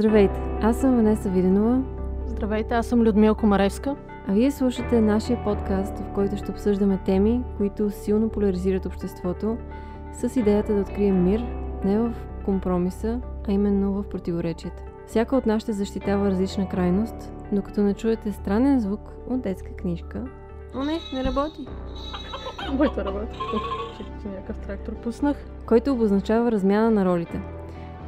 Здравейте, 0.00 0.40
аз 0.62 0.80
съм 0.80 0.96
Ванеса 0.96 1.28
Виденова. 1.28 1.82
Здравейте, 2.26 2.74
аз 2.74 2.86
съм 2.86 3.02
Людмила 3.02 3.34
Комаревска. 3.34 3.96
А 4.28 4.32
вие 4.32 4.50
слушате 4.50 5.00
нашия 5.00 5.44
подкаст, 5.44 5.98
в 5.98 6.12
който 6.14 6.36
ще 6.36 6.50
обсъждаме 6.50 6.98
теми, 7.04 7.42
които 7.56 7.90
силно 7.90 8.28
поляризират 8.28 8.86
обществото, 8.86 9.56
с 10.12 10.36
идеята 10.36 10.74
да 10.74 10.80
открием 10.80 11.24
мир 11.24 11.44
не 11.84 11.98
в 11.98 12.12
компромиса, 12.44 13.20
а 13.48 13.52
именно 13.52 13.92
в 13.92 14.08
противоречията. 14.08 14.82
Всяка 15.06 15.36
от 15.36 15.46
нас 15.46 15.62
ще 15.62 15.72
защитава 15.72 16.30
различна 16.30 16.68
крайност, 16.68 17.32
докато 17.52 17.80
не 17.80 17.94
чуете 17.94 18.32
странен 18.32 18.80
звук 18.80 19.00
от 19.30 19.40
детска 19.40 19.72
книжка. 19.76 20.24
О, 20.74 20.84
не, 20.84 20.98
не 21.12 21.24
работи. 21.24 21.66
Моята 22.72 23.04
работа. 23.04 23.38
Че 24.22 24.28
някакъв 24.28 24.58
трактор 24.58 24.94
пуснах. 24.94 25.36
Който 25.66 25.92
обозначава 25.92 26.52
размяна 26.52 26.90
на 26.90 27.04
ролите. 27.04 27.59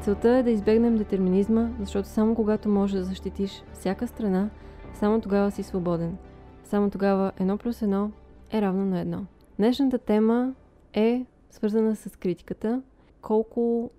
Целта 0.02 0.28
е 0.28 0.42
да 0.42 0.50
избегнем 0.50 0.96
детерминизма, 0.96 1.70
защото 1.80 2.08
само 2.08 2.34
когато 2.34 2.68
можеш 2.68 2.96
да 2.96 3.04
защитиш 3.04 3.62
всяка 3.72 4.08
страна, 4.08 4.50
само 4.94 5.20
тогава 5.20 5.50
си 5.50 5.62
свободен. 5.62 6.16
Само 6.64 6.90
тогава 6.90 7.32
едно 7.40 7.58
плюс 7.58 7.82
едно 7.82 8.10
е 8.52 8.62
равно 8.62 8.84
на 8.84 9.00
едно. 9.00 9.26
Днешната 9.58 9.98
тема 9.98 10.54
е 10.92 11.26
свързана 11.50 11.96
с 11.96 12.16
критиката. 12.16 12.82
Колко 13.20 13.90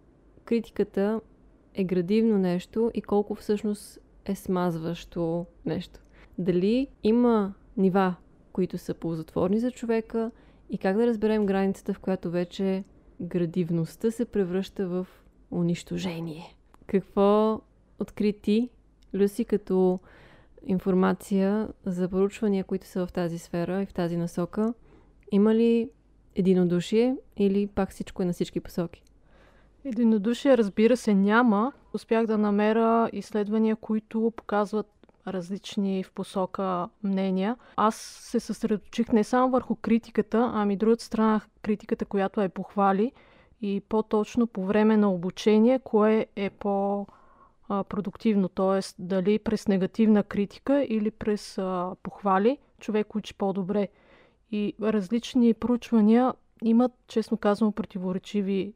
критиката 0.46 1.22
е 1.74 1.84
градивно 1.84 2.38
нещо 2.38 2.92
и 2.94 3.02
колко 3.02 3.36
всъщност 3.36 4.00
е 4.26 4.36
смазващо 4.36 5.46
нещо. 5.66 6.00
Дали 6.38 6.88
има 7.04 7.54
нива, 7.78 8.16
които 8.54 8.78
са 8.78 8.94
ползотворни 8.94 9.60
за 9.60 9.72
човека 9.72 10.32
и 10.70 10.78
как 10.78 10.98
да 10.98 11.08
разберем 11.08 11.46
границата, 11.46 11.94
в 11.94 12.00
която 12.00 12.32
вече 12.32 12.84
градивността 13.22 14.12
се 14.12 14.26
превръща 14.26 14.88
в 14.88 15.08
унищожение. 15.54 16.56
Какво 16.88 17.62
откри 18.00 18.34
ти, 18.34 18.70
Люси, 19.14 19.46
като 19.46 20.00
информация 20.66 21.68
за 21.86 22.10
поручвания, 22.10 22.64
които 22.64 22.88
са 22.88 23.06
в 23.06 23.12
тази 23.14 23.40
сфера 23.40 23.84
и 23.84 23.86
в 23.86 23.94
тази 23.94 24.18
насока? 24.18 24.74
Има 25.32 25.56
ли 25.56 25.90
единодушие 26.36 27.18
или 27.38 27.68
пак 27.68 27.90
всичко 27.90 28.22
е 28.22 28.26
на 28.26 28.34
всички 28.34 28.60
посоки? 28.60 29.04
Единодушие, 29.86 30.58
разбира 30.58 30.98
се, 30.98 31.14
няма. 31.14 31.74
Успях 31.94 32.26
да 32.26 32.38
намеря 32.38 33.10
изследвания, 33.14 33.76
които 33.76 34.34
показват 34.36 34.88
различни 35.28 36.04
в 36.04 36.12
посока 36.12 36.90
мнения. 37.04 37.56
Аз 37.76 37.96
се 37.96 38.40
съсредоточих 38.40 39.10
не 39.10 39.24
само 39.24 39.52
върху 39.52 39.76
критиката, 39.76 40.52
ами 40.54 40.78
другата 40.78 41.04
страна 41.04 41.42
критиката, 41.62 42.06
която 42.06 42.42
е 42.42 42.50
похвали 42.50 43.12
и 43.64 43.82
по-точно 43.90 44.48
по 44.48 44.66
време 44.66 44.98
на 44.98 45.12
обучение, 45.12 45.80
кое 45.80 46.28
е 46.36 46.50
по- 46.50 47.06
продуктивно, 47.68 48.50
т.е. 48.50 48.80
дали 49.00 49.40
през 49.40 49.68
негативна 49.68 50.24
критика 50.24 50.84
или 50.84 51.12
през 51.12 51.58
а, 51.58 51.96
похвали 52.04 52.58
човек 52.80 53.16
учи 53.16 53.34
по-добре. 53.34 53.88
И 54.52 54.74
различни 54.82 55.54
проучвания 55.54 56.34
имат, 56.64 56.92
честно 57.08 57.38
казано, 57.38 57.72
противоречиви 57.72 58.74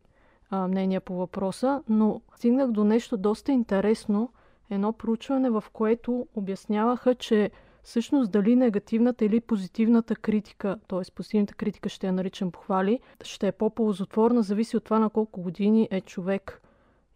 а, 0.50 0.68
мнения 0.68 1.02
по 1.02 1.14
въпроса, 1.14 1.84
но 1.90 2.22
стигнах 2.36 2.72
до 2.72 2.84
нещо 2.84 3.18
доста 3.18 3.52
интересно, 3.52 4.30
едно 4.70 4.94
проучване, 4.94 5.50
в 5.50 5.64
което 5.74 6.28
обясняваха, 6.36 7.16
че 7.16 7.52
всъщност 7.88 8.32
дали 8.32 8.56
негативната 8.56 9.26
или 9.26 9.42
позитивната 9.42 10.16
критика, 10.16 10.78
т.е. 10.88 11.12
позитивната 11.16 11.54
критика 11.54 11.90
ще 11.90 12.08
я 12.08 12.14
наричам 12.14 12.52
похвали, 12.52 13.00
ще 13.24 13.48
е 13.48 13.52
по-ползотворна, 13.52 14.44
зависи 14.44 14.78
от 14.78 14.84
това 14.84 15.00
на 15.00 15.10
колко 15.10 15.42
години 15.42 15.88
е 15.92 16.02
човек. 16.02 16.62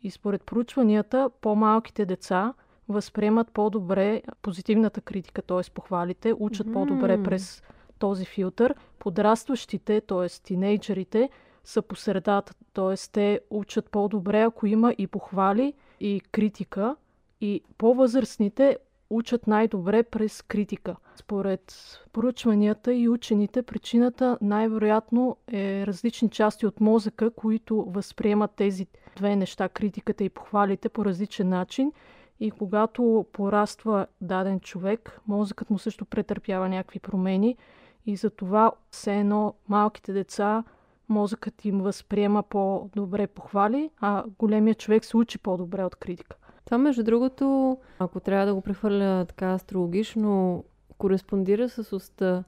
И 0.01 0.11
според 0.11 0.43
проучванията, 0.43 1.29
по-малките 1.41 2.05
деца 2.05 2.53
възприемат 2.89 3.51
по-добре 3.51 4.21
позитивната 4.41 5.01
критика, 5.01 5.41
т.е. 5.41 5.71
похвалите, 5.73 6.33
учат 6.39 6.67
mm. 6.67 6.73
по-добре 6.73 7.23
през 7.23 7.63
този 7.99 8.25
филтър. 8.25 8.75
Подрастващите, 8.99 10.01
т.е. 10.01 10.29
тинейджерите, 10.43 11.29
са 11.63 11.81
по 11.81 11.95
средата, 11.95 12.53
т.е. 12.73 12.95
те 13.11 13.39
учат 13.49 13.89
по-добре, 13.89 14.41
ако 14.41 14.67
има 14.67 14.95
и 14.97 15.07
похвали, 15.07 15.73
и 15.99 16.21
критика. 16.31 16.95
И 17.41 17.61
по-възрастните 17.77 18.77
учат 19.11 19.47
най-добре 19.47 20.03
през 20.03 20.41
критика. 20.41 20.95
Според 21.15 21.73
поручванията 22.13 22.93
и 22.93 23.09
учените, 23.09 23.61
причината 23.61 24.37
най-вероятно 24.41 25.37
е 25.51 25.87
различни 25.87 26.29
части 26.29 26.65
от 26.65 26.79
мозъка, 26.79 27.31
които 27.31 27.85
възприемат 27.87 28.51
тези 28.55 28.87
две 29.15 29.35
неща, 29.35 29.69
критиката 29.69 30.23
и 30.23 30.29
похвалите 30.29 30.89
по 30.89 31.05
различен 31.05 31.49
начин. 31.49 31.91
И 32.39 32.51
когато 32.51 33.25
пораства 33.33 34.07
даден 34.21 34.59
човек, 34.59 35.21
мозъкът 35.27 35.69
му 35.69 35.79
също 35.79 36.05
претърпява 36.05 36.69
някакви 36.69 36.99
промени. 36.99 37.57
И 38.05 38.15
затова 38.15 38.71
все 38.91 39.19
едно 39.19 39.53
малките 39.67 40.13
деца 40.13 40.63
мозъкът 41.09 41.65
им 41.65 41.81
възприема 41.81 42.43
по-добре 42.43 43.27
похвали, 43.27 43.89
а 44.01 44.23
големия 44.39 44.75
човек 44.75 45.05
се 45.05 45.17
учи 45.17 45.39
по-добре 45.39 45.83
от 45.83 45.95
критика. 45.95 46.37
Това, 46.65 46.77
между 46.77 47.03
другото, 47.03 47.77
ако 47.99 48.19
трябва 48.19 48.45
да 48.45 48.53
го 48.55 48.61
прехвърля 48.61 49.25
така 49.27 49.53
астрологично, 49.53 50.63
кореспондира 50.97 51.69
с 51.69 51.93
уста 51.95 52.43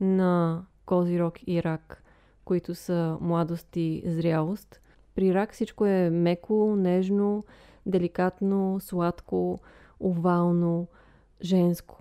на 0.00 0.62
Козирог 0.86 1.48
и 1.48 1.62
Рак, 1.62 2.02
които 2.44 2.74
са 2.74 3.18
младост 3.20 3.76
и 3.76 4.02
зрялост. 4.06 4.80
При 5.14 5.34
Рак 5.34 5.52
всичко 5.52 5.86
е 5.86 6.10
меко, 6.10 6.76
нежно, 6.76 7.44
деликатно, 7.86 8.80
сладко, 8.80 9.60
овално, 10.00 10.86
женско. 11.42 11.98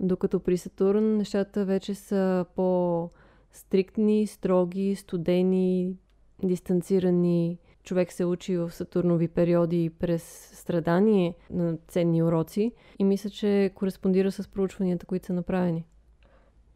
Докато 0.00 0.40
при 0.40 0.58
Сатурн 0.58 1.16
нещата 1.16 1.64
вече 1.64 1.94
са 1.94 2.46
по-стриктни, 2.56 4.26
строги, 4.26 4.94
студени, 4.94 5.96
дистанцирани, 6.42 7.58
човек 7.90 8.12
се 8.12 8.24
учи 8.24 8.56
в 8.56 8.70
Сатурнови 8.70 9.28
периоди 9.28 9.90
през 9.98 10.22
страдание 10.54 11.34
на 11.50 11.76
ценни 11.88 12.22
уроци 12.22 12.72
и 12.98 13.04
мисля, 13.04 13.30
че 13.30 13.70
кореспондира 13.74 14.32
с 14.32 14.48
проучванията, 14.48 15.06
които 15.06 15.26
са 15.26 15.32
направени. 15.32 15.84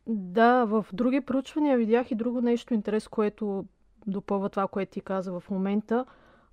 Да, 0.07 0.65
в 0.65 0.87
други 0.93 1.21
проучвания 1.21 1.77
видях 1.77 2.11
и 2.11 2.15
друго 2.15 2.41
нещо 2.41 2.75
интерес, 2.75 3.09
което 3.09 3.65
допълва 4.07 4.49
това, 4.49 4.67
което 4.67 4.93
ти 4.93 5.01
каза 5.01 5.41
в 5.41 5.51
момента. 5.51 6.05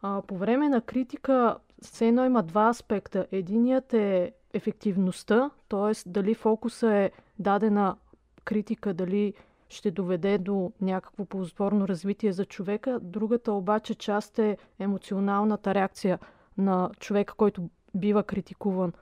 А, 0.01 0.21
по 0.27 0.37
време 0.37 0.69
на 0.69 0.81
критика 0.81 1.57
все 1.81 2.07
едно 2.07 2.25
има 2.25 2.43
два 2.43 2.69
аспекта. 2.69 3.27
Единият 3.31 3.93
е 3.93 4.31
ефективността, 4.53 5.49
т.е. 5.69 6.09
дали 6.09 6.33
фокуса 6.33 6.93
е 6.93 7.11
дадена 7.39 7.95
критика, 8.43 8.93
дали 8.93 9.33
ще 9.71 9.91
доведе 9.91 10.37
до 10.37 10.71
някакво 10.81 11.25
ползотворно 11.25 11.87
развитие 11.87 12.31
за 12.31 12.45
човека. 12.45 12.99
Другата 13.01 13.53
обаче 13.53 13.95
част 13.95 14.39
е 14.39 14.57
емоционалната 14.79 15.73
реакция 15.73 16.19
на 16.57 16.89
човека, 16.99 17.33
който 17.33 17.69
бива 17.95 18.23
критикуван. 18.23 18.93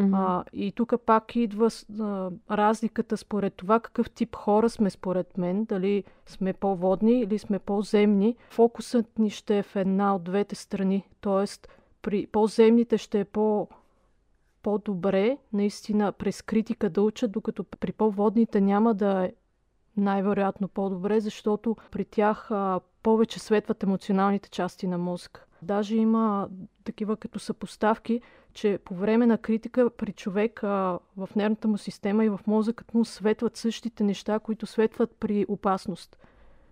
Mm-hmm. 0.00 0.10
А, 0.14 0.44
и 0.52 0.72
тук 0.72 0.94
пак 1.06 1.36
идва 1.36 1.70
а, 2.00 2.30
разликата 2.50 3.16
според 3.16 3.54
това 3.54 3.80
какъв 3.80 4.10
тип 4.10 4.36
хора 4.36 4.70
сме 4.70 4.90
според 4.90 5.38
мен, 5.38 5.64
дали 5.64 6.04
сме 6.26 6.52
по-водни 6.52 7.20
или 7.20 7.38
сме 7.38 7.58
по-земни. 7.58 8.36
Фокусът 8.50 9.18
ни 9.18 9.30
ще 9.30 9.58
е 9.58 9.62
в 9.62 9.76
една 9.76 10.14
от 10.14 10.24
двете 10.24 10.54
страни, 10.54 11.08
т.е. 11.20 11.68
при 12.02 12.26
по-земните 12.26 12.98
ще 12.98 13.20
е 13.20 13.24
по- 13.24 13.68
по-добре 14.62 15.38
наистина 15.52 16.12
през 16.12 16.42
критика 16.42 16.90
да 16.90 17.02
учат, 17.02 17.32
докато 17.32 17.64
при 17.64 17.92
по-водните 17.92 18.60
няма 18.60 18.94
да 18.94 19.24
е 19.24 19.32
най-вероятно 19.96 20.68
по-добре, 20.68 21.20
защото 21.20 21.76
при 21.90 22.04
тях 22.04 22.50
а, 22.50 22.80
повече 23.02 23.40
светват 23.40 23.82
емоционалните 23.82 24.50
части 24.50 24.86
на 24.86 24.98
мозъка. 24.98 25.44
Даже 25.62 25.96
има 25.96 26.48
такива 26.84 27.16
като 27.16 27.38
съпоставки, 27.38 28.20
че 28.52 28.78
по 28.84 28.94
време 28.94 29.26
на 29.26 29.38
критика 29.38 29.90
при 29.90 30.12
човек 30.12 30.64
а, 30.64 30.98
в 31.16 31.28
нервната 31.36 31.68
му 31.68 31.78
система 31.78 32.24
и 32.24 32.28
в 32.28 32.40
мозъкът 32.46 32.94
му 32.94 33.04
светват 33.04 33.56
същите 33.56 34.04
неща, 34.04 34.38
които 34.38 34.66
светват 34.66 35.16
при 35.20 35.46
опасност. 35.48 36.18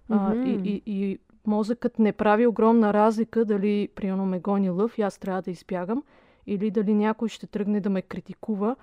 А, 0.08 0.34
mm-hmm. 0.34 0.62
и, 0.62 0.70
и, 0.70 0.82
и 0.86 1.18
мозъкът 1.46 1.98
не 1.98 2.12
прави 2.12 2.46
огромна 2.46 2.92
разлика 2.92 3.44
дали 3.44 3.88
примерно 3.94 4.26
ме 4.26 4.40
гони 4.40 4.70
лъв 4.70 4.98
и 4.98 5.02
аз 5.02 5.18
трябва 5.18 5.42
да 5.42 5.50
избягам, 5.50 6.02
или 6.46 6.70
дали 6.70 6.94
някой 6.94 7.28
ще 7.28 7.46
тръгне 7.46 7.80
да 7.80 7.90
ме 7.90 8.02
критикува 8.02 8.76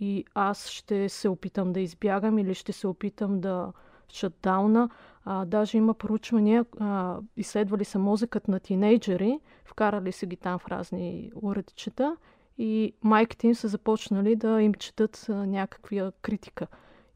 и 0.00 0.24
аз 0.34 0.68
ще 0.68 1.08
се 1.08 1.28
опитам 1.28 1.72
да 1.72 1.80
избягам 1.80 2.38
или 2.38 2.54
ще 2.54 2.72
се 2.72 2.86
опитам 2.86 3.40
да 3.40 3.72
шатдауна. 4.12 4.90
А, 5.24 5.44
даже 5.44 5.78
има 5.78 5.94
проучвания, 5.94 6.66
а, 6.80 7.18
изследвали 7.36 7.84
са 7.84 7.98
мозъкът 7.98 8.48
на 8.48 8.60
тинейджери, 8.60 9.40
вкарали 9.64 10.12
са 10.12 10.26
ги 10.26 10.36
там 10.36 10.58
в 10.58 10.68
разни 10.68 11.30
уредчета 11.42 12.16
и 12.58 12.94
майките 13.02 13.46
им 13.46 13.54
са 13.54 13.68
започнали 13.68 14.36
да 14.36 14.62
им 14.62 14.74
четат 14.74 15.26
а, 15.28 15.46
някаква 15.46 16.12
критика. 16.22 16.66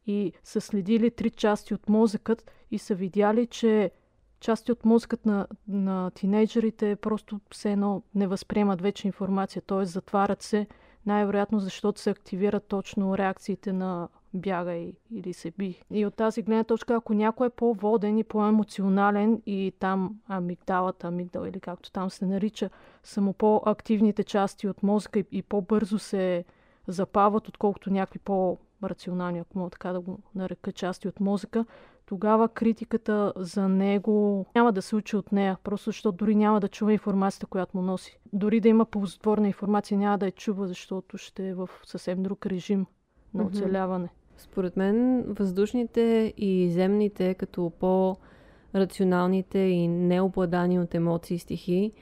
И 0.06 0.32
са 0.44 0.61
следили 0.61 1.11
три 1.11 1.31
части 1.31 1.75
от 1.75 1.88
мозъкът 1.88 2.50
и 2.70 2.78
са 2.78 2.94
видяли, 2.94 3.46
че 3.46 3.90
части 4.40 4.73
от 4.73 4.84
мозъкът 4.84 5.26
на, 5.26 5.46
на 5.69 6.11
тинейджерите 6.11 6.96
просто 6.96 7.40
все 7.50 7.73
едно 7.73 8.02
не 8.14 8.26
възприемат 8.26 8.81
вече 8.81 9.06
информация, 9.06 9.62
т.е. 9.62 9.84
затварят 9.84 10.43
се, 10.43 10.67
най-вероятно 11.06 11.58
защото 11.58 12.00
се 12.00 12.10
активират 12.10 12.64
точно 12.64 13.18
реакциите 13.18 13.72
на 13.72 14.08
бягай 14.34 14.92
или 15.10 15.32
се 15.32 15.50
би. 15.50 15.82
И 15.90 16.06
от 16.06 16.14
тази 16.14 16.42
гледна 16.42 16.64
точка, 16.64 16.94
ако 16.94 17.14
някой 17.14 17.46
е 17.46 17.50
по-воден 17.50 18.18
и 18.18 18.24
по-емоционален 18.24 19.42
и 19.46 19.72
там 19.78 20.16
амигдалата, 20.28 21.06
амигдал 21.06 21.44
или 21.44 21.60
както 21.60 21.92
там 21.92 22.10
се 22.10 22.26
нарича, 22.26 22.70
само 23.02 23.32
по-активните 23.32 24.24
части 24.24 24.68
от 24.68 24.82
мозъка 24.82 25.18
и, 25.18 25.24
и 25.32 25.42
по-бързо 25.42 25.98
се 25.98 26.44
запават, 26.88 27.48
отколкото 27.48 27.90
някакви 27.90 28.18
по-рационални, 28.81 29.38
ако 29.38 29.58
мога 29.58 29.70
така 29.70 29.93
да 29.93 30.00
го 30.00 30.19
нарека, 30.34 30.73
части 30.73 31.08
от 31.08 31.20
мозъка, 31.20 31.64
тогава 32.06 32.49
критиката 32.49 33.32
за 33.37 33.69
него 33.69 34.46
няма 34.55 34.73
да 34.73 34.82
се 34.82 34.96
учи 34.96 35.17
от 35.17 35.32
нея, 35.32 35.58
просто 35.64 35.84
защото 35.84 36.17
дори 36.17 36.34
няма 36.34 36.61
да 36.61 36.69
чува 36.69 36.93
информацията, 36.93 37.46
която 37.46 37.76
му 37.76 37.82
носи. 37.82 38.19
Дори 38.32 38.61
да 38.61 38.69
има 38.69 38.84
ползотворна 38.84 39.46
информация, 39.46 39.99
няма 39.99 40.19
да 40.19 40.26
я 40.26 40.32
чува, 40.32 40.67
защото 40.67 41.19
ще 41.19 41.49
е 41.49 41.55
в 41.55 41.70
съвсем 41.84 42.23
друг 42.23 42.46
режим 42.46 42.87
на 43.34 43.44
оцеляване. 43.44 44.08
Според 44.37 44.76
мен 44.76 45.25
въздушните 45.28 46.34
и 46.37 46.70
земните, 46.70 47.34
като 47.34 47.73
по-рационалните 47.81 49.58
и 49.58 49.88
необладани 49.88 50.81
от 50.81 50.94
емоции 50.94 51.38
стихи, 51.38 51.93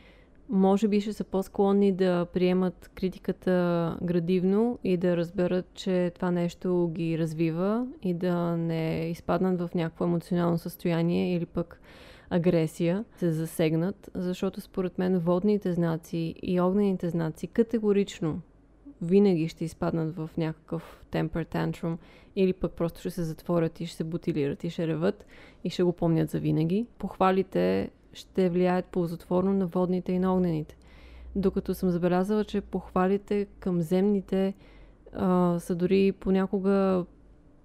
може 0.49 0.89
би 0.89 1.01
ще 1.01 1.13
са 1.13 1.25
по-склонни 1.25 1.93
да 1.93 2.27
приемат 2.33 2.91
критиката 2.95 3.97
градивно 4.03 4.79
и 4.85 4.97
да 4.97 5.17
разберат, 5.17 5.67
че 5.75 6.13
това 6.15 6.31
нещо 6.31 6.91
ги 6.95 7.19
развива 7.19 7.87
и 8.03 8.15
да 8.15 8.57
не 8.57 9.09
изпаднат 9.11 9.61
в 9.61 9.71
някакво 9.75 10.05
емоционално 10.05 10.59
състояние 10.59 11.37
или 11.37 11.47
пък 11.47 11.81
агресия, 12.31 13.05
се 13.17 13.33
засегнат, 13.33 14.11
защото 14.15 14.61
според 14.61 14.99
мен 14.99 15.19
водните 15.19 15.73
знаци 15.73 16.35
и 16.43 16.61
огнените 16.61 17.09
знаци 17.09 17.47
категорично 17.47 18.41
винаги 19.03 19.49
ще 19.49 19.65
изпаднат 19.65 20.17
в 20.17 20.31
някакъв 20.37 21.05
temper 21.13 21.55
tantrum 21.55 21.97
или 22.37 22.53
пък 22.53 22.73
просто 22.73 23.01
ще 23.01 23.11
се 23.11 23.23
затворят 23.23 23.81
и 23.81 23.87
ще 23.87 23.97
се 23.97 24.05
бутилират 24.05 24.65
и 24.65 24.71
ще 24.71 24.87
реват 24.87 25.27
и 25.65 25.71
ще 25.71 25.83
го 25.83 25.93
помнят 25.93 26.31
за 26.31 26.41
винаги. 26.41 26.87
Похвалите 26.99 27.91
ще 28.15 28.49
влияят 28.49 28.85
ползотворно 28.85 29.53
на 29.53 29.67
водните 29.67 30.13
и 30.13 30.19
на 30.19 30.35
огнените. 30.35 30.77
Докато 31.37 31.75
съм 31.75 31.91
забелязала, 31.91 32.45
че 32.45 32.61
похвалите 32.61 33.47
към 33.61 33.81
земните 33.81 34.55
а, 35.13 35.59
са 35.61 35.75
дори 35.75 36.13
понякога 36.13 37.05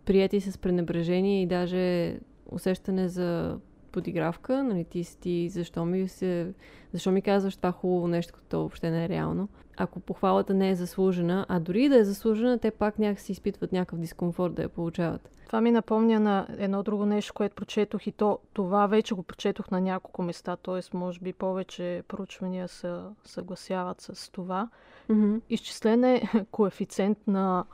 прияти 0.05 0.41
с 0.41 0.57
пренебрежение 0.57 1.41
и 1.41 1.47
даже 1.47 2.19
усещане 2.51 3.09
за 3.09 3.57
подигравка, 3.89 4.63
нали, 4.63 4.85
ти 4.85 5.03
си 5.03 5.19
ти, 5.19 5.49
защо 5.49 5.85
ми, 5.85 6.07
се, 6.07 6.53
защо 6.93 7.11
ми 7.11 7.21
казваш 7.21 7.55
това 7.55 7.71
хубаво 7.71 8.07
нещо, 8.07 8.33
като 8.33 8.57
въобще 8.59 8.91
не 8.91 9.05
е 9.05 9.09
реално. 9.09 9.49
Ако 9.77 9.99
похвалата 9.99 10.53
не 10.53 10.69
е 10.69 10.75
заслужена, 10.75 11.45
а 11.49 11.59
дори 11.59 11.89
да 11.89 11.97
е 11.97 12.03
заслужена, 12.03 12.59
те 12.59 12.71
пак 12.71 12.99
някакси 12.99 13.31
изпитват 13.31 13.71
някакъв 13.71 13.99
дискомфорт 13.99 14.53
да 14.53 14.61
я 14.61 14.69
получават. 14.69 15.31
Това 15.49 15.61
ми 15.61 15.71
напомня 15.71 16.19
на 16.19 16.47
едно 16.57 16.83
друго 16.83 17.05
нещо, 17.05 17.33
което 17.33 17.55
прочетох 17.55 18.07
и 18.07 18.11
то, 18.11 18.39
това 18.53 18.87
вече 18.87 19.13
го 19.13 19.23
прочетох 19.23 19.71
на 19.71 19.81
няколко 19.81 20.23
места, 20.23 20.55
т.е. 20.55 20.97
може 20.97 21.19
би 21.19 21.33
повече 21.33 22.03
проучвания 22.07 22.67
се 22.67 22.95
съгласяват 23.25 24.01
с 24.01 24.31
това. 24.31 24.69
Mm-hmm. 25.09 25.41
Изчислен 25.49 26.03
е 26.03 26.21
коефициент 26.51 27.17
на 27.27 27.65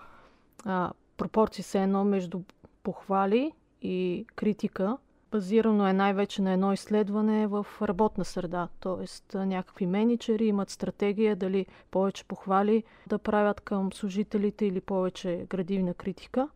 а, 0.65 0.91
пропорции 1.17 1.63
се 1.63 1.83
едно 1.83 2.03
между 2.03 2.41
похвали 2.83 3.51
и 3.81 4.25
критика 4.35 4.97
базирано 5.35 5.87
е 5.87 5.93
най-вече 5.93 6.41
на 6.41 6.51
едно 6.51 6.73
изследване 6.73 7.47
в 7.47 7.65
работна 7.81 8.25
среда. 8.25 8.67
Тоест 8.79 9.33
някакви 9.33 9.85
менеджери 9.85 10.45
имат 10.45 10.69
стратегия 10.69 11.35
дали 11.35 11.65
повече 11.91 12.23
похвали 12.23 12.83
да 13.07 13.17
правят 13.17 13.61
към 13.61 13.93
служителите 13.93 14.65
или 14.65 14.81
повече 14.81 15.45
градивна 15.49 15.93
критика. 15.93 16.49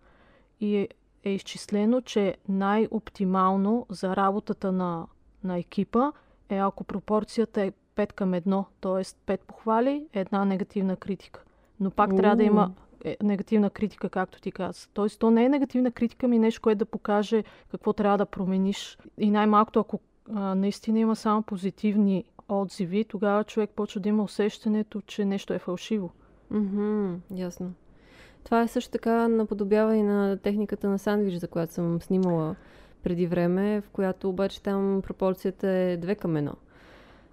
И 0.60 0.88
е 1.24 1.30
изчислено, 1.30 2.02
че 2.02 2.38
най-оптимално 2.50 3.86
за 3.90 4.16
работата 4.16 4.72
на, 4.72 5.08
на 5.44 5.58
екипа 5.58 6.12
е 6.50 6.58
ако 6.58 6.84
пропорцията 6.84 7.62
е 7.62 7.72
5 7.96 8.14
към 8.14 8.31
1, 8.31 8.66
т.е. 8.81 9.04
5 9.38 9.40
похвали, 9.48 10.08
една 10.14 10.46
негативна 10.46 10.96
критика. 10.96 11.44
Но 11.80 11.92
пак 11.92 12.16
трябва 12.16 12.36
да 12.36 12.44
има 12.44 12.72
е 13.04 13.18
негативна 13.24 13.69
критика, 13.69 14.10
както 14.10 14.42
ти 14.42 14.51
каза. 14.51 14.88
Тоест, 14.94 15.19
то 15.19 15.31
не 15.31 15.46
е 15.46 15.50
негативна 15.50 15.92
критика, 15.92 16.28
ми 16.28 16.40
нещо, 16.40 16.62
което 16.62 16.80
да 16.80 16.86
покаже 16.86 17.44
какво 17.72 17.94
трябва 17.94 18.18
да 18.18 18.25
промениш. 18.25 18.98
И 19.18 19.31
най-малкото, 19.31 19.80
ако 19.80 20.00
а, 20.34 20.56
наистина 20.56 21.00
има 21.00 21.16
само 21.16 21.44
позитивни 21.44 22.25
отзиви, 22.50 23.04
тогава 23.04 23.44
човек 23.44 23.69
почва 23.69 24.01
да 24.01 24.10
има 24.10 24.24
усещането, 24.24 25.01
че 25.01 25.25
нещо 25.25 25.54
е 25.54 25.60
фалшиво. 25.60 26.12
Mm-hmm, 26.54 27.16
ясно. 27.36 27.74
Това 28.44 28.62
е 28.62 28.68
също 28.68 28.92
така 28.92 29.28
наподобява 29.28 29.95
и 29.95 30.04
на 30.04 30.38
техниката 30.38 30.90
на 30.90 31.00
сандвич, 31.00 31.34
за 31.34 31.48
която 31.48 31.74
съм 31.74 32.02
снимала 32.02 32.56
преди 33.04 33.28
време, 33.28 33.81
в 33.81 33.90
която 33.90 34.30
обаче 34.30 34.62
там 34.62 35.02
пропорцията 35.04 35.68
е 35.68 35.98
две 35.98 36.16
към 36.16 36.38
едно. 36.38 36.54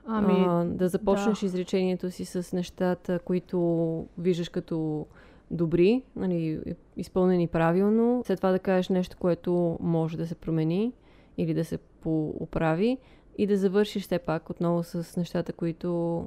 Ами, 0.06 0.44
а, 0.48 0.64
да 0.64 0.88
започнеш 0.88 1.40
да. 1.40 1.46
изречението 1.46 2.10
си 2.10 2.24
с 2.24 2.52
нещата, 2.52 3.18
които 3.18 4.06
виждаш 4.18 4.48
като 4.48 5.06
добри, 5.50 6.02
нали, 6.16 6.60
изпълнени 6.96 7.48
правилно. 7.48 8.22
След 8.26 8.38
това 8.38 8.50
да 8.50 8.58
кажеш 8.58 8.88
нещо, 8.88 9.16
което 9.16 9.78
може 9.80 10.16
да 10.16 10.26
се 10.26 10.34
промени 10.34 10.92
или 11.38 11.54
да 11.54 11.64
се 11.64 11.78
поуправи 11.78 12.98
и 13.38 13.46
да 13.46 13.56
завършиш 13.56 14.02
все 14.02 14.18
пак 14.18 14.50
отново 14.50 14.82
с 14.82 15.16
нещата, 15.16 15.52
които 15.52 16.24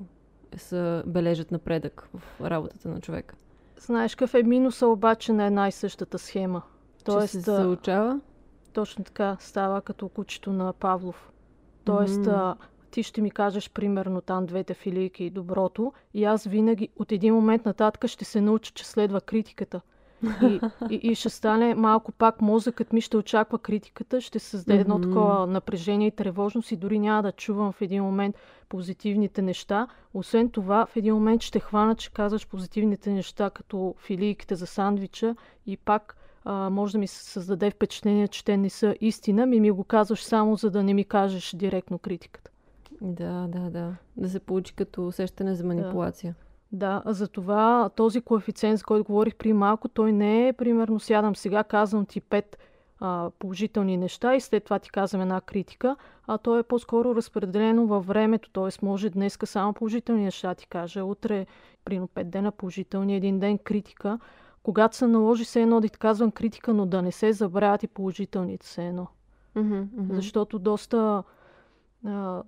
са, 0.58 1.04
бележат 1.06 1.52
напредък 1.52 2.10
в 2.14 2.42
работата 2.42 2.90
на 2.90 3.02
човека. 3.02 3.36
Знаеш 3.78 4.16
какъв 4.16 4.34
е 4.34 4.44
минуса 4.44 4.88
обаче 4.88 5.34
на 5.34 5.46
една 5.46 5.68
и 5.68 5.72
същата 5.72 6.20
схема? 6.20 6.62
Тоест, 7.04 7.32
Че 7.32 7.42
се 7.42 7.52
заучава? 7.52 8.20
Точно 8.74 9.04
така, 9.04 9.38
става 9.40 9.82
като 9.82 10.10
кучето 10.10 10.54
на 10.54 10.74
Павлов. 10.74 11.32
Тоест, 11.84 12.20
mm-hmm 12.20 12.56
ти 12.92 13.04
ще 13.04 13.22
ми 13.22 13.32
кажеш 13.32 13.70
примерно 13.70 14.22
там 14.22 14.46
двете 14.46 14.74
филийки 14.74 15.24
и 15.24 15.30
доброто 15.30 15.94
и 16.14 16.24
аз 16.24 16.44
винаги 16.44 16.90
от 16.96 17.12
един 17.12 17.34
момент 17.34 17.66
нататък 17.66 18.08
ще 18.08 18.26
се 18.26 18.42
науча, 18.42 18.72
че 18.74 18.88
следва 18.88 19.22
критиката. 19.22 19.82
И, 20.24 20.60
и, 20.90 20.96
и 20.96 21.16
ще 21.16 21.30
стане 21.30 21.76
малко 21.76 22.12
пак 22.12 22.42
мозъкът 22.42 22.94
ми 22.94 23.02
ще 23.02 23.18
очаква 23.18 23.60
критиката, 23.60 24.22
ще 24.22 24.40
създаде 24.40 24.80
едно 24.80 25.02
такова 25.02 25.48
напрежение 25.48 26.08
и 26.08 26.12
тревожност 26.12 26.72
и 26.72 26.76
дори 26.76 27.00
няма 27.00 27.24
да 27.24 27.32
чувам 27.32 27.72
в 27.72 27.82
един 27.82 28.04
момент 28.04 28.36
позитивните 28.70 29.42
неща. 29.42 29.88
Освен 30.14 30.50
това, 30.50 30.86
в 30.86 30.96
един 30.96 31.14
момент 31.14 31.42
ще 31.42 31.60
хвана, 31.60 31.96
че 31.96 32.12
казваш 32.12 32.48
позитивните 32.48 33.12
неща, 33.12 33.50
като 33.50 33.96
филийките 33.98 34.56
за 34.56 34.68
сандвича 34.68 35.36
и 35.66 35.78
пак 35.78 36.18
а, 36.46 36.70
може 36.70 36.92
да 36.92 36.98
ми 36.98 37.08
се 37.08 37.24
създаде 37.24 37.72
впечатление, 37.72 38.28
че 38.28 38.46
те 38.46 38.58
не 38.58 38.70
са 38.70 38.96
истина, 39.02 39.46
ми 39.46 39.60
ми 39.60 39.72
го 39.72 39.84
казваш 39.84 40.24
само 40.24 40.56
за 40.56 40.70
да 40.72 40.84
не 40.84 40.94
ми 40.94 41.04
кажеш 41.04 41.56
директно 41.56 42.00
критиката. 42.00 42.52
Да, 43.02 43.48
да, 43.48 43.70
да. 43.70 43.96
Да 44.18 44.30
се 44.30 44.40
получи 44.40 44.76
като 44.76 45.08
усещане 45.08 45.56
за 45.56 45.64
манипулация. 45.64 46.36
Да, 46.72 47.02
да 47.06 47.14
за 47.14 47.28
това 47.28 47.90
този 47.96 48.22
коефициент, 48.22 48.78
за 48.78 48.86
който 48.86 49.04
говорих 49.04 49.36
при 49.36 49.54
малко, 49.54 49.88
той 49.88 50.12
не 50.12 50.48
е, 50.48 50.54
примерно, 50.54 51.00
сядам 51.00 51.36
сега, 51.36 51.64
казвам 51.64 52.06
ти 52.06 52.22
пет 52.22 52.58
а, 53.00 53.32
положителни 53.40 53.98
неща 53.98 54.36
и 54.36 54.42
след 54.42 54.64
това 54.64 54.80
ти 54.80 54.90
казвам 54.90 55.22
една 55.22 55.42
критика, 55.42 55.96
а 56.28 56.38
то 56.38 56.58
е 56.58 56.64
по-скоро 56.64 57.16
разпределено 57.16 57.88
във 57.88 58.08
времето, 58.08 58.50
т.е. 58.50 58.86
може 58.86 59.10
днеска 59.10 59.48
само 59.48 59.74
положителни 59.74 60.24
неща 60.24 60.56
ти 60.56 60.68
кажа, 60.68 61.04
утре, 61.04 61.46
примерно 61.86 62.08
пет 62.08 62.30
дена 62.30 62.52
положителни, 62.52 63.16
един 63.16 63.40
ден 63.40 63.58
критика. 63.58 64.20
Когато 64.64 64.96
се 64.96 65.08
наложи 65.08 65.46
се 65.46 65.62
едно 65.62 65.82
да 65.82 65.90
ти 65.90 66.00
казвам 66.00 66.32
критика, 66.32 66.74
но 66.74 66.86
да 66.86 67.02
не 67.02 67.12
се 67.12 67.34
забравят 67.34 67.84
и 67.84 67.88
положителните 67.88 68.68
се 68.68 68.88
едно. 68.88 69.08
Mm-hmm, 69.56 69.86
mm-hmm. 69.86 70.14
Защото 70.14 70.60
доста 70.60 71.24
а, 72.06 72.44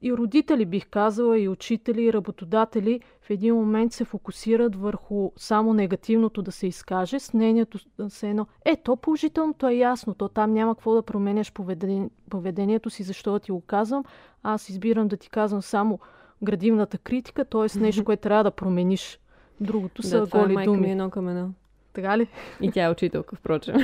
и 0.00 0.12
родители, 0.12 0.66
бих 0.66 0.86
казала, 0.86 1.38
и 1.38 1.48
учители, 1.48 2.02
и 2.02 2.12
работодатели 2.12 3.00
в 3.22 3.30
един 3.30 3.54
момент 3.54 3.92
се 3.92 4.04
фокусират 4.04 4.76
върху 4.76 5.32
само 5.36 5.74
негативното 5.74 6.42
да 6.42 6.52
се 6.52 6.66
изкаже, 6.66 7.20
с 7.20 7.34
мнението 7.34 7.78
се 8.08 8.30
едно. 8.30 8.46
Е, 8.64 8.76
то 8.76 8.96
положителното 8.96 9.68
е 9.68 9.74
ясно, 9.74 10.14
то 10.14 10.28
там 10.28 10.52
няма 10.52 10.74
какво 10.74 10.94
да 10.94 11.02
променяш 11.02 11.52
поведение, 11.52 12.08
поведението 12.30 12.90
си, 12.90 13.02
защото 13.02 13.44
ти 13.44 13.52
го 13.52 13.60
казвам. 13.60 14.04
Аз 14.42 14.68
избирам 14.68 15.08
да 15.08 15.16
ти 15.16 15.30
казвам 15.30 15.62
само 15.62 15.98
градивната 16.42 16.98
критика, 16.98 17.44
т.е. 17.44 17.78
нещо, 17.78 18.04
което 18.04 18.22
трябва 18.22 18.44
да 18.44 18.50
промениш. 18.50 19.18
Другото 19.60 20.02
са 20.02 20.20
да, 20.20 20.26
това 20.26 20.40
голи 20.40 20.62
е 20.62 20.64
думи. 20.64 20.80
Ми 20.80 20.90
едно 20.90 21.10
към 21.10 21.28
едно. 21.28 21.50
Така 21.92 22.18
ли? 22.18 22.28
И 22.60 22.70
тя 22.70 22.84
е 22.84 22.90
учителка, 22.90 23.36
впрочем. 23.36 23.76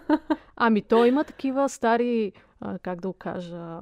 ами 0.56 0.82
то 0.82 1.04
има 1.04 1.24
такива 1.24 1.68
стари, 1.68 2.32
как 2.82 3.00
да 3.00 3.08
го 3.08 3.14
кажа, 3.14 3.78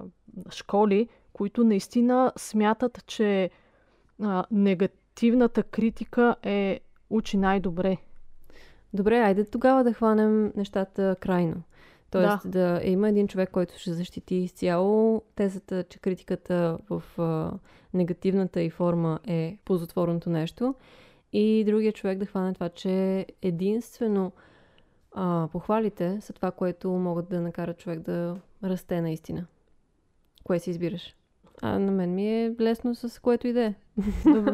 школи, 0.51 1.09
които 1.33 1.65
наистина 1.65 2.33
смятат, 2.37 3.07
че 3.07 3.51
а, 4.23 4.45
негативната 4.51 5.63
критика 5.63 6.37
е 6.43 6.81
учи 7.11 7.37
най-добре. 7.37 7.97
Добре, 8.95 9.19
айде 9.19 9.45
тогава 9.45 9.85
да 9.85 9.93
хванем 9.93 10.53
нещата 10.57 11.17
крайно. 11.21 11.63
Тоест 12.11 12.51
да. 12.51 12.79
да 12.79 12.81
има 12.85 13.09
един 13.09 13.29
човек, 13.29 13.51
който 13.51 13.79
ще 13.79 13.93
защити 13.93 14.35
изцяло 14.35 15.23
тезата, 15.37 15.85
че 15.85 15.99
критиката 15.99 16.79
в 16.91 17.03
а, 17.19 17.53
негативната 17.95 18.63
и 18.63 18.71
форма 18.71 19.19
е 19.27 19.59
ползотворното 19.65 20.31
нещо. 20.31 20.75
И 21.33 21.65
другия 21.67 21.93
човек 21.93 22.19
да 22.19 22.27
хване 22.27 22.55
това, 22.55 22.69
че 22.69 23.27
единствено 23.43 24.33
а, 25.13 25.49
похвалите 25.53 26.21
са 26.21 26.33
това, 26.33 26.51
което 26.51 26.91
могат 26.91 27.29
да 27.29 27.41
накарат 27.41 27.79
човек 27.79 28.01
да 28.01 28.37
расте 28.65 29.01
наистина. 29.01 29.47
Кое 30.45 30.59
си 30.59 30.71
избираш? 30.71 31.17
А 31.65 31.79
на 31.79 31.93
мен 31.93 32.15
ми 32.15 32.45
е 32.45 32.55
лесно 32.61 32.95
с 32.95 33.23
което 33.23 33.47
иде. 33.47 33.75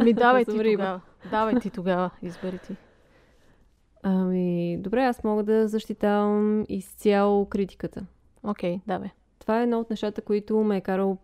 Ми 0.05 0.13
давай 0.15 0.45
ти 0.45 0.57
тогава. 0.57 1.01
Давай 1.31 1.55
ти 1.61 1.71
тогава, 1.71 2.11
избери 2.23 2.59
ти. 2.59 2.77
Ами, 4.03 4.79
добре, 4.81 5.03
аз 5.03 5.25
мога 5.25 5.43
да 5.43 5.69
защитавам 5.69 6.65
изцяло 6.69 7.47
критиката. 7.47 8.07
Окей, 8.43 8.77
okay, 8.77 8.81
давай. 8.87 9.11
Това 9.39 9.61
е 9.61 9.63
едно 9.63 9.81
от 9.81 9.91
нещата, 9.91 10.23
които 10.23 10.59
ме 10.59 10.77
е 10.77 10.81
карал 10.81 11.19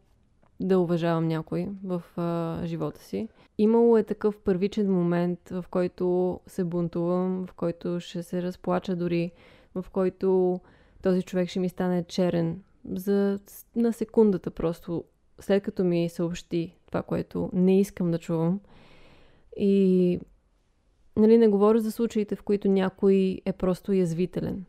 да 0.61 0.79
уважавам 0.79 1.29
някой 1.29 1.69
в 1.85 2.03
а, 2.17 2.61
живота 2.67 3.01
си. 3.01 3.29
Имало 3.59 3.99
е 3.99 4.03
такъв 4.03 4.39
първичен 4.39 4.93
момент, 4.93 5.49
в 5.51 5.65
който 5.71 6.41
се 6.47 6.65
бунтувам, 6.65 7.47
в 7.47 7.55
който 7.55 8.01
ще 8.01 8.23
се 8.23 8.43
разплача 8.43 8.97
дори, 8.97 9.33
в 9.75 9.85
който 9.93 10.61
този 11.03 11.23
човек 11.23 11.49
ще 11.49 11.61
ми 11.61 11.69
стане 11.69 12.05
черен 12.05 12.63
за, 12.93 13.39
на 13.77 13.93
секундата 13.93 14.51
просто, 14.51 15.05
след 15.41 15.63
като 15.63 15.85
ми 15.85 16.09
съобщи 16.09 16.77
това, 16.87 17.03
което 17.03 17.51
не 17.53 17.81
искам 17.81 18.11
да 18.11 18.19
чувам. 18.19 18.61
И 19.57 20.21
нали, 21.17 21.39
не 21.39 21.49
говоря 21.49 21.81
за 21.81 21.93
случаите, 21.93 22.37
в 22.37 22.43
които 22.43 22.69
някой 22.69 23.41
е 23.45 23.53
просто 23.53 23.93
язвителен. 23.93 24.65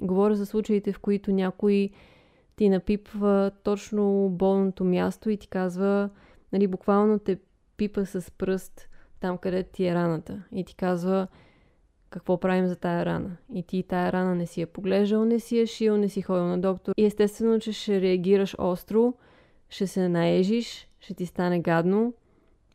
Говоря 0.00 0.34
за 0.34 0.46
случаите, 0.46 0.92
в 0.92 0.98
които 0.98 1.32
някой 1.32 1.90
ти 2.56 2.68
напипва 2.68 3.50
точно 3.62 4.28
болното 4.32 4.84
място 4.84 5.30
и 5.30 5.36
ти 5.36 5.48
казва, 5.48 6.10
нали, 6.52 6.66
буквално 6.66 7.18
те 7.18 7.38
пипа 7.76 8.04
с 8.04 8.30
пръст 8.30 8.88
там, 9.20 9.38
където 9.38 9.72
ти 9.72 9.86
е 9.86 9.94
раната. 9.94 10.42
И 10.52 10.64
ти 10.64 10.74
казва, 10.74 11.28
какво 12.10 12.40
правим 12.40 12.66
за 12.66 12.76
тая 12.76 13.06
рана. 13.06 13.36
И 13.54 13.62
ти 13.62 13.82
тая 13.82 14.12
рана 14.12 14.34
не 14.34 14.46
си 14.46 14.60
я 14.60 14.66
поглеждал, 14.66 15.24
не 15.24 15.40
си 15.40 15.58
я 15.58 15.66
шил, 15.66 15.96
не 15.96 16.08
си 16.08 16.22
ходил 16.22 16.44
на 16.44 16.58
доктор. 16.58 16.94
И 16.96 17.04
естествено, 17.04 17.60
че 17.60 17.72
ще 17.72 18.00
реагираш 18.00 18.56
остро, 18.58 19.14
ще 19.68 19.86
се 19.86 20.08
наежиш, 20.08 20.88
ще 21.00 21.14
ти 21.14 21.26
стане 21.26 21.60
гадно. 21.60 22.14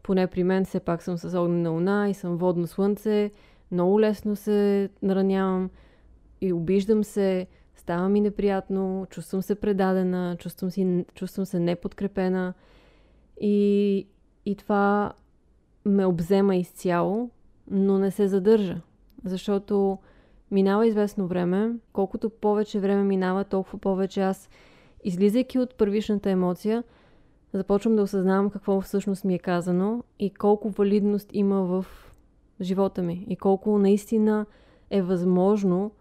Поне 0.04 0.28
при 0.28 0.44
мен 0.44 0.66
все 0.66 0.80
пак 0.80 1.04
съм 1.04 1.18
с 1.18 1.40
огнена 1.40 1.70
луна 1.70 2.10
и 2.10 2.14
съм 2.14 2.38
водно 2.38 2.68
слънце. 2.68 3.32
Много 3.72 4.00
лесно 4.02 4.36
се 4.36 4.90
наранявам 5.02 5.70
и 6.42 6.54
обиждам 6.54 7.04
се, 7.04 7.48
става 7.76 8.10
ми 8.10 8.22
неприятно, 8.22 9.08
чувствам 9.10 9.42
се 9.42 9.56
предадена, 9.56 10.36
чувствам, 10.40 10.72
си, 10.72 11.06
чувствам 11.16 11.46
се 11.46 11.60
неподкрепена. 11.60 12.54
И, 13.42 14.08
и 14.46 14.56
това 14.56 15.14
ме 15.86 16.06
обзема 16.06 16.56
изцяло, 16.56 17.30
но 17.72 18.00
не 18.00 18.12
се 18.12 18.28
задържа. 18.28 18.82
Защото 19.26 19.98
минава 20.52 20.88
известно 20.88 21.28
време, 21.28 21.72
колкото 21.94 22.30
повече 22.30 22.80
време 22.80 23.04
минава, 23.04 23.44
толкова 23.44 23.80
повече 23.80 24.22
аз, 24.22 24.50
излизайки 25.03 25.60
от 25.60 25.75
първичната 25.75 26.29
емоция, 26.29 26.84
започвам 27.53 27.96
да 27.96 28.01
осъзнавам 28.01 28.50
какво 28.50 28.81
всъщност 28.81 29.24
ми 29.24 29.36
е 29.36 29.39
казано 29.39 30.03
и 30.20 30.34
колко 30.34 30.70
валидност 30.70 31.29
има 31.34 31.62
в 31.62 31.86
живота 32.62 33.01
ми 33.01 33.25
и 33.29 33.36
колко 33.36 33.77
наистина 33.77 34.46
е 34.89 35.01
възможно 35.01 35.91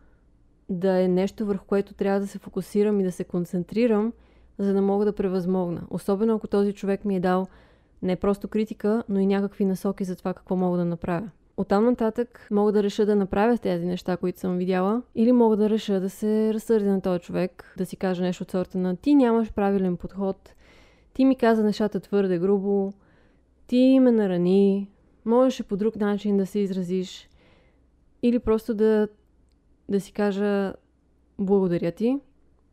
да 0.68 1.02
е 1.02 1.08
нещо 1.08 1.46
върху 1.46 1.66
което 1.66 1.94
трябва 1.94 2.20
да 2.20 2.26
се 2.26 2.38
фокусирам 2.38 3.00
и 3.00 3.04
да 3.04 3.12
се 3.12 3.24
концентрирам, 3.24 4.12
за 4.58 4.72
да 4.72 4.82
мога 4.82 5.04
да 5.04 5.12
превъзмогна. 5.12 5.82
Особено 5.90 6.34
ако 6.34 6.46
този 6.46 6.72
човек 6.72 7.04
ми 7.04 7.16
е 7.16 7.20
дал 7.20 7.46
не 8.02 8.16
просто 8.16 8.48
критика, 8.48 9.04
но 9.08 9.20
и 9.20 9.26
някакви 9.26 9.64
насоки 9.64 10.04
за 10.04 10.16
това 10.16 10.34
какво 10.34 10.56
мога 10.56 10.78
да 10.78 10.84
направя. 10.84 11.30
Оттам 11.60 11.84
нататък 11.84 12.48
мога 12.50 12.72
да 12.72 12.82
реша 12.82 13.06
да 13.06 13.16
направя 13.16 13.58
тези 13.58 13.86
неща, 13.86 14.16
които 14.16 14.40
съм 14.40 14.58
видяла, 14.58 15.02
или 15.14 15.32
мога 15.32 15.56
да 15.56 15.70
реша 15.70 16.00
да 16.00 16.10
се 16.10 16.54
разсърдя 16.54 16.90
на 16.90 17.00
този 17.00 17.20
човек, 17.20 17.74
да 17.78 17.86
си 17.86 17.96
кажа 17.96 18.22
нещо 18.22 18.42
от 18.42 18.50
сорта 18.50 18.78
на 18.78 18.96
ти 18.96 19.14
нямаш 19.14 19.52
правилен 19.52 19.96
подход, 19.96 20.54
ти 21.12 21.24
ми 21.24 21.36
каза 21.36 21.64
нещата 21.64 22.00
твърде 22.00 22.38
грубо, 22.38 22.92
ти 23.66 24.00
ме 24.00 24.12
нарани, 24.12 24.90
можеше 25.24 25.62
по 25.62 25.76
друг 25.76 25.96
начин 25.96 26.36
да 26.36 26.46
се 26.46 26.58
изразиш, 26.58 27.28
или 28.22 28.38
просто 28.38 28.74
да, 28.74 29.08
да 29.88 30.00
си 30.00 30.12
кажа 30.12 30.74
благодаря 31.38 31.92
ти, 31.92 32.18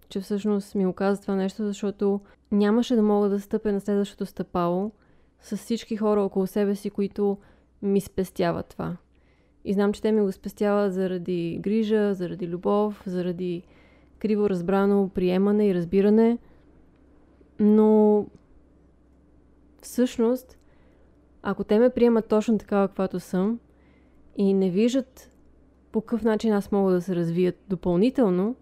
че 0.10 0.20
всъщност 0.20 0.75
ми 0.75 0.86
оказа 0.86 1.22
това 1.22 1.36
нещо, 1.36 1.65
защото 1.65 2.22
нямаше 2.51 2.96
да 2.96 3.01
мога 3.01 3.29
да 3.29 3.39
стъпя 3.39 3.72
на 3.72 3.82
следващото 3.82 4.25
стъпало 4.25 4.91
с 5.41 5.58
всички 5.58 5.98
хора 5.98 6.22
около 6.22 6.48
себе 6.48 6.75
си, 6.75 6.89
които 6.89 7.38
ми 7.81 8.01
спестява 8.01 8.63
това. 8.63 8.98
И 9.65 9.74
знам, 9.74 9.93
че 9.93 10.01
те 10.01 10.12
ми 10.12 10.22
го 10.22 10.31
спестяват 10.31 10.93
заради 10.93 11.60
грижа, 11.62 12.13
заради 12.13 12.48
любов, 12.48 13.03
заради 13.05 13.63
криво 14.19 14.50
разбрано 14.50 15.10
приемане 15.10 15.67
и 15.67 15.75
разбиране. 15.75 16.38
Но 17.60 18.25
всъщност, 19.81 20.57
ако 21.41 21.63
те 21.63 21.79
ме 21.79 21.89
приемат 21.89 22.27
точно 22.27 22.57
такава, 22.57 22.88
каквато 22.88 23.19
съм, 23.19 23.60
и 24.38 24.53
не 24.53 24.69
виждат 24.69 25.31
по 25.91 26.01
какъв 26.01 26.24
начин 26.24 26.53
аз 26.53 26.72
мога 26.72 26.91
да 26.91 27.01
се 27.01 27.15
развият 27.15 27.55
допълнително, 27.69 28.55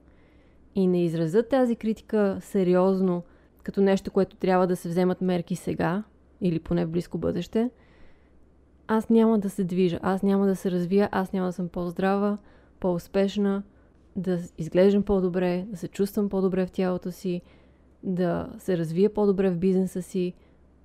и 0.75 0.87
не 0.87 1.03
изразят 1.03 1.49
тази 1.49 1.75
критика 1.75 2.37
сериозно, 2.41 3.23
като 3.63 3.81
нещо, 3.81 4.11
което 4.11 4.35
трябва 4.35 4.67
да 4.67 4.75
се 4.75 4.89
вземат 4.89 5.21
мерки 5.21 5.55
сега, 5.55 6.03
или 6.41 6.59
поне 6.59 6.85
в 6.85 6.89
близко 6.89 7.17
бъдеще– 7.17 7.69
аз 8.87 9.09
няма 9.09 9.39
да 9.39 9.49
се 9.49 9.63
движа, 9.63 9.99
аз 10.01 10.23
няма 10.23 10.45
да 10.45 10.55
се 10.55 10.71
развия, 10.71 11.09
аз 11.11 11.33
няма 11.33 11.47
да 11.47 11.53
съм 11.53 11.69
по-здрава, 11.69 12.37
по-успешна, 12.79 13.63
да 14.15 14.39
изглеждам 14.57 15.03
по-добре, 15.03 15.65
да 15.69 15.77
се 15.77 15.87
чувствам 15.87 16.29
по-добре 16.29 16.65
в 16.65 16.71
тялото 16.71 17.11
си, 17.11 17.41
да 18.03 18.49
се 18.57 18.77
развия 18.77 19.13
по-добре 19.13 19.49
в 19.49 19.57
бизнеса 19.57 20.01
си. 20.01 20.33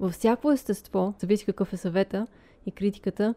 Във 0.01 0.13
всяко 0.13 0.53
естество, 0.53 1.15
зависи 1.19 1.47
какъв 1.47 1.73
е 1.73 1.77
съвета 1.77 2.27
и 2.67 2.71
критиката, 2.71 3.35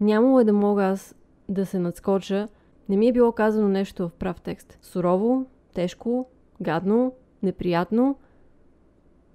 нямало 0.00 0.40
е 0.40 0.44
да 0.44 0.52
мога 0.52 0.84
аз 0.84 1.14
да 1.48 1.66
се 1.66 1.78
надскоча. 1.78 2.48
Не 2.88 2.96
ми 2.96 3.08
е 3.08 3.12
било 3.12 3.32
казано 3.32 3.68
нещо 3.68 4.08
в 4.08 4.12
прав 4.12 4.40
текст. 4.40 4.78
Сурово, 4.82 5.46
тежко, 5.74 6.26
гадно, 6.60 7.12
неприятно, 7.42 8.16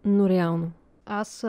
но 0.06 0.30
реално. 0.30 0.72
Аз 1.06 1.46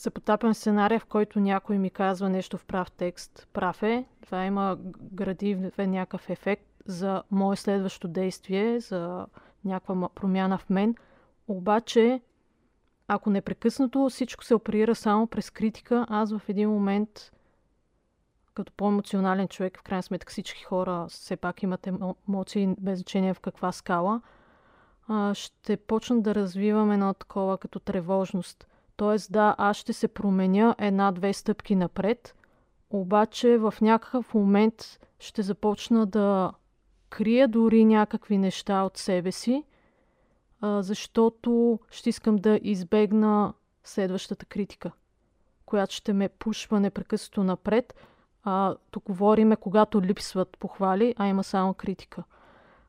се 0.00 0.10
потапям 0.10 0.54
сценария, 0.54 1.00
в 1.00 1.04
който 1.04 1.40
някой 1.40 1.78
ми 1.78 1.90
казва 1.90 2.28
нещо 2.28 2.58
в 2.58 2.64
прав 2.64 2.90
текст. 2.90 3.48
Прав 3.52 3.82
е. 3.82 4.04
Това 4.22 4.44
има 4.44 4.76
градивен 5.02 5.90
някакъв 5.90 6.30
ефект 6.30 6.66
за 6.86 7.22
мое 7.30 7.56
следващо 7.56 8.08
действие, 8.08 8.80
за 8.80 9.26
някаква 9.64 10.08
промяна 10.08 10.58
в 10.58 10.70
мен. 10.70 10.94
Обаче, 11.48 12.20
ако 13.08 13.30
непрекъснато 13.30 14.08
всичко 14.08 14.44
се 14.44 14.54
оперира 14.54 14.94
само 14.94 15.26
през 15.26 15.50
критика, 15.50 16.06
аз 16.08 16.32
в 16.32 16.48
един 16.48 16.70
момент, 16.70 17.32
като 18.54 18.72
по-емоционален 18.72 19.48
човек, 19.48 19.78
в 19.78 19.82
крайна 19.82 20.02
сметка 20.02 20.30
всички 20.30 20.62
хора 20.62 21.06
все 21.08 21.36
пак 21.36 21.62
имат 21.62 21.86
емоции, 22.28 22.74
без 22.78 22.98
значение 22.98 23.34
в 23.34 23.40
каква 23.40 23.72
скала, 23.72 24.20
ще 25.34 25.76
почна 25.76 26.20
да 26.20 26.34
развивам 26.34 26.90
едно 26.90 27.14
такова 27.14 27.58
като 27.58 27.80
тревожност. 27.80 28.66
Тоест, 29.00 29.32
да, 29.32 29.54
аз 29.58 29.76
ще 29.76 29.92
се 29.92 30.08
променя 30.08 30.74
една-две 30.78 31.32
стъпки 31.32 31.74
напред, 31.74 32.34
обаче 32.90 33.58
в 33.58 33.74
някакъв 33.80 34.34
момент 34.34 35.00
ще 35.18 35.42
започна 35.42 36.06
да 36.06 36.52
крия 37.10 37.48
дори 37.48 37.84
някакви 37.84 38.38
неща 38.38 38.82
от 38.82 38.96
себе 38.96 39.32
си, 39.32 39.64
защото 40.62 41.78
ще 41.90 42.08
искам 42.08 42.36
да 42.36 42.60
избегна 42.62 43.54
следващата 43.84 44.46
критика, 44.46 44.90
която 45.66 45.94
ще 45.94 46.12
ме 46.12 46.28
пушва 46.28 46.80
непрекъснато 46.80 47.44
напред. 47.44 47.94
А, 48.42 48.74
тук 48.90 49.04
говориме, 49.04 49.56
когато 49.56 50.02
липсват 50.02 50.56
похвали, 50.58 51.14
а 51.18 51.26
има 51.26 51.44
само 51.44 51.74
критика. 51.74 52.22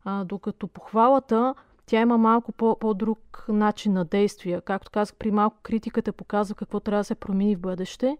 А, 0.03 0.23
докато 0.25 0.67
похвалата 0.67 1.55
тя 1.91 2.01
има 2.01 2.17
малко 2.17 2.51
по- 2.51 2.75
по-друг 2.79 3.45
начин 3.49 3.93
на 3.93 4.05
действие. 4.05 4.61
Както 4.61 4.91
казах, 4.91 5.15
при 5.15 5.31
малко 5.31 5.57
критиката 5.63 6.13
показва 6.13 6.55
какво 6.55 6.79
трябва 6.79 6.99
да 6.99 7.03
се 7.03 7.15
промени 7.15 7.55
в 7.55 7.59
бъдеще, 7.59 8.17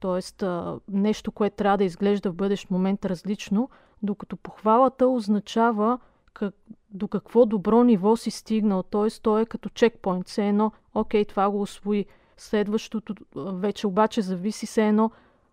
т.е. 0.00 0.46
нещо, 0.88 1.32
което 1.32 1.56
трябва 1.56 1.78
да 1.78 1.84
изглежда 1.84 2.30
в 2.30 2.34
бъдещ 2.34 2.70
момент 2.70 3.04
различно, 3.04 3.70
докато 4.02 4.36
похвалата 4.36 5.08
означава 5.08 5.98
как, 6.34 6.54
до 6.90 7.08
какво 7.08 7.46
добро 7.46 7.84
ниво 7.84 8.16
си 8.16 8.30
стигнал. 8.30 8.82
Т.е. 8.82 9.10
то 9.22 9.38
е 9.38 9.46
като 9.46 9.68
чекпоинт. 9.68 10.28
Все 10.28 10.48
едно, 10.48 10.72
окей, 10.94 11.24
това 11.24 11.50
го 11.50 11.60
освои. 11.60 12.06
Следващото 12.36 13.14
вече 13.36 13.86
обаче 13.86 14.22
зависи 14.22 14.66
се 14.66 14.88
едно 14.88 15.10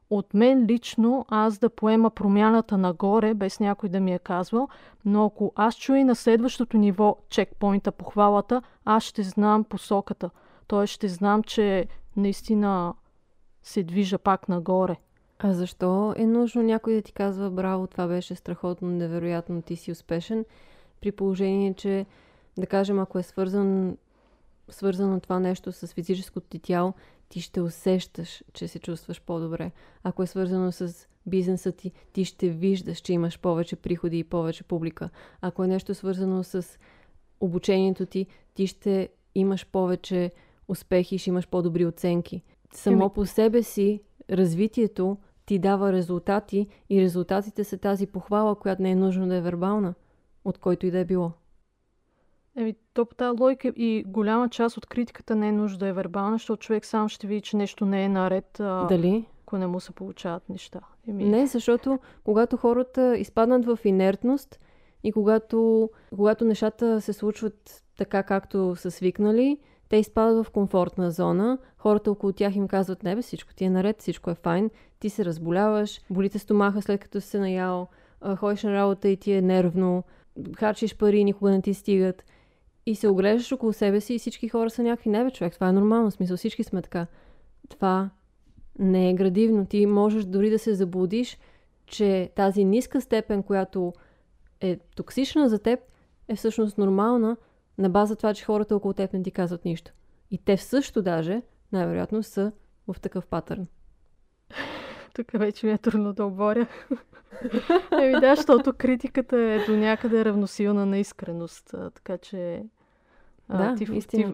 от 0.10 0.34
мен 0.34 0.66
лично 0.66 1.26
аз 1.30 1.58
да 1.58 1.70
поема 1.70 2.10
промяната 2.10 2.78
нагоре, 2.78 3.34
без 3.34 3.60
някой 3.60 3.90
да 3.90 4.00
ми 4.00 4.14
е 4.14 4.20
казвал, 4.20 4.68
но 5.06 5.26
ако 5.26 5.54
аз 5.56 5.76
чуя 5.76 6.06
на 6.06 6.16
следващото 6.16 6.78
ниво 6.78 7.18
чекпоинта, 7.30 7.92
похвалата, 7.92 8.62
аз 8.86 9.04
ще 9.04 9.24
знам 9.24 9.64
посоката. 9.64 10.30
Тоест 10.68 10.94
ще 10.94 11.08
знам, 11.08 11.44
че 11.44 11.88
наистина 12.18 12.94
се 13.64 13.84
движа 13.84 14.18
пак 14.18 14.50
нагоре. 14.50 14.96
А 15.40 15.54
защо 15.54 16.14
е 16.18 16.26
нужно 16.26 16.62
някой 16.62 16.94
да 16.94 17.02
ти 17.02 17.14
казва 17.14 17.50
браво, 17.50 17.88
това 17.88 18.08
беше 18.08 18.36
страхотно, 18.36 18.88
невероятно, 18.88 19.62
ти 19.62 19.76
си 19.76 19.92
успешен, 19.92 20.46
при 21.02 21.12
положение, 21.12 21.74
че 21.74 22.06
да 22.58 22.68
кажем, 22.68 23.00
ако 23.00 23.20
е 23.20 23.24
свързан, 23.24 23.98
свързано 24.70 25.20
това 25.20 25.40
нещо 25.40 25.72
с 25.72 25.88
физическото 25.88 26.48
ти 26.48 26.60
тяло, 26.60 26.94
ти 27.36 27.42
ще 27.42 27.62
усещаш, 27.62 28.44
че 28.54 28.68
се 28.68 28.80
чувстваш 28.80 29.22
по-добре. 29.22 29.72
Ако 30.04 30.24
е 30.24 30.28
свързано 30.28 30.72
с 30.72 31.08
бизнеса 31.26 31.72
ти, 31.72 31.92
ти 32.14 32.26
ще 32.26 32.50
виждаш, 32.50 32.98
че 32.98 33.14
имаш 33.14 33.40
повече 33.40 33.76
приходи 33.76 34.20
и 34.20 34.24
повече 34.24 34.64
публика. 34.64 35.10
Ако 35.42 35.64
е 35.64 35.68
нещо 35.68 35.94
свързано 35.94 36.44
с 36.44 36.66
обучението 37.40 38.06
ти, 38.06 38.28
ти 38.54 38.68
ще 38.68 39.10
имаш 39.36 39.68
повече 39.72 40.32
успехи, 40.68 41.18
ще 41.18 41.30
имаш 41.30 41.48
по-добри 41.48 41.86
оценки. 41.86 42.42
Само 42.74 43.10
по 43.10 43.26
себе 43.26 43.64
си 43.64 44.02
развитието 44.30 45.18
ти 45.46 45.60
дава 45.60 45.94
резултати 45.94 46.68
и 46.90 47.02
резултатите 47.02 47.64
са 47.64 47.78
тази 47.78 48.08
похвала, 48.08 48.60
която 48.60 48.82
не 48.82 48.92
е 48.92 48.96
нужно 48.96 49.28
да 49.28 49.36
е 49.36 49.42
вербална, 49.42 49.94
от 50.46 50.58
който 50.58 50.86
и 50.86 50.92
да 50.92 51.00
е 51.00 51.06
било. 51.06 51.32
Еми, 52.58 52.76
то 52.94 53.06
по 53.06 53.16
тази 53.16 53.42
логика 53.42 53.68
и 53.68 54.04
голяма 54.08 54.50
част 54.50 54.78
от 54.78 54.86
критиката 54.86 55.36
не 55.36 55.48
е 55.48 55.52
нужда 55.52 55.78
да 55.78 55.88
е 55.88 55.94
вербална, 55.94 56.36
защото 56.36 56.60
човек 56.66 56.86
сам 56.86 57.10
ще 57.10 57.28
види, 57.28 57.42
че 57.42 57.58
нещо 57.58 57.86
не 57.86 58.04
е 58.04 58.10
наред. 58.10 58.60
А... 58.60 58.86
Дали? 58.88 59.26
Ако 59.44 59.58
не 59.58 59.68
му 59.68 59.80
се 59.80 59.92
получават 59.92 60.50
неща. 60.50 60.80
Еми... 61.08 61.26
Не, 61.26 61.48
защото 61.48 62.00
когато 62.24 62.58
хората 62.58 63.18
изпаднат 63.18 63.66
в 63.66 63.80
инертност 63.86 64.60
и 65.04 65.12
когато, 65.12 65.90
когато 66.16 66.46
нещата 66.46 67.02
се 67.02 67.14
случват 67.14 67.84
така, 67.98 68.24
както 68.24 68.76
са 68.76 68.92
свикнали, 68.92 69.58
те 69.90 69.98
изпадат 69.98 70.46
в 70.46 70.52
комфортна 70.52 71.12
зона, 71.12 71.58
хората 71.78 72.12
около 72.12 72.34
тях 72.34 72.56
им 72.56 72.68
казват, 72.68 73.04
не 73.04 73.16
бе, 73.16 73.22
всичко 73.22 73.54
ти 73.54 73.64
е 73.64 73.70
наред, 73.70 74.02
всичко 74.02 74.30
е 74.30 74.36
файн, 74.36 74.70
ти 75.00 75.10
се 75.10 75.26
разболяваш, 75.26 76.02
болите 76.10 76.40
стомаха 76.40 76.82
след 76.82 77.02
като 77.02 77.22
си 77.22 77.28
се 77.28 77.40
наял, 77.40 77.88
ходиш 78.38 78.64
на 78.64 78.74
работа 78.74 79.10
и 79.10 79.18
ти 79.18 79.32
е 79.32 79.42
нервно, 79.42 80.04
харчиш 80.58 80.98
пари, 80.98 81.24
никога 81.24 81.52
не 81.52 81.62
ти 81.62 81.74
стигат. 81.74 82.26
И 82.86 82.96
се 82.96 83.08
оглеждаш 83.08 83.52
около 83.52 83.74
себе 83.74 84.02
си 84.02 84.14
и 84.14 84.20
всички 84.20 84.50
хора 84.50 84.70
са 84.70 84.84
някакви, 84.84 85.10
не 85.10 85.32
човек, 85.32 85.54
това 85.54 85.70
е 85.70 85.72
нормално, 85.72 86.12
смисъл, 86.12 86.38
всички 86.38 86.64
сме 86.64 86.82
така. 86.82 87.08
Това 87.70 88.10
не 88.80 89.10
е 89.10 89.14
градивно. 89.14 89.66
Ти 89.66 89.86
можеш 89.86 90.26
дори 90.26 90.50
да 90.50 90.60
се 90.60 90.74
заблудиш, 90.74 91.38
че 91.86 92.32
тази 92.36 92.64
ниска 92.64 93.02
степен, 93.02 93.44
която 93.44 93.94
е 94.62 94.78
токсична 94.96 95.50
за 95.50 95.60
теб, 95.60 95.80
е 96.28 96.36
всъщност 96.36 96.78
нормална, 96.78 97.38
на 97.78 97.90
база 97.90 98.16
това, 98.16 98.34
че 98.34 98.46
хората 98.46 98.76
около 98.76 98.94
теб 98.94 99.14
не 99.14 99.24
ти 99.24 99.32
казват 99.32 99.66
нищо. 99.66 99.92
И 100.32 100.38
те 100.38 100.58
също 100.58 101.02
даже, 101.02 101.42
най-вероятно, 101.72 102.24
са 102.24 102.52
в 102.88 102.96
такъв 103.02 103.28
патърн. 103.28 103.68
Тук 105.16 105.32
вече 105.34 105.66
ми 105.66 105.72
е 105.72 105.78
трудно 105.78 106.14
да 106.14 106.26
оборя. 106.26 106.68
Еми 107.92 108.20
да, 108.20 108.36
защото 108.36 108.74
критиката 108.74 109.38
е 109.38 109.66
до 109.66 109.78
някъде 109.78 110.26
равносилна 110.26 110.86
на 110.86 110.98
искреност. 110.98 111.76
Така 111.94 112.18
че... 112.18 112.64
Да, 113.50 113.76
ти, 113.76 114.02
ти, 114.08 114.34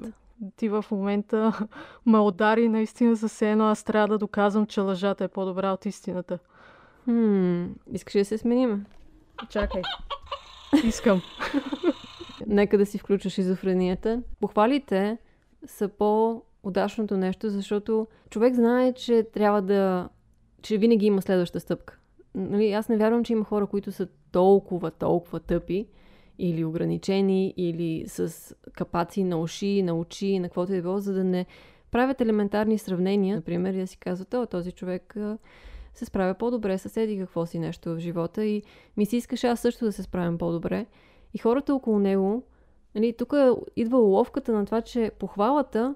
ти 0.56 0.70
в 0.70 0.86
момента 0.92 1.68
ме 2.06 2.20
удари 2.20 2.70
наистина 2.70 3.16
за 3.16 3.48
едно, 3.48 3.68
аз 3.68 3.84
трябва 3.84 4.08
да 4.08 4.18
доказвам, 4.18 4.66
че 4.66 4.82
лъжата 4.82 5.24
е 5.24 5.28
по-добра 5.28 5.72
от 5.72 5.86
истината. 5.86 6.40
Хм, 7.04 7.66
искаш 7.92 8.14
да 8.14 8.26
се 8.26 8.38
сменим? 8.38 8.86
Чакай. 9.50 9.82
Искам. 10.84 11.22
Нека 12.48 12.78
да 12.78 12.86
си 12.86 12.98
включиш 12.98 13.38
изофренията. 13.38 14.22
Похвалите 14.40 15.18
са 15.66 15.88
по-удачното 15.88 17.18
нещо, 17.18 17.50
защото 17.50 18.08
човек 18.30 18.54
знае, 18.54 18.94
че 18.94 19.24
трябва 19.34 19.62
да... 19.62 20.10
че 20.62 20.78
винаги 20.78 21.06
има 21.06 21.22
следваща 21.22 21.60
стъпка. 21.60 21.98
Нали, 22.36 22.72
аз 22.72 22.90
не 22.90 22.98
вярвам, 22.98 23.24
че 23.24 23.34
има 23.34 23.46
хора, 23.46 23.66
които 23.66 23.92
са 23.92 24.08
толкова, 24.32 24.92
толкова 24.92 25.40
тъпи 25.40 25.88
или 26.40 26.66
ограничени, 26.66 27.54
или 27.58 28.04
с 28.08 28.56
капаци 28.74 29.24
на 29.24 29.38
уши, 29.38 29.84
на 29.84 29.94
очи, 29.94 30.40
на 30.40 30.48
каквото 30.48 30.74
е 30.74 30.82
било, 30.82 31.00
за 31.00 31.14
да 31.14 31.24
не 31.24 31.46
правят 31.92 32.22
елементарни 32.22 32.78
сравнения. 32.78 33.36
Например, 33.36 33.74
да 33.74 33.88
си 33.88 33.98
казват, 33.98 34.34
о, 34.34 34.46
този 34.46 34.72
човек 34.72 35.16
се 35.94 36.06
справя 36.06 36.34
по-добре, 36.34 36.78
съседи 36.78 37.18
какво 37.18 37.46
си 37.46 37.60
нещо 37.60 37.96
в 37.96 38.00
живота 38.00 38.46
и 38.46 38.64
ми 38.98 39.06
се 39.06 39.18
искаше 39.18 39.48
аз 39.48 39.60
също 39.60 39.86
да 39.86 39.92
се 39.92 40.04
справям 40.04 40.38
по-добре. 40.38 40.86
И 41.34 41.38
хората 41.38 41.76
около 41.76 42.00
него, 42.00 42.44
нали, 42.96 43.14
тук 43.14 43.34
идва 43.76 44.00
уловката 44.00 44.54
на 44.54 44.66
това, 44.66 44.82
че 44.82 45.12
похвалата 45.20 45.96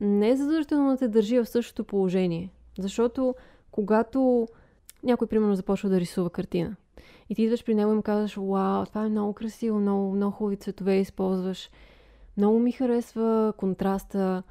не 0.00 0.30
е 0.30 0.36
задължително 0.36 0.90
да 0.90 0.96
те 0.96 1.08
държи 1.08 1.38
в 1.38 1.46
същото 1.46 1.84
положение. 1.84 2.50
Защото 2.78 3.34
когато 3.72 4.48
някой, 5.02 5.26
примерно, 5.26 5.54
започва 5.54 5.88
да 5.88 6.00
рисува 6.00 6.30
картина 6.30 6.76
и 7.30 7.34
ти 7.34 7.42
идваш 7.42 7.64
при 7.64 7.74
него 7.74 7.92
и 7.92 7.94
му 7.94 8.02
казваш, 8.02 8.36
вау, 8.36 8.86
това 8.86 9.04
е 9.04 9.08
много 9.08 9.32
красиво, 9.32 9.78
много, 9.78 10.14
много 10.14 10.32
хубави 10.32 10.56
цветове 10.56 10.96
използваш, 10.96 11.70
много 12.36 12.58
ми 12.58 12.72
харесва 12.72 13.52
контраста, 13.56 14.42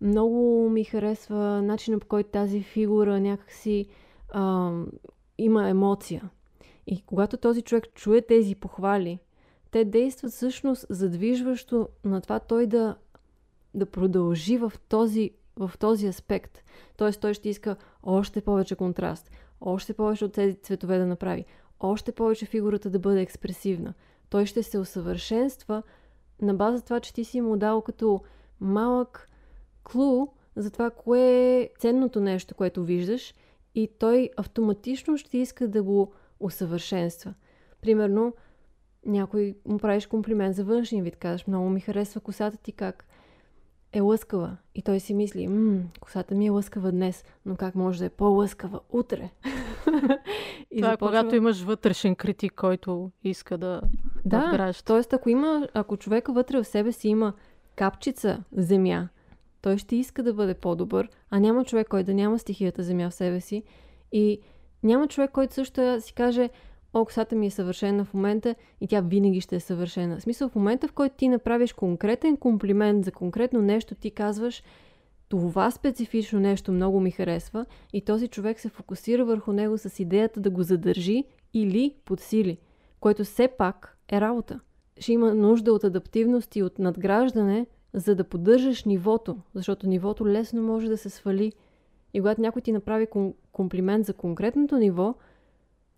много 0.00 0.70
ми 0.70 0.84
харесва 0.84 1.62
начинът 1.62 2.00
по 2.00 2.06
който 2.06 2.30
тази 2.30 2.62
фигура 2.62 3.20
някакси 3.20 3.86
а, 4.32 4.72
има 5.38 5.68
емоция. 5.68 6.30
И 6.86 7.02
когато 7.06 7.36
този 7.36 7.62
човек 7.62 7.94
чуе 7.94 8.20
тези 8.20 8.54
похвали, 8.54 9.18
те 9.70 9.84
действат 9.84 10.32
всъщност 10.32 10.86
задвижващо 10.90 11.88
на 12.04 12.20
това 12.20 12.38
той 12.38 12.66
да, 12.66 12.96
да 13.74 13.86
продължи 13.86 14.58
в 14.58 14.72
този, 14.88 15.30
в 15.56 15.70
този 15.78 16.06
аспект. 16.06 16.62
Тоест 16.96 17.20
той 17.20 17.34
ще 17.34 17.48
иска 17.48 17.76
още 18.02 18.40
повече 18.40 18.76
контраст, 18.76 19.30
още 19.60 19.94
повече 19.94 20.24
от 20.24 20.32
тези 20.32 20.56
цветове 20.56 20.98
да 20.98 21.06
направи, 21.06 21.44
още 21.80 22.12
повече 22.12 22.46
фигурата 22.46 22.90
да 22.90 22.98
бъде 22.98 23.20
експресивна. 23.20 23.94
Той 24.30 24.46
ще 24.46 24.62
се 24.62 24.78
усъвършенства 24.78 25.82
на 26.42 26.54
база 26.54 26.84
това, 26.84 27.00
че 27.00 27.14
ти 27.14 27.24
си 27.24 27.40
му 27.40 27.56
дал 27.56 27.82
като 27.82 28.20
малък 28.60 29.30
клу 29.84 30.26
за 30.56 30.70
това, 30.70 30.90
кое 30.90 31.60
е 31.60 31.70
ценното 31.78 32.20
нещо, 32.20 32.54
което 32.54 32.84
виждаш 32.84 33.34
и 33.74 33.88
той 33.98 34.30
автоматично 34.36 35.18
ще 35.18 35.38
иска 35.38 35.68
да 35.68 35.82
го 35.82 36.12
усъвършенства. 36.40 37.34
Примерно, 37.80 38.34
някой 39.06 39.56
му 39.64 39.78
правиш 39.78 40.06
комплимент 40.06 40.56
за 40.56 40.64
външния 40.64 41.04
вид, 41.04 41.16
казваш, 41.16 41.46
много 41.46 41.70
ми 41.70 41.80
харесва 41.80 42.20
косата 42.20 42.56
ти 42.56 42.72
как 42.72 43.06
е 43.96 44.00
лъскава. 44.00 44.56
И 44.74 44.82
той 44.82 45.00
си 45.00 45.14
мисли, 45.14 45.48
мм, 45.48 45.82
косата 46.00 46.34
ми 46.34 46.46
е 46.46 46.50
лъскава 46.50 46.92
днес, 46.92 47.24
но 47.46 47.56
как 47.56 47.74
може 47.74 47.98
да 47.98 48.04
е 48.04 48.08
по-лъскава 48.08 48.80
утре? 48.90 49.30
и 50.70 50.76
Това 50.76 50.88
е 50.88 50.92
започва... 50.92 50.96
когато 50.96 51.36
имаш 51.36 51.62
вътрешен 51.62 52.14
критик, 52.14 52.52
който 52.54 53.10
иска 53.24 53.58
да 53.58 53.80
Да, 54.24 54.72
т.е. 54.84 55.14
ако, 55.14 55.28
има, 55.28 55.68
ако 55.74 55.96
човека 55.96 56.32
вътре 56.32 56.62
в 56.62 56.64
себе 56.64 56.92
си 56.92 57.08
има 57.08 57.32
капчица 57.76 58.42
земя, 58.52 59.08
той 59.62 59.78
ще 59.78 59.96
иска 59.96 60.22
да 60.22 60.34
бъде 60.34 60.54
по-добър, 60.54 61.08
а 61.30 61.40
няма 61.40 61.64
човек, 61.64 61.88
който 61.88 62.06
да 62.06 62.14
няма 62.14 62.38
стихията 62.38 62.82
земя 62.82 63.10
в 63.10 63.14
себе 63.14 63.40
си. 63.40 63.62
И 64.12 64.40
няма 64.82 65.08
човек, 65.08 65.30
който 65.30 65.54
също 65.54 66.00
си 66.00 66.14
каже, 66.14 66.50
о, 66.92 67.04
косата 67.04 67.36
ми 67.36 67.46
е 67.46 67.50
съвършена 67.50 68.04
в 68.04 68.14
момента 68.14 68.54
и 68.80 68.86
тя 68.86 69.00
винаги 69.00 69.40
ще 69.40 69.56
е 69.56 69.60
съвършена. 69.60 70.16
В 70.16 70.22
смисъл, 70.22 70.48
в 70.48 70.54
момента, 70.54 70.88
в 70.88 70.92
който 70.92 71.16
ти 71.16 71.28
направиш 71.28 71.72
конкретен 71.72 72.36
комплимент 72.36 73.04
за 73.04 73.12
конкретно 73.12 73.62
нещо, 73.62 73.94
ти 73.94 74.10
казваш, 74.10 74.62
това 75.28 75.70
специфично 75.70 76.40
нещо 76.40 76.72
много 76.72 77.00
ми 77.00 77.10
харесва 77.10 77.66
и 77.92 78.00
този 78.00 78.28
човек 78.28 78.60
се 78.60 78.68
фокусира 78.68 79.24
върху 79.24 79.52
него 79.52 79.78
с 79.78 80.00
идеята 80.00 80.40
да 80.40 80.50
го 80.50 80.62
задържи 80.62 81.24
или 81.54 81.94
подсили, 82.04 82.58
което 83.00 83.24
все 83.24 83.48
пак 83.48 83.98
е 84.12 84.20
работа. 84.20 84.60
Ще 84.98 85.12
има 85.12 85.34
нужда 85.34 85.72
от 85.72 85.84
адаптивност 85.84 86.56
и 86.56 86.62
от 86.62 86.78
надграждане, 86.78 87.66
за 87.94 88.14
да 88.14 88.24
поддържаш 88.24 88.84
нивото, 88.84 89.36
защото 89.54 89.88
нивото 89.88 90.26
лесно 90.26 90.62
може 90.62 90.88
да 90.88 90.96
се 90.96 91.10
свали. 91.10 91.52
И 92.14 92.20
когато 92.20 92.40
някой 92.40 92.62
ти 92.62 92.72
направи 92.72 93.06
комплимент 93.52 94.06
за 94.06 94.14
конкретното 94.14 94.76
ниво, 94.76 95.14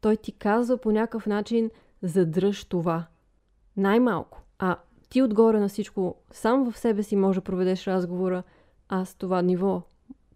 той 0.00 0.16
ти 0.16 0.32
казва 0.32 0.76
по 0.76 0.92
някакъв 0.92 1.26
начин 1.26 1.70
задръж 2.02 2.64
това. 2.64 3.06
Най-малко. 3.76 4.42
А 4.58 4.76
ти 5.08 5.22
отгоре 5.22 5.60
на 5.60 5.68
всичко, 5.68 6.14
сам 6.30 6.70
в 6.70 6.78
себе 6.78 7.02
си 7.02 7.16
може 7.16 7.40
да 7.40 7.44
проведеш 7.44 7.86
разговора, 7.86 8.42
аз 8.88 9.14
това 9.14 9.42
ниво 9.42 9.82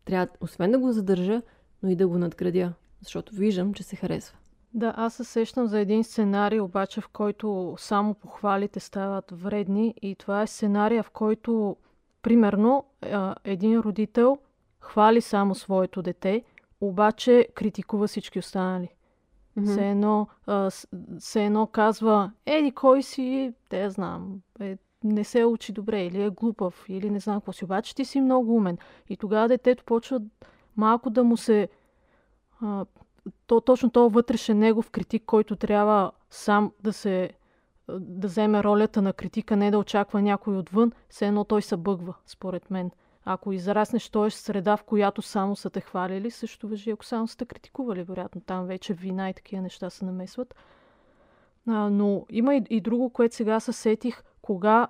трябва, 0.04 0.28
освен 0.40 0.70
да 0.70 0.78
го 0.78 0.92
задържа, 0.92 1.42
но 1.82 1.90
и 1.90 1.96
да 1.96 2.08
го 2.08 2.18
надградя, 2.18 2.72
защото 3.00 3.34
виждам, 3.34 3.74
че 3.74 3.82
се 3.82 3.96
харесва. 3.96 4.38
Да, 4.74 4.94
аз 4.96 5.14
се 5.14 5.24
сещам 5.24 5.66
за 5.66 5.80
един 5.80 6.04
сценарий, 6.04 6.60
обаче 6.60 7.00
в 7.00 7.08
който 7.08 7.74
само 7.78 8.14
похвалите 8.14 8.80
стават 8.80 9.30
вредни 9.30 9.94
и 10.02 10.14
това 10.14 10.42
е 10.42 10.46
сценария, 10.46 11.02
в 11.02 11.10
който, 11.10 11.76
примерно, 12.22 12.84
един 13.44 13.78
родител 13.78 14.38
хвали 14.80 15.20
само 15.20 15.54
своето 15.54 16.02
дете, 16.02 16.42
обаче 16.80 17.48
критикува 17.54 18.06
всички 18.06 18.38
останали. 18.38 18.88
Mm-hmm. 19.58 19.72
Все, 19.72 19.90
едно, 19.90 20.26
а, 20.46 20.70
все 21.18 21.44
едно 21.44 21.66
казва, 21.66 22.30
еди 22.46 22.72
кой 22.72 23.02
си, 23.02 23.52
те 23.68 23.90
знам, 23.90 24.40
е, 24.60 24.78
не 25.04 25.24
се 25.24 25.44
учи 25.44 25.72
добре, 25.72 26.04
или 26.04 26.22
е 26.22 26.30
глупав, 26.30 26.84
или 26.88 27.10
не 27.10 27.20
знам 27.20 27.40
какво 27.40 27.52
си. 27.52 27.64
Обаче 27.64 27.94
ти 27.94 28.04
си 28.04 28.20
много 28.20 28.56
умен. 28.56 28.78
И 29.08 29.16
тогава 29.16 29.48
детето 29.48 29.84
почва 29.84 30.20
малко 30.76 31.10
да 31.10 31.24
му 31.24 31.36
се... 31.36 31.68
А, 32.60 32.86
то, 33.46 33.60
точно 33.60 33.90
този 33.90 34.14
вътрешен 34.14 34.58
негов 34.58 34.90
критик, 34.90 35.22
който 35.26 35.56
трябва 35.56 36.12
сам 36.30 36.72
да 36.82 36.92
се 36.92 37.30
да 38.00 38.28
вземе 38.28 38.62
ролята 38.64 39.02
на 39.02 39.12
критика, 39.12 39.56
не 39.56 39.70
да 39.70 39.78
очаква 39.78 40.22
някой 40.22 40.56
отвън, 40.56 40.92
все 41.08 41.26
едно 41.26 41.44
той 41.44 41.62
се 41.62 41.76
бъгва, 41.76 42.14
според 42.26 42.70
мен. 42.70 42.90
Ако 43.24 43.52
израснеш 43.52 44.08
този 44.08 44.36
среда, 44.36 44.76
в 44.76 44.84
която 44.84 45.22
само 45.22 45.56
са 45.56 45.70
те 45.70 45.80
хвалили, 45.80 46.30
също 46.30 46.68
въжи, 46.68 46.90
ако 46.90 47.04
само 47.04 47.28
са 47.28 47.36
те 47.36 47.46
критикували, 47.46 48.02
вероятно 48.02 48.40
там 48.40 48.66
вече 48.66 48.94
вина 48.94 49.30
и 49.30 49.34
такива 49.34 49.62
неща 49.62 49.90
се 49.90 50.04
намесват. 50.04 50.54
А, 51.66 51.90
но 51.90 52.26
има 52.30 52.54
и, 52.54 52.62
и 52.70 52.80
друго, 52.80 53.10
което 53.10 53.34
сега 53.34 53.60
се 53.60 53.72
сетих, 53.72 54.22
кога 54.42 54.88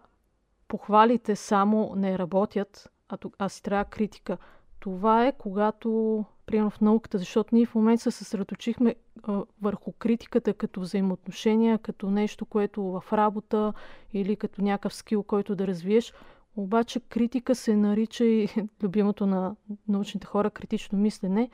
похвалите 0.68 1.36
само 1.36 1.92
не 1.96 2.18
работят, 2.18 2.90
а, 3.08 3.18
а 3.38 3.48
си 3.48 3.62
трябва 3.62 3.84
критика. 3.84 4.38
Това 4.80 5.26
е 5.26 5.32
когато, 5.32 6.24
примерно 6.46 6.70
в 6.70 6.80
науката, 6.80 7.18
защото 7.18 7.54
ние 7.54 7.66
в 7.66 7.74
момента 7.74 8.02
се 8.02 8.10
съсредоточихме 8.10 8.94
а, 9.22 9.42
върху 9.62 9.92
критиката 9.92 10.54
като 10.54 10.80
взаимоотношения, 10.80 11.78
като 11.78 12.10
нещо, 12.10 12.46
което 12.46 12.82
в 12.82 13.04
работа 13.12 13.72
или 14.12 14.36
като 14.36 14.62
някакъв 14.62 14.94
скил, 14.94 15.22
който 15.22 15.54
да 15.54 15.66
развиеш. 15.66 16.12
Обаче 16.56 17.00
критика 17.00 17.54
се 17.54 17.76
нарича 17.76 18.24
и 18.24 18.48
любимото 18.82 19.26
на 19.26 19.56
научните 19.88 20.26
хора 20.26 20.50
критично 20.50 20.98
мислене. 20.98 21.50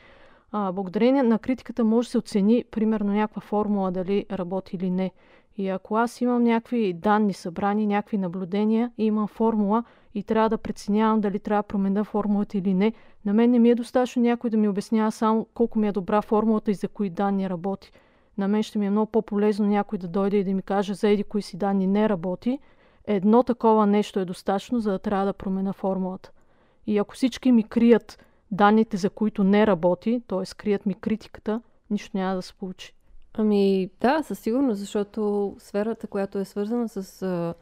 А, 0.52 0.72
благодарение 0.72 1.22
на 1.22 1.38
критиката 1.38 1.84
може 1.84 2.06
да 2.06 2.10
се 2.10 2.18
оцени, 2.18 2.64
примерно, 2.70 3.12
някаква 3.12 3.40
формула 3.40 3.90
дали 3.90 4.26
работи 4.30 4.76
или 4.76 4.90
не. 4.90 5.10
И 5.56 5.68
ако 5.68 5.96
аз 5.96 6.20
имам 6.20 6.42
някакви 6.42 6.92
данни 6.92 7.32
събрани, 7.32 7.86
някакви 7.86 8.18
наблюдения 8.18 8.92
и 8.98 9.04
имам 9.04 9.28
формула 9.28 9.84
и 10.14 10.22
трябва 10.22 10.48
да 10.48 10.58
преценявам 10.58 11.20
дали 11.20 11.38
трябва 11.38 11.62
да 11.62 11.66
променя 11.66 12.04
формулата 12.04 12.58
или 12.58 12.74
не, 12.74 12.92
на 13.24 13.34
мен 13.34 13.50
не 13.50 13.58
ми 13.58 13.70
е 13.70 13.74
достатъчно 13.74 14.22
някой 14.22 14.50
да 14.50 14.56
ми 14.56 14.68
обяснява 14.68 15.12
само 15.12 15.46
колко 15.54 15.78
ми 15.78 15.88
е 15.88 15.92
добра 15.92 16.22
формулата 16.22 16.70
и 16.70 16.74
за 16.74 16.88
кои 16.88 17.10
данни 17.10 17.50
работи. 17.50 17.92
На 18.38 18.48
мен 18.48 18.62
ще 18.62 18.78
ми 18.78 18.86
е 18.86 18.90
много 18.90 19.10
по-полезно 19.10 19.66
някой 19.66 19.98
да 19.98 20.08
дойде 20.08 20.36
и 20.36 20.44
да 20.44 20.54
ми 20.54 20.62
каже 20.62 20.94
за 20.94 21.08
еди 21.08 21.24
кои 21.24 21.42
си 21.42 21.56
данни 21.56 21.86
не 21.86 22.08
работи. 22.08 22.58
Едно 23.10 23.42
такова 23.42 23.86
нещо 23.86 24.20
е 24.20 24.24
достатъчно, 24.24 24.80
за 24.80 24.90
да 24.90 24.98
трябва 24.98 25.26
да 25.26 25.32
променя 25.32 25.72
формулата. 25.72 26.32
И 26.86 26.98
ако 26.98 27.14
всички 27.14 27.52
ми 27.52 27.62
крият 27.62 28.24
данните, 28.50 28.96
за 28.96 29.10
които 29.10 29.44
не 29.44 29.66
работи, 29.66 30.22
т.е. 30.26 30.54
крият 30.56 30.86
ми 30.86 30.94
критиката, 30.94 31.60
нищо 31.90 32.16
няма 32.16 32.34
да 32.34 32.42
се 32.42 32.54
получи. 32.54 32.94
Ами 33.34 33.90
да, 34.00 34.22
със 34.22 34.38
сигурност, 34.38 34.80
защото 34.80 35.54
сферата, 35.58 36.06
която 36.06 36.38
е 36.38 36.44
свързана 36.44 36.88
с 36.88 37.22
а, 37.22 37.54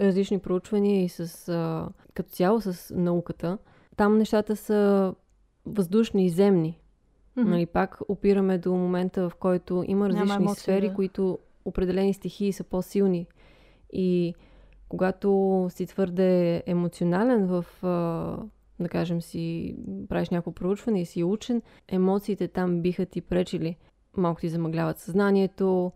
различни 0.00 0.38
проучвания 0.38 1.04
и 1.04 1.08
с 1.08 1.48
а, 1.48 1.88
като 2.14 2.30
цяло 2.30 2.60
с 2.60 2.94
науката, 2.94 3.58
там 3.96 4.18
нещата 4.18 4.56
са 4.56 5.14
въздушни 5.66 6.26
и 6.26 6.30
земни. 6.30 6.80
Mm-hmm. 7.38 7.44
Нали, 7.44 7.66
пак 7.66 7.98
опираме 8.08 8.58
до 8.58 8.72
момента, 8.72 9.30
в 9.30 9.34
който 9.34 9.84
има 9.86 10.08
различни 10.08 10.34
емоции, 10.34 10.62
сфери, 10.62 10.88
да. 10.88 10.94
които 10.94 11.38
определени 11.64 12.14
стихии 12.14 12.52
са 12.52 12.64
по-силни. 12.64 13.26
И 13.92 14.34
когато 14.88 15.66
си 15.70 15.86
твърде 15.86 16.62
емоционален 16.66 17.46
в, 17.46 17.64
да 18.80 18.88
кажем 18.88 19.22
си, 19.22 19.76
правиш 20.08 20.30
някакво 20.30 20.52
проучване 20.52 21.00
и 21.00 21.06
си 21.06 21.24
учен, 21.24 21.62
емоциите 21.88 22.48
там 22.48 22.82
биха 22.82 23.06
ти 23.06 23.20
пречили. 23.20 23.76
Малко 24.16 24.40
ти 24.40 24.48
замъгляват 24.48 24.98
съзнанието, 24.98 25.92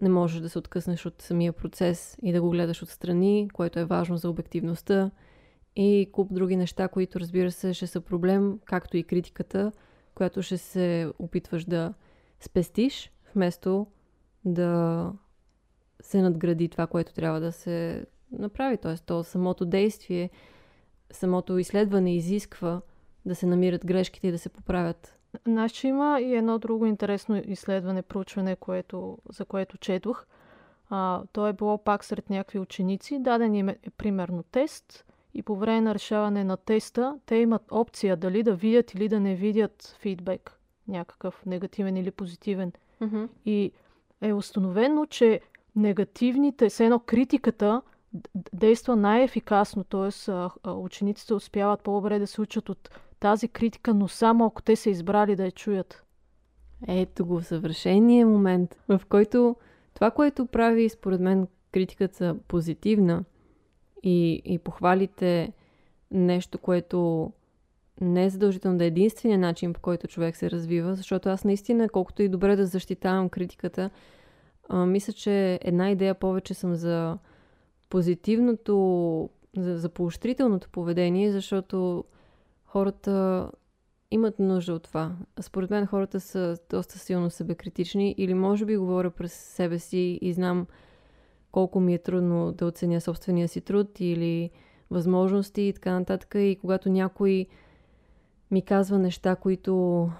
не 0.00 0.08
можеш 0.08 0.40
да 0.40 0.48
се 0.48 0.58
откъснеш 0.58 1.06
от 1.06 1.22
самия 1.22 1.52
процес 1.52 2.18
и 2.22 2.32
да 2.32 2.42
го 2.42 2.50
гледаш 2.50 2.82
отстрани, 2.82 3.48
което 3.52 3.78
е 3.78 3.84
важно 3.84 4.16
за 4.16 4.30
обективността. 4.30 5.10
И 5.76 6.08
куп 6.12 6.34
други 6.34 6.56
неща, 6.56 6.88
които 6.88 7.20
разбира 7.20 7.50
се 7.50 7.74
ще 7.74 7.86
са 7.86 8.00
проблем, 8.00 8.58
както 8.64 8.96
и 8.96 9.04
критиката, 9.04 9.72
която 10.14 10.42
ще 10.42 10.58
се 10.58 11.12
опитваш 11.18 11.64
да 11.64 11.94
спестиш, 12.40 13.12
вместо 13.34 13.86
да 14.44 15.12
се 16.00 16.22
надгради 16.22 16.68
това, 16.68 16.86
което 16.86 17.14
трябва 17.14 17.40
да 17.40 17.52
се 17.52 18.06
направи. 18.38 18.76
Тоест, 18.76 19.04
то 19.06 19.24
самото 19.24 19.64
действие, 19.64 20.30
самото 21.10 21.58
изследване 21.58 22.16
изисква 22.16 22.80
да 23.26 23.34
се 23.34 23.46
намират 23.46 23.86
грешките 23.86 24.28
и 24.28 24.32
да 24.32 24.38
се 24.38 24.48
поправят 24.48 25.16
Значи 25.44 25.88
има 25.88 26.20
и 26.20 26.34
едно 26.34 26.58
друго 26.58 26.86
интересно 26.86 27.42
изследване, 27.44 28.02
проучване, 28.02 28.56
което, 28.56 29.18
за 29.28 29.44
което 29.44 29.78
четох. 29.78 30.26
А, 30.90 31.22
то 31.32 31.46
е 31.46 31.52
било 31.52 31.78
пак 31.78 32.04
сред 32.04 32.30
някакви 32.30 32.58
ученици. 32.58 33.18
Даден 33.18 33.54
им 33.54 33.68
е 33.68 33.76
примерно 33.96 34.42
тест 34.42 35.04
и 35.34 35.42
по 35.42 35.56
време 35.56 35.80
на 35.80 35.94
решаване 35.94 36.44
на 36.44 36.56
теста 36.56 37.18
те 37.26 37.36
имат 37.36 37.62
опция 37.70 38.16
дали 38.16 38.42
да 38.42 38.54
видят 38.54 38.94
или 38.94 39.08
да 39.08 39.20
не 39.20 39.34
видят 39.34 39.96
фидбек, 39.98 40.60
някакъв 40.88 41.46
негативен 41.46 41.96
или 41.96 42.10
позитивен. 42.10 42.72
Mm-hmm. 43.00 43.28
И 43.46 43.72
е 44.20 44.32
установено, 44.32 45.06
че 45.06 45.40
негативните, 45.76 46.68
все 46.68 46.84
едно 46.84 46.98
критиката 46.98 47.82
действа 48.52 48.96
най-ефикасно, 48.96 49.84
т.е. 49.84 50.68
учениците 50.70 51.34
успяват 51.34 51.82
по-добре 51.82 52.18
да 52.18 52.26
се 52.26 52.40
учат 52.40 52.68
от 52.68 52.90
тази 53.20 53.48
критика, 53.48 53.94
но 53.94 54.08
само 54.08 54.46
ако 54.46 54.62
те 54.62 54.76
са 54.76 54.90
избрали 54.90 55.36
да 55.36 55.44
я 55.44 55.50
чуят. 55.50 56.04
Ето 56.88 57.26
го, 57.26 57.42
съвършения 57.42 58.26
момент, 58.26 58.76
в 58.88 59.00
който 59.08 59.56
това, 59.94 60.10
което 60.10 60.46
прави, 60.46 60.88
според 60.88 61.20
мен, 61.20 61.46
критиката 61.72 62.36
позитивна 62.48 63.24
и, 64.02 64.42
и 64.44 64.58
похвалите 64.58 65.52
нещо, 66.10 66.58
което 66.58 67.32
не 68.00 68.24
е 68.24 68.30
задължително 68.30 68.78
да 68.78 68.84
е 68.84 68.86
единствения 68.86 69.38
начин, 69.38 69.72
по 69.72 69.80
който 69.80 70.08
човек 70.08 70.36
се 70.36 70.50
развива, 70.50 70.94
защото 70.94 71.28
аз 71.28 71.44
наистина, 71.44 71.88
колкото 71.88 72.22
и 72.22 72.28
добре 72.28 72.56
да 72.56 72.66
защитавам 72.66 73.28
критиката, 73.28 73.90
а, 74.68 74.86
мисля, 74.86 75.12
че 75.12 75.58
една 75.62 75.90
идея 75.90 76.14
повече 76.14 76.54
съм 76.54 76.74
за 76.74 77.18
позитивното, 77.88 79.30
за, 79.56 79.78
за 79.78 79.88
поощрителното 79.88 80.68
поведение, 80.68 81.32
защото 81.32 82.04
хората 82.64 83.50
имат 84.10 84.38
нужда 84.38 84.74
от 84.74 84.82
това. 84.82 85.16
Според 85.40 85.70
мен 85.70 85.86
хората 85.86 86.20
са 86.20 86.58
доста 86.70 86.98
силно 86.98 87.30
себекритични 87.30 88.14
или 88.18 88.34
може 88.34 88.64
би 88.64 88.76
говоря 88.76 89.10
през 89.10 89.32
себе 89.32 89.78
си 89.78 90.18
и 90.22 90.32
знам 90.32 90.66
колко 91.52 91.80
ми 91.80 91.94
е 91.94 91.98
трудно 91.98 92.52
да 92.52 92.66
оценя 92.66 93.00
собствения 93.00 93.48
си 93.48 93.60
труд 93.60 94.00
или 94.00 94.50
възможности 94.90 95.62
и 95.62 95.72
така 95.72 95.92
нататък. 95.92 96.34
И 96.34 96.58
когато 96.60 96.88
някой 96.88 97.46
ми 98.50 98.62
казва 98.62 98.98
неща, 98.98 99.36
които 99.36 100.10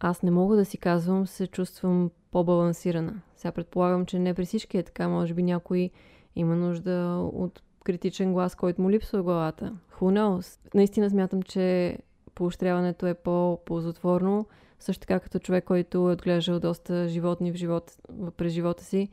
аз 0.00 0.22
не 0.22 0.30
мога 0.30 0.56
да 0.56 0.64
си 0.64 0.78
казвам, 0.78 1.26
се 1.26 1.46
чувствам 1.46 2.10
по-балансирана. 2.30 3.20
Сега 3.36 3.52
предполагам, 3.52 4.06
че 4.06 4.18
не 4.18 4.34
при 4.34 4.44
всички 4.44 4.78
е 4.78 4.82
така. 4.82 5.08
Може 5.08 5.34
би 5.34 5.42
някой 5.42 5.90
има 6.36 6.56
нужда 6.56 7.28
от 7.32 7.62
критичен 7.84 8.32
глас, 8.32 8.54
който 8.54 8.82
му 8.82 8.90
липсва 8.90 9.18
в 9.18 9.24
главата. 9.24 9.76
Who 9.98 10.18
knows? 10.18 10.74
Наистина 10.74 11.10
смятам, 11.10 11.42
че 11.42 11.98
поощряването 12.34 13.06
е 13.06 13.14
по-ползотворно. 13.14 14.46
Също 14.78 15.00
така 15.00 15.20
като 15.20 15.38
човек, 15.38 15.64
който 15.64 15.98
е 15.98 16.12
отглеждал 16.12 16.60
доста 16.60 17.08
животни 17.08 17.52
в 17.52 17.56
живот, 17.56 17.96
през 18.36 18.52
живота 18.52 18.84
си, 18.84 19.08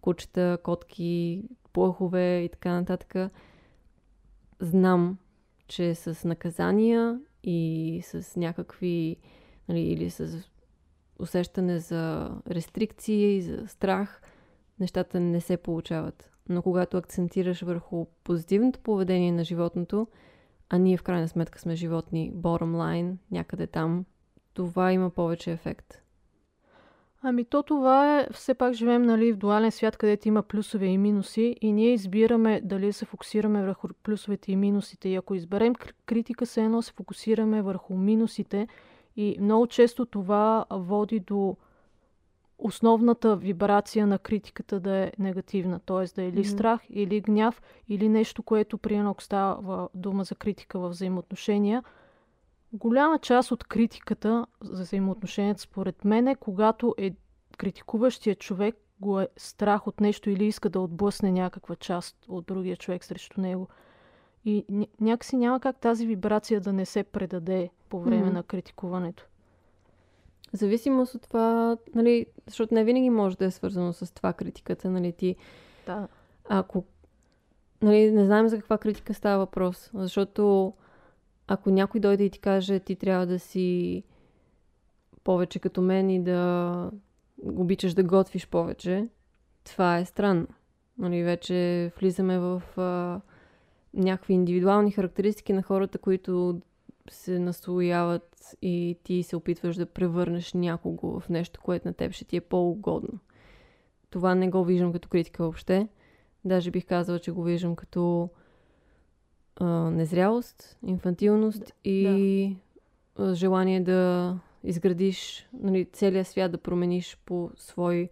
кучета, 0.00 0.58
котки, 0.62 1.44
плъхове 1.72 2.38
и 2.38 2.48
така 2.48 2.72
нататък, 2.72 3.32
знам, 4.60 5.18
че 5.68 5.94
с 5.94 6.24
наказания 6.24 7.20
и 7.44 8.00
с 8.04 8.36
някакви, 8.36 9.16
нали, 9.68 9.80
или 9.80 10.10
с 10.10 10.48
усещане 11.18 11.78
за 11.78 12.30
рестрикции, 12.50 13.42
за 13.42 13.68
страх, 13.68 14.22
нещата 14.80 15.20
не 15.20 15.40
се 15.40 15.56
получават. 15.56 16.35
Но 16.48 16.62
когато 16.62 16.96
акцентираш 16.96 17.62
върху 17.62 18.06
позитивното 18.24 18.80
поведение 18.80 19.32
на 19.32 19.44
животното, 19.44 20.06
а 20.70 20.78
ние 20.78 20.96
в 20.96 21.02
крайна 21.02 21.28
сметка 21.28 21.58
сме 21.58 21.76
животни 21.76 22.32
bottom 22.34 22.76
line, 22.76 23.16
някъде 23.30 23.66
там, 23.66 24.04
това 24.54 24.92
има 24.92 25.10
повече 25.10 25.52
ефект. 25.52 26.02
Ами 27.22 27.44
то 27.44 27.62
това 27.62 28.20
е, 28.20 28.26
все 28.32 28.54
пак 28.54 28.74
живеем 28.74 29.02
нали, 29.02 29.32
в 29.32 29.36
дуален 29.36 29.72
свят, 29.72 29.96
където 29.96 30.28
има 30.28 30.42
плюсове 30.42 30.86
и 30.86 30.98
минуси 30.98 31.56
и 31.60 31.72
ние 31.72 31.92
избираме 31.92 32.60
дали 32.64 32.92
се 32.92 33.04
фокусираме 33.04 33.66
върху 33.66 33.88
плюсовете 34.02 34.52
и 34.52 34.56
минусите. 34.56 35.08
И 35.08 35.14
ако 35.14 35.34
изберем 35.34 35.74
критика, 36.06 36.46
се 36.46 36.62
едно 36.62 36.82
се 36.82 36.92
фокусираме 36.92 37.62
върху 37.62 37.94
минусите 37.94 38.68
и 39.16 39.36
много 39.40 39.66
често 39.66 40.06
това 40.06 40.64
води 40.70 41.20
до 41.20 41.56
основната 42.58 43.36
вибрация 43.36 44.06
на 44.06 44.18
критиката 44.18 44.80
да 44.80 44.96
е 44.96 45.12
негативна, 45.18 45.80
т.е. 45.80 46.14
да 46.14 46.22
е 46.22 46.28
или 46.28 46.44
mm-hmm. 46.44 46.52
страх, 46.52 46.80
или 46.90 47.20
гняв, 47.20 47.62
или 47.88 48.08
нещо, 48.08 48.42
което, 48.42 48.78
примерно, 48.78 49.10
ако 49.10 49.22
става 49.22 49.88
дума 49.94 50.24
за 50.24 50.34
критика 50.34 50.78
в 50.78 50.88
взаимоотношения, 50.88 51.82
Голяма 52.72 53.18
част 53.18 53.52
от 53.52 53.64
критиката 53.64 54.46
за 54.60 54.82
взаимоотношенията 54.82 55.60
според 55.60 56.04
мен 56.04 56.28
е 56.28 56.34
когато 56.34 56.94
е 56.98 57.14
критикуващия 57.58 58.34
човек 58.34 58.76
го 59.00 59.20
е 59.20 59.28
страх 59.36 59.86
от 59.86 60.00
нещо 60.00 60.30
или 60.30 60.44
иска 60.44 60.70
да 60.70 60.80
отблъсне 60.80 61.32
някаква 61.32 61.76
част 61.76 62.16
от 62.28 62.46
другия 62.46 62.76
човек 62.76 63.04
срещу 63.04 63.40
него. 63.40 63.68
И 64.44 64.86
някакси 65.00 65.36
няма 65.36 65.60
как 65.60 65.76
тази 65.76 66.06
вибрация 66.06 66.60
да 66.60 66.72
не 66.72 66.86
се 66.86 67.02
предаде 67.02 67.70
по 67.88 68.00
време 68.00 68.26
mm-hmm. 68.26 68.32
на 68.32 68.42
критикуването. 68.42 69.26
Зависимост 70.52 71.14
от 71.14 71.22
това, 71.22 71.76
нали, 71.94 72.26
защото 72.46 72.74
не 72.74 72.84
винаги 72.84 73.10
може 73.10 73.36
да 73.36 73.44
е 73.44 73.50
свързано 73.50 73.92
с 73.92 74.14
това 74.14 74.32
критиката, 74.32 74.90
нали, 74.90 75.12
ти. 75.12 75.36
Да. 75.86 76.08
Ако, 76.48 76.84
нали, 77.82 78.10
не 78.10 78.24
знаем 78.24 78.48
за 78.48 78.56
каква 78.56 78.78
критика 78.78 79.14
става 79.14 79.38
въпрос, 79.38 79.90
защото 79.94 80.72
ако 81.46 81.70
някой 81.70 82.00
дойде 82.00 82.24
и 82.24 82.30
ти 82.30 82.38
каже, 82.38 82.80
ти 82.80 82.96
трябва 82.96 83.26
да 83.26 83.38
си 83.38 84.02
повече 85.24 85.58
като 85.58 85.80
мен 85.80 86.10
и 86.10 86.24
да 86.24 86.90
обичаш 87.42 87.94
да 87.94 88.02
готвиш 88.02 88.48
повече, 88.48 89.08
това 89.64 89.98
е 89.98 90.04
странно. 90.04 90.46
Нали, 90.98 91.22
вече 91.22 91.92
влизаме 91.98 92.38
в 92.38 92.62
а, 92.76 93.20
някакви 93.94 94.34
индивидуални 94.34 94.90
характеристики 94.90 95.52
на 95.52 95.62
хората, 95.62 95.98
които 95.98 96.60
се 97.10 97.38
наслояват 97.38 98.56
и 98.62 98.98
ти 99.02 99.22
се 99.22 99.36
опитваш 99.36 99.76
да 99.76 99.86
превърнеш 99.86 100.52
някого 100.52 101.20
в 101.20 101.28
нещо, 101.28 101.60
което 101.60 101.88
на 101.88 101.94
теб 101.94 102.12
ще 102.12 102.24
ти 102.24 102.36
е 102.36 102.40
по-угодно. 102.40 103.18
Това 104.10 104.34
не 104.34 104.50
го 104.50 104.64
виждам 104.64 104.92
като 104.92 105.08
критика 105.08 105.42
въобще. 105.42 105.88
Даже 106.44 106.70
бих 106.70 106.86
казала, 106.86 107.18
че 107.18 107.32
го 107.32 107.42
виждам 107.42 107.76
като 107.76 108.30
а, 109.56 109.66
незрялост, 109.90 110.78
инфантилност 110.86 111.64
да, 111.64 111.72
и 111.84 112.56
да. 113.16 113.34
желание 113.34 113.80
да 113.80 114.38
изградиш 114.64 115.48
нали, 115.52 115.84
целия 115.84 116.24
свят, 116.24 116.52
да 116.52 116.58
промениш 116.58 117.18
по, 117.24 117.50
свой, 117.56 118.08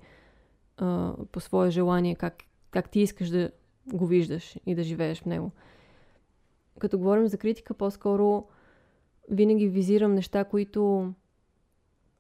а, 0.77 1.15
по 1.33 1.41
свое 1.41 1.71
желание, 1.71 2.15
как, 2.15 2.43
как 2.71 2.91
ти 2.91 3.01
искаш 3.01 3.29
да 3.29 3.51
го 3.87 4.07
виждаш 4.07 4.57
и 4.67 4.75
да 4.75 4.83
живееш 4.83 5.21
в 5.21 5.27
него. 5.27 5.51
Като 6.79 6.99
говорим 6.99 7.29
за 7.29 7.39
критика, 7.39 7.75
по-скоро 7.75 8.47
винаги 9.31 9.69
визирам 9.69 10.15
неща, 10.15 10.45
които 10.45 11.13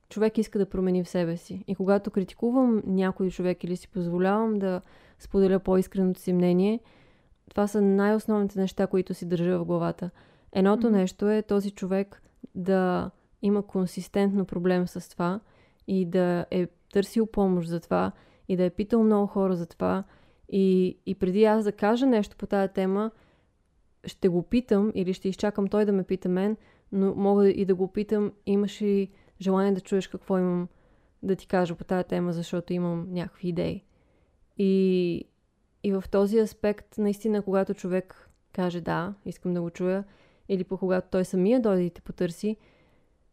човек 0.08 0.38
иска 0.38 0.58
да 0.58 0.66
промени 0.66 1.04
в 1.04 1.08
себе 1.08 1.36
си. 1.36 1.64
И 1.66 1.74
когато 1.74 2.10
критикувам 2.10 2.82
някой 2.86 3.30
човек 3.30 3.64
или 3.64 3.76
си 3.76 3.88
позволявам 3.88 4.58
да 4.58 4.80
споделя 5.18 5.58
по-искреното 5.58 6.20
си 6.20 6.32
мнение, 6.32 6.80
това 7.50 7.66
са 7.66 7.80
най-основните 7.82 8.60
неща, 8.60 8.86
които 8.86 9.14
си 9.14 9.26
държа 9.26 9.58
в 9.58 9.64
главата. 9.64 10.10
Едното 10.52 10.86
mm-hmm. 10.86 10.90
нещо 10.90 11.30
е 11.30 11.42
този 11.42 11.70
човек 11.70 12.22
да 12.54 13.10
има 13.42 13.62
консистентно 13.62 14.44
проблем 14.44 14.88
с 14.88 15.10
това 15.10 15.40
и 15.88 16.06
да 16.06 16.46
е 16.50 16.66
търсил 16.92 17.26
помощ 17.26 17.68
за 17.68 17.80
това 17.80 18.12
и 18.48 18.56
да 18.56 18.64
е 18.64 18.70
питал 18.70 19.02
много 19.02 19.26
хора 19.26 19.56
за 19.56 19.66
това. 19.66 20.04
И, 20.48 20.98
и 21.06 21.14
преди 21.14 21.44
аз 21.44 21.64
да 21.64 21.72
кажа 21.72 22.06
нещо 22.06 22.36
по 22.36 22.46
тази 22.46 22.72
тема, 22.72 23.10
ще 24.06 24.28
го 24.28 24.42
питам 24.42 24.92
или 24.94 25.12
ще 25.12 25.28
изчакам 25.28 25.68
той 25.68 25.84
да 25.84 25.92
ме 25.92 26.02
пита 26.04 26.28
мен, 26.28 26.56
но 26.94 27.14
мога 27.14 27.48
и 27.48 27.64
да 27.64 27.74
го 27.74 27.88
питам, 27.88 28.32
имаш 28.46 28.82
ли 28.82 29.10
желание 29.40 29.72
да 29.72 29.80
чуеш 29.80 30.08
какво 30.08 30.38
имам 30.38 30.68
да 31.22 31.36
ти 31.36 31.46
кажа 31.46 31.74
по 31.74 31.84
тази 31.84 32.08
тема, 32.08 32.32
защото 32.32 32.72
имам 32.72 33.12
някакви 33.12 33.48
идеи. 33.48 33.84
И, 34.58 35.24
и 35.82 35.92
в 35.92 36.04
този 36.10 36.38
аспект, 36.38 36.98
наистина, 36.98 37.42
когато 37.42 37.74
човек 37.74 38.30
каже 38.52 38.80
да, 38.80 39.14
искам 39.24 39.54
да 39.54 39.62
го 39.62 39.70
чуя, 39.70 40.04
или 40.48 40.64
по 40.64 40.78
когато 40.78 41.08
той 41.10 41.24
самия 41.24 41.60
дойде 41.60 41.82
и 41.82 41.90
те 41.90 42.00
потърси, 42.00 42.56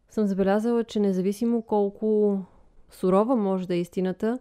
съм 0.09 0.27
забелязала, 0.27 0.83
че 0.83 0.99
независимо 0.99 1.61
колко 1.61 2.39
сурова 2.89 3.35
може 3.35 3.67
да 3.67 3.75
е 3.75 3.79
истината, 3.79 4.39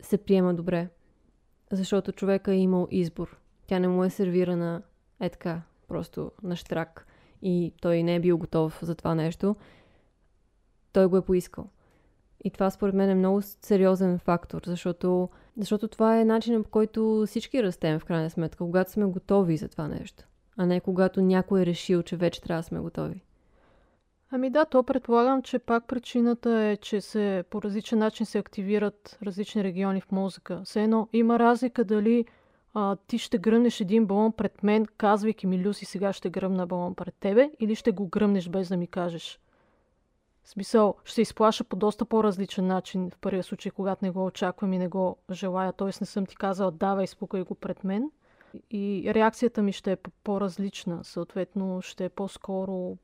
се 0.00 0.18
приема 0.18 0.54
добре. 0.54 0.88
Защото 1.72 2.12
човека 2.12 2.52
е 2.52 2.58
имал 2.58 2.88
избор. 2.90 3.38
Тя 3.66 3.78
не 3.78 3.88
му 3.88 4.04
е 4.04 4.10
сервирана 4.10 4.82
е 5.20 5.28
така, 5.28 5.62
просто 5.88 6.32
на 6.42 6.56
штрак. 6.56 7.06
И 7.42 7.72
той 7.80 8.02
не 8.02 8.14
е 8.14 8.20
бил 8.20 8.38
готов 8.38 8.78
за 8.82 8.94
това 8.94 9.14
нещо. 9.14 9.56
Той 10.92 11.06
го 11.06 11.16
е 11.16 11.24
поискал. 11.24 11.66
И 12.44 12.50
това 12.50 12.70
според 12.70 12.94
мен 12.94 13.10
е 13.10 13.14
много 13.14 13.42
сериозен 13.42 14.18
фактор, 14.18 14.62
защото, 14.66 15.28
защото 15.56 15.88
това 15.88 16.20
е 16.20 16.24
начинът 16.24 16.64
по 16.64 16.70
който 16.70 17.24
всички 17.26 17.62
растем 17.62 17.98
в 17.98 18.04
крайна 18.04 18.30
сметка, 18.30 18.64
когато 18.64 18.90
сме 18.90 19.04
готови 19.04 19.56
за 19.56 19.68
това 19.68 19.88
нещо, 19.88 20.24
а 20.56 20.66
не 20.66 20.80
когато 20.80 21.20
някой 21.20 21.60
е 21.60 21.66
решил, 21.66 22.02
че 22.02 22.16
вече 22.16 22.42
трябва 22.42 22.58
да 22.58 22.66
сме 22.66 22.78
готови. 22.78 23.22
Ами 24.32 24.50
да, 24.50 24.64
то 24.64 24.82
предполагам, 24.82 25.42
че 25.42 25.58
пак 25.58 25.86
причината 25.86 26.50
е, 26.50 26.76
че 26.76 27.00
се 27.00 27.44
по 27.50 27.62
различен 27.62 27.98
начин 27.98 28.26
се 28.26 28.38
активират 28.38 29.18
различни 29.22 29.64
региони 29.64 30.00
в 30.00 30.12
мозъка. 30.12 30.62
Все 30.64 30.82
едно 30.82 31.08
има 31.12 31.38
разлика 31.38 31.84
дали 31.84 32.24
а, 32.74 32.96
ти 32.96 33.18
ще 33.18 33.38
гръмнеш 33.38 33.80
един 33.80 34.06
балон 34.06 34.32
пред 34.32 34.62
мен, 34.62 34.86
казвайки 34.86 35.46
ми, 35.46 35.64
Люси, 35.64 35.84
сега 35.84 36.12
ще 36.12 36.30
гръмна 36.30 36.66
балон 36.66 36.94
пред 36.94 37.14
тебе, 37.14 37.50
или 37.58 37.74
ще 37.74 37.92
го 37.92 38.06
гръмнеш 38.06 38.48
без 38.48 38.68
да 38.68 38.76
ми 38.76 38.86
кажеш. 38.86 39.40
Смисъл, 40.44 40.94
ще 41.04 41.22
изплаша 41.22 41.64
по 41.64 41.76
доста 41.76 42.04
по-различен 42.04 42.66
начин 42.66 43.10
в 43.10 43.18
първия 43.18 43.42
случай, 43.42 43.72
когато 43.72 44.04
не 44.04 44.10
го 44.10 44.24
очаквам 44.24 44.72
и 44.72 44.78
не 44.78 44.88
го 44.88 45.16
желая, 45.32 45.72
т.е. 45.72 45.86
не 45.86 46.06
съм 46.06 46.26
ти 46.26 46.36
казала, 46.36 46.70
давай, 46.70 47.06
спукай 47.06 47.42
го 47.42 47.54
пред 47.54 47.84
мен. 47.84 48.10
И 48.70 49.10
реакцията 49.14 49.62
ми 49.62 49.72
ще 49.72 49.92
е 49.92 49.96
по-различна, 50.24 51.04
съответно 51.04 51.82
ще 51.82 52.04
е 52.04 52.08
по-скоро 52.08 52.96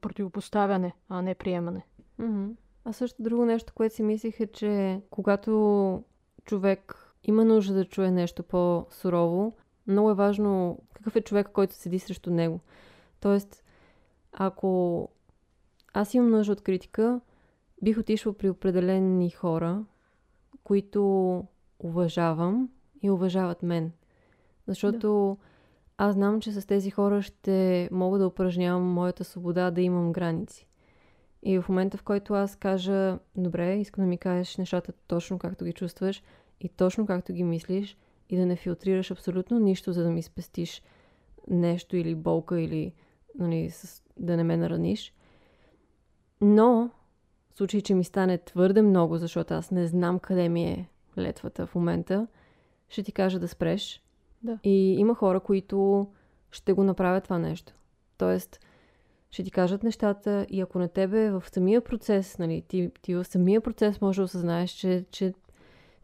противопоставяне, 0.00 0.92
а 1.08 1.22
не 1.22 1.34
приемане. 1.34 1.86
Mm-hmm. 2.20 2.54
А 2.84 2.92
също 2.92 3.22
друго 3.22 3.44
нещо, 3.44 3.72
което 3.74 3.94
си 3.94 4.02
мислих 4.02 4.40
е, 4.40 4.46
че 4.46 5.00
когато 5.10 6.02
човек 6.44 7.03
има 7.24 7.44
нужда 7.44 7.74
да 7.74 7.84
чуе 7.84 8.10
нещо 8.10 8.42
по-сурово, 8.42 9.56
много 9.86 10.10
е 10.10 10.14
важно 10.14 10.78
какъв 10.92 11.16
е 11.16 11.20
човек, 11.20 11.48
който 11.52 11.74
седи 11.74 11.98
срещу 11.98 12.30
него. 12.30 12.60
Тоест, 13.20 13.64
ако 14.32 15.08
аз 15.94 16.14
имам 16.14 16.30
нужда 16.30 16.52
от 16.52 16.60
критика, 16.60 17.20
бих 17.82 17.98
отишла 17.98 18.32
при 18.32 18.50
определени 18.50 19.30
хора, 19.30 19.84
които 20.64 21.44
уважавам 21.78 22.68
и 23.02 23.10
уважават 23.10 23.62
мен. 23.62 23.92
Защото 24.66 25.38
да. 25.40 26.04
аз 26.04 26.14
знам, 26.14 26.40
че 26.40 26.52
с 26.52 26.66
тези 26.66 26.90
хора 26.90 27.22
ще 27.22 27.88
мога 27.92 28.18
да 28.18 28.26
упражнявам 28.26 28.82
моята 28.82 29.24
свобода 29.24 29.70
да 29.70 29.80
имам 29.80 30.12
граници. 30.12 30.66
И 31.42 31.58
в 31.58 31.68
момента, 31.68 31.98
в 31.98 32.02
който 32.02 32.34
аз 32.34 32.56
кажа, 32.56 33.18
добре, 33.36 33.76
искам 33.76 34.04
да 34.04 34.08
ми 34.08 34.18
кажеш 34.18 34.56
нещата 34.56 34.92
точно 35.06 35.38
както 35.38 35.64
ги 35.64 35.72
чувстваш 35.72 36.22
и 36.64 36.68
точно 36.68 37.06
както 37.06 37.32
ги 37.32 37.44
мислиш 37.44 37.96
и 38.30 38.36
да 38.36 38.46
не 38.46 38.56
филтрираш 38.56 39.10
абсолютно 39.10 39.58
нищо, 39.58 39.92
за 39.92 40.02
да 40.02 40.10
ми 40.10 40.22
спестиш 40.22 40.82
нещо 41.48 41.96
или 41.96 42.14
болка 42.14 42.60
или 42.60 42.92
нали, 43.38 43.70
с, 43.70 44.02
да 44.16 44.36
не 44.36 44.44
ме 44.44 44.56
нараниш. 44.56 45.14
Но, 46.40 46.90
в 47.50 47.56
случай, 47.56 47.80
че 47.80 47.94
ми 47.94 48.04
стане 48.04 48.38
твърде 48.38 48.82
много, 48.82 49.18
защото 49.18 49.54
аз 49.54 49.70
не 49.70 49.86
знам 49.86 50.18
къде 50.18 50.48
ми 50.48 50.64
е 50.64 50.88
летвата 51.18 51.66
в 51.66 51.74
момента, 51.74 52.26
ще 52.88 53.02
ти 53.02 53.12
кажа 53.12 53.38
да 53.38 53.48
спреш. 53.48 54.02
Да. 54.42 54.58
И 54.62 54.94
има 54.98 55.14
хора, 55.14 55.40
които 55.40 56.08
ще 56.50 56.72
го 56.72 56.84
направят 56.84 57.24
това 57.24 57.38
нещо. 57.38 57.72
Тоест, 58.18 58.60
ще 59.30 59.42
ти 59.42 59.50
кажат 59.50 59.82
нещата 59.82 60.46
и 60.50 60.60
ако 60.60 60.78
на 60.78 60.88
тебе 60.88 61.30
в 61.30 61.44
самия 61.46 61.80
процес, 61.80 62.38
нали, 62.38 62.62
ти, 62.68 62.90
ти 63.02 63.14
в 63.14 63.24
самия 63.24 63.60
процес 63.60 64.00
може 64.00 64.20
да 64.20 64.24
осъзнаеш, 64.24 64.70
че, 64.70 65.04
че 65.10 65.34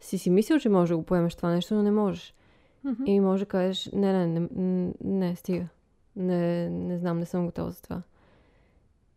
си 0.01 0.17
си 0.17 0.29
мислил, 0.29 0.59
че 0.59 0.69
може 0.69 0.89
да 0.89 0.97
го 0.97 1.03
поемеш 1.03 1.35
това 1.35 1.51
нещо, 1.51 1.75
но 1.75 1.83
не 1.83 1.91
можеш. 1.91 2.35
Mm-hmm. 2.85 3.05
И 3.05 3.19
може 3.19 3.43
да 3.43 3.49
кажеш, 3.49 3.89
не, 3.93 4.13
не, 4.13 4.27
не, 4.27 4.47
не, 4.55 4.93
не 5.01 5.35
стига. 5.35 5.67
Не, 6.15 6.69
не 6.69 6.97
знам, 6.97 7.19
не 7.19 7.25
съм 7.25 7.45
готова 7.45 7.69
за 7.71 7.81
това. 7.81 8.01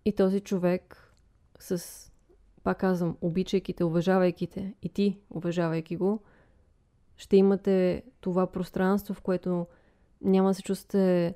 И 0.04 0.12
този 0.12 0.40
човек 0.40 1.12
с, 1.58 1.82
пак 2.62 2.78
казвам, 2.78 3.16
обичайки 3.20 3.72
те, 3.72 3.84
уважавайки 3.84 4.46
те 4.46 4.74
и 4.82 4.88
ти, 4.88 5.18
уважавайки 5.30 5.96
го, 5.96 6.22
ще 7.16 7.36
имате 7.36 8.02
това 8.20 8.46
пространство, 8.46 9.14
в 9.14 9.20
което 9.20 9.66
няма 10.20 10.50
да 10.50 10.54
се 10.54 10.62
чувствате 10.62 11.34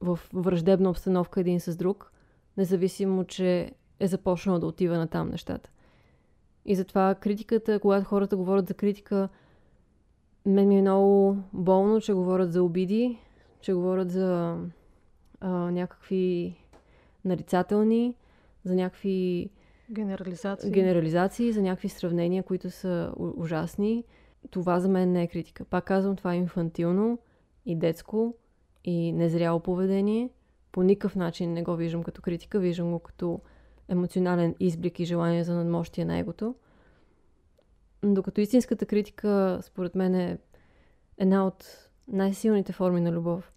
в 0.00 0.20
враждебна 0.32 0.90
обстановка 0.90 1.40
един 1.40 1.60
с 1.60 1.76
друг, 1.76 2.12
независимо, 2.56 3.24
че 3.24 3.72
е 4.00 4.06
започнал 4.06 4.58
да 4.58 4.66
отива 4.66 4.98
на 4.98 5.08
там 5.08 5.28
нещата. 5.28 5.70
И 6.66 6.74
затова 6.74 7.14
критиката, 7.14 7.80
когато 7.80 8.04
хората 8.06 8.36
говорят 8.36 8.68
за 8.68 8.74
критика, 8.74 9.28
мен 10.46 10.68
ми 10.68 10.78
е 10.78 10.80
много 10.80 11.36
болно, 11.52 12.00
че 12.00 12.12
говорят 12.12 12.52
за 12.52 12.62
обиди, 12.62 13.18
че 13.60 13.72
говорят 13.72 14.10
за 14.10 14.56
а, 15.40 15.50
някакви 15.50 16.56
нарицателни, 17.24 18.14
за 18.64 18.74
някакви 18.74 19.50
генерализации. 19.90 20.70
генерализации, 20.70 21.52
за 21.52 21.62
някакви 21.62 21.88
сравнения, 21.88 22.42
които 22.42 22.70
са 22.70 23.12
ужасни. 23.16 24.04
Това 24.50 24.80
за 24.80 24.88
мен 24.88 25.12
не 25.12 25.22
е 25.22 25.26
критика. 25.26 25.64
Пак 25.64 25.84
казвам, 25.84 26.16
това 26.16 26.34
е 26.34 26.36
инфантилно 26.36 27.18
и 27.66 27.76
детско 27.76 28.34
и 28.84 29.12
незряло 29.12 29.60
поведение, 29.60 30.30
по 30.72 30.82
никакъв 30.82 31.16
начин 31.16 31.52
не 31.52 31.62
го 31.62 31.76
виждам 31.76 32.02
като 32.02 32.22
критика, 32.22 32.58
виждам 32.58 32.90
го 32.90 32.98
като 32.98 33.40
емоционален 33.88 34.54
изблик 34.60 35.00
и 35.00 35.04
желание 35.04 35.44
за 35.44 35.54
надмощие 35.54 36.04
на 36.04 36.18
егото. 36.18 36.54
Докато 38.04 38.40
истинската 38.40 38.86
критика, 38.86 39.58
според 39.62 39.94
мен, 39.94 40.14
е 40.14 40.38
една 41.18 41.46
от 41.46 41.88
най-силните 42.08 42.72
форми 42.72 43.00
на 43.00 43.12
любов. 43.12 43.52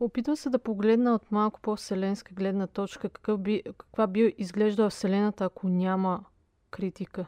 Опитвам 0.00 0.36
се 0.36 0.50
да 0.50 0.58
погледна 0.58 1.14
от 1.14 1.32
малко 1.32 1.60
по-вселенска 1.60 2.34
гледна 2.34 2.66
точка, 2.66 3.08
какъв 3.08 3.40
би, 3.40 3.62
каква 3.78 4.06
би 4.06 4.34
изглеждала 4.38 4.90
Вселената, 4.90 5.44
ако 5.44 5.68
няма 5.68 6.24
критика 6.70 7.26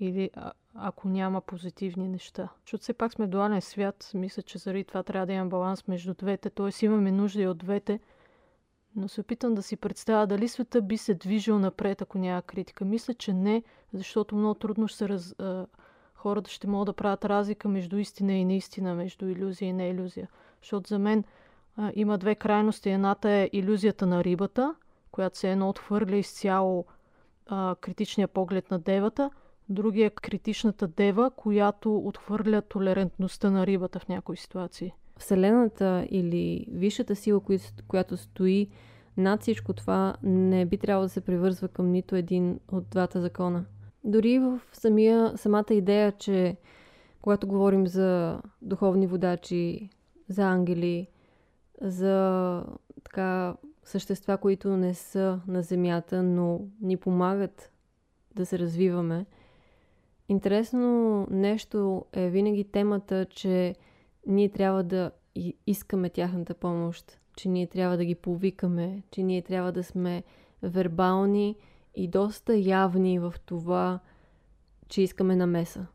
или 0.00 0.30
а, 0.34 0.52
ако 0.74 1.08
няма 1.08 1.40
позитивни 1.40 2.08
неща. 2.08 2.48
Защото 2.64 2.82
все 2.82 2.92
пак 2.92 3.12
сме 3.12 3.26
дуален 3.26 3.60
свят, 3.60 4.10
мисля, 4.14 4.42
че 4.42 4.58
заради 4.58 4.84
това 4.84 5.02
трябва 5.02 5.26
да 5.26 5.32
има 5.32 5.46
баланс 5.46 5.88
между 5.88 6.14
двете, 6.14 6.50
т.е. 6.50 6.84
имаме 6.84 7.12
нужда 7.12 7.42
и 7.42 7.46
от 7.46 7.58
двете, 7.58 8.00
но 8.98 9.08
се 9.08 9.20
опитам 9.20 9.54
да 9.54 9.62
си 9.62 9.76
представя 9.76 10.26
дали 10.26 10.48
света 10.48 10.82
би 10.82 10.96
се 10.96 11.14
движил 11.14 11.58
напред, 11.58 12.02
ако 12.02 12.18
няма 12.18 12.42
критика. 12.42 12.84
Мисля, 12.84 13.14
че 13.14 13.32
не, 13.32 13.62
защото 13.92 14.36
много 14.36 14.54
трудно 14.54 14.88
ще 14.88 14.98
се 14.98 15.08
раз, 15.08 15.34
хората 16.14 16.50
ще 16.50 16.66
могат 16.66 16.86
да 16.86 16.92
правят 16.92 17.24
разлика 17.24 17.68
между 17.68 17.96
истина 17.96 18.32
и 18.32 18.44
неистина, 18.44 18.94
между 18.94 19.28
иллюзия 19.28 19.68
и 19.68 19.72
неиллюзия. 19.72 20.28
Защото 20.62 20.88
за 20.88 20.98
мен 20.98 21.24
а, 21.76 21.92
има 21.94 22.18
две 22.18 22.34
крайности. 22.34 22.90
Едната 22.90 23.30
е 23.30 23.50
иллюзията 23.52 24.06
на 24.06 24.24
рибата, 24.24 24.74
която 25.10 25.38
се 25.38 25.52
едно 25.52 25.68
отхвърля 25.68 26.16
изцяло 26.16 26.84
а, 27.46 27.76
критичния 27.80 28.28
поглед 28.28 28.70
на 28.70 28.78
девата. 28.78 29.30
Другия 29.68 30.06
е 30.06 30.10
критичната 30.10 30.88
дева, 30.88 31.30
която 31.30 31.96
отхвърля 31.96 32.62
толерантността 32.62 33.50
на 33.50 33.66
рибата 33.66 33.98
в 33.98 34.08
някои 34.08 34.36
ситуации. 34.36 34.92
Вселената 35.18 36.06
или 36.10 36.66
висшата 36.70 37.16
сила, 37.16 37.40
която 37.88 38.16
стои 38.16 38.68
над 39.16 39.42
всичко 39.42 39.72
това, 39.72 40.16
не 40.22 40.66
би 40.66 40.78
трябвало 40.78 41.04
да 41.04 41.08
се 41.08 41.20
привързва 41.20 41.68
към 41.68 41.90
нито 41.90 42.16
един 42.16 42.60
от 42.72 42.88
двата 42.90 43.20
закона. 43.20 43.64
Дори 44.04 44.38
в 44.38 44.60
самия, 44.72 45.32
самата 45.36 45.64
идея, 45.70 46.12
че 46.12 46.56
когато 47.22 47.46
говорим 47.46 47.86
за 47.86 48.40
духовни 48.62 49.06
водачи, 49.06 49.90
за 50.28 50.42
ангели, 50.42 51.06
за 51.80 52.64
така 53.04 53.54
същества, 53.84 54.38
които 54.38 54.76
не 54.76 54.94
са 54.94 55.40
на 55.46 55.62
Земята, 55.62 56.22
но 56.22 56.60
ни 56.80 56.96
помагат 56.96 57.72
да 58.34 58.46
се 58.46 58.58
развиваме. 58.58 59.26
Интересно 60.28 61.26
нещо 61.30 62.04
е 62.12 62.28
винаги 62.28 62.64
темата, 62.64 63.26
че 63.30 63.74
ние 64.26 64.48
трябва 64.48 64.82
да 64.82 65.10
искаме 65.66 66.10
тяхната 66.10 66.54
помощ, 66.54 67.18
че 67.36 67.48
ние 67.48 67.66
трябва 67.66 67.96
да 67.96 68.04
ги 68.04 68.14
повикаме, 68.14 69.02
че 69.10 69.22
ние 69.22 69.42
трябва 69.42 69.72
да 69.72 69.84
сме 69.84 70.22
вербални 70.62 71.56
и 71.94 72.08
доста 72.08 72.56
явни 72.56 73.18
в 73.18 73.34
това, 73.46 74.00
че 74.88 75.02
искаме 75.02 75.36
намеса. 75.36 75.86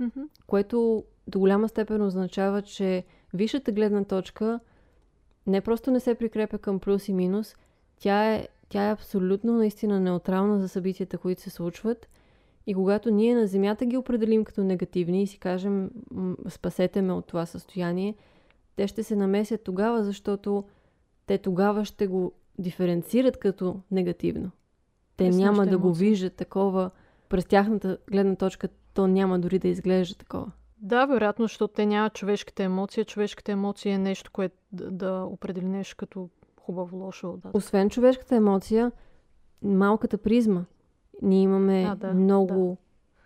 Mm-hmm. 0.00 0.28
Което 0.46 1.04
до 1.28 1.38
голяма 1.38 1.68
степен 1.68 2.02
означава, 2.02 2.62
че 2.62 3.04
висшата 3.34 3.72
гледна 3.72 4.04
точка 4.04 4.60
не 5.46 5.60
просто 5.60 5.90
не 5.90 6.00
се 6.00 6.14
прикрепя 6.14 6.58
към 6.58 6.80
плюс 6.80 7.08
и 7.08 7.12
минус, 7.12 7.56
тя 7.98 8.34
е, 8.34 8.48
тя 8.68 8.88
е 8.88 8.92
абсолютно 8.92 9.52
наистина 9.52 10.00
неутрална 10.00 10.60
за 10.60 10.68
събитията, 10.68 11.18
които 11.18 11.42
се 11.42 11.50
случват. 11.50 12.08
И 12.68 12.74
когато 12.74 13.10
ние 13.10 13.34
на 13.34 13.46
Земята 13.46 13.86
ги 13.86 13.96
определим 13.96 14.44
като 14.44 14.64
негативни 14.64 15.22
и 15.22 15.26
си 15.26 15.38
кажем 15.38 15.90
спасете 16.48 17.02
ме 17.02 17.12
от 17.12 17.26
това 17.26 17.46
състояние, 17.46 18.14
те 18.76 18.86
ще 18.86 19.02
се 19.02 19.16
намесят 19.16 19.62
тогава, 19.62 20.04
защото 20.04 20.64
те 21.26 21.38
тогава 21.38 21.84
ще 21.84 22.06
го 22.06 22.32
диференцират 22.58 23.36
като 23.36 23.80
негативно. 23.90 24.50
Те 25.16 25.24
Ясно, 25.24 25.40
няма 25.40 25.66
да 25.66 25.78
го 25.78 25.92
виждат 25.92 26.34
такова 26.34 26.90
през 27.28 27.46
тяхната 27.46 27.98
гледна 28.10 28.36
точка, 28.36 28.68
то 28.94 29.06
няма 29.06 29.38
дори 29.38 29.58
да 29.58 29.68
изглежда 29.68 30.14
такова. 30.14 30.50
Да, 30.78 31.06
вероятно, 31.06 31.44
защото 31.44 31.74
те 31.74 31.86
нямат 31.86 32.14
човешката 32.14 32.62
емоция. 32.62 33.04
Човешката 33.04 33.52
емоция 33.52 33.94
е 33.94 33.98
нещо, 33.98 34.30
което 34.32 34.54
да, 34.72 34.90
да 34.90 35.24
определи 35.30 35.68
нещо 35.68 35.96
като 35.96 36.28
хубаво, 36.60 36.96
лошо. 36.96 37.36
Да. 37.36 37.50
Освен 37.54 37.90
човешката 37.90 38.36
емоция, 38.36 38.92
малката 39.62 40.18
призма. 40.18 40.64
Ние 41.22 41.42
имаме 41.42 41.84
а, 41.84 41.94
да, 41.94 42.14
много 42.14 42.78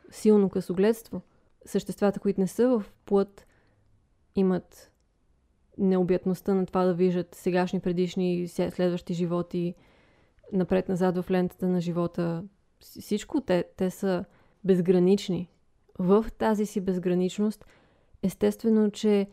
да. 0.05 0.15
силно 0.15 0.49
късогледство. 0.49 1.21
Съществата, 1.65 2.21
които 2.21 2.41
не 2.41 2.47
са 2.47 2.69
в 2.69 2.85
плът, 3.05 3.47
имат 4.35 4.93
необятността 5.79 6.55
на 6.55 6.67
това 6.67 6.85
да 6.85 6.95
виждат 6.95 7.35
сегашни, 7.35 7.81
предишни 7.81 8.49
следващи 8.49 9.15
животи 9.15 9.75
напред-назад 10.53 11.17
в 11.17 11.31
лентата 11.31 11.69
на 11.69 11.81
живота. 11.81 12.45
Всичко 12.81 13.41
те, 13.41 13.65
те 13.77 13.91
са 13.91 14.25
безгранични. 14.65 15.49
В 15.99 16.27
тази 16.39 16.67
си 16.67 16.81
безграничност, 16.81 17.65
естествено, 18.23 18.91
че 18.91 19.27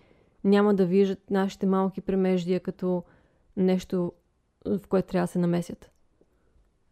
няма 0.44 0.76
да 0.76 0.86
виждат 0.86 1.32
нашите 1.32 1.66
малки 1.66 2.02
премеждия 2.02 2.60
като 2.60 3.04
нещо, 3.58 4.14
в 4.66 4.88
което 4.90 5.08
трябва 5.08 5.24
да 5.24 5.32
се 5.32 5.40
намесят. 5.40 5.92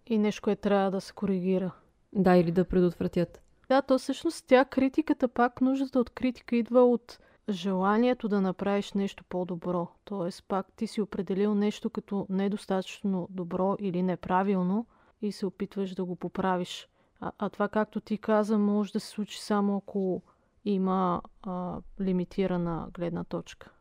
И 0.10 0.18
нещо, 0.18 0.42
което 0.42 0.62
трябва 0.62 0.92
да 0.92 1.02
се 1.02 1.14
коригира. 1.14 1.72
Да, 2.14 2.36
или 2.36 2.52
да 2.52 2.66
предотвратят. 2.66 3.42
Да, 3.70 3.82
то 3.82 3.98
всъщност 3.98 4.46
тя 4.48 4.66
критиката, 4.66 5.28
пак 5.28 5.62
нуждата 5.62 6.00
от 6.00 6.10
критика 6.10 6.56
идва 6.56 6.82
от 6.82 7.20
желанието 7.50 8.28
да 8.28 8.42
направиш 8.42 8.94
нещо 8.94 9.24
по-добро. 9.30 9.88
Тоест, 10.06 10.46
пак 10.48 10.68
ти 10.76 10.88
си 10.88 11.02
определил 11.02 11.56
нещо 11.56 11.90
като 11.90 12.26
недостатъчно 12.30 13.28
добро 13.32 13.76
или 13.80 14.04
неправилно 14.04 14.86
и 15.22 15.32
се 15.32 15.46
опитваш 15.46 15.96
да 15.96 16.06
го 16.06 16.16
поправиш. 16.16 16.90
А, 17.20 17.32
а 17.38 17.50
това, 17.50 17.68
както 17.68 18.02
ти 18.02 18.18
каза, 18.18 18.58
може 18.58 18.94
да 18.94 19.00
се 19.00 19.08
случи 19.08 19.42
само 19.42 19.78
ако 19.78 20.22
има 20.66 21.22
а, 21.44 21.78
лимитирана 22.02 22.88
гледна 22.94 23.24
точка. 23.24 23.72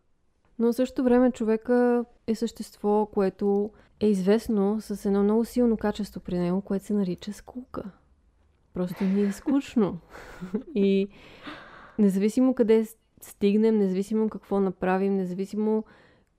Но 0.59 0.73
в 0.73 0.77
същото 0.77 1.05
време 1.05 1.33
човека 1.33 2.05
е 2.27 2.35
същество, 2.35 3.07
което 3.07 3.71
е 4.01 4.07
известно 4.07 4.81
с 4.81 5.07
едно 5.07 5.23
много 5.23 5.45
силно 5.45 5.77
качество 5.77 6.21
при 6.21 6.39
него, 6.39 6.61
което 6.61 6.85
се 6.85 6.95
нарича 6.95 7.33
скука. 7.33 7.83
Просто 8.75 9.05
ни 9.05 9.23
е 9.23 9.33
скучно. 9.33 9.99
И 10.75 11.09
независимо 11.99 12.55
къде 12.55 12.87
стигнем, 13.23 13.79
независимо 13.79 14.29
какво 14.29 14.61
направим, 14.61 15.17
независимо 15.17 15.85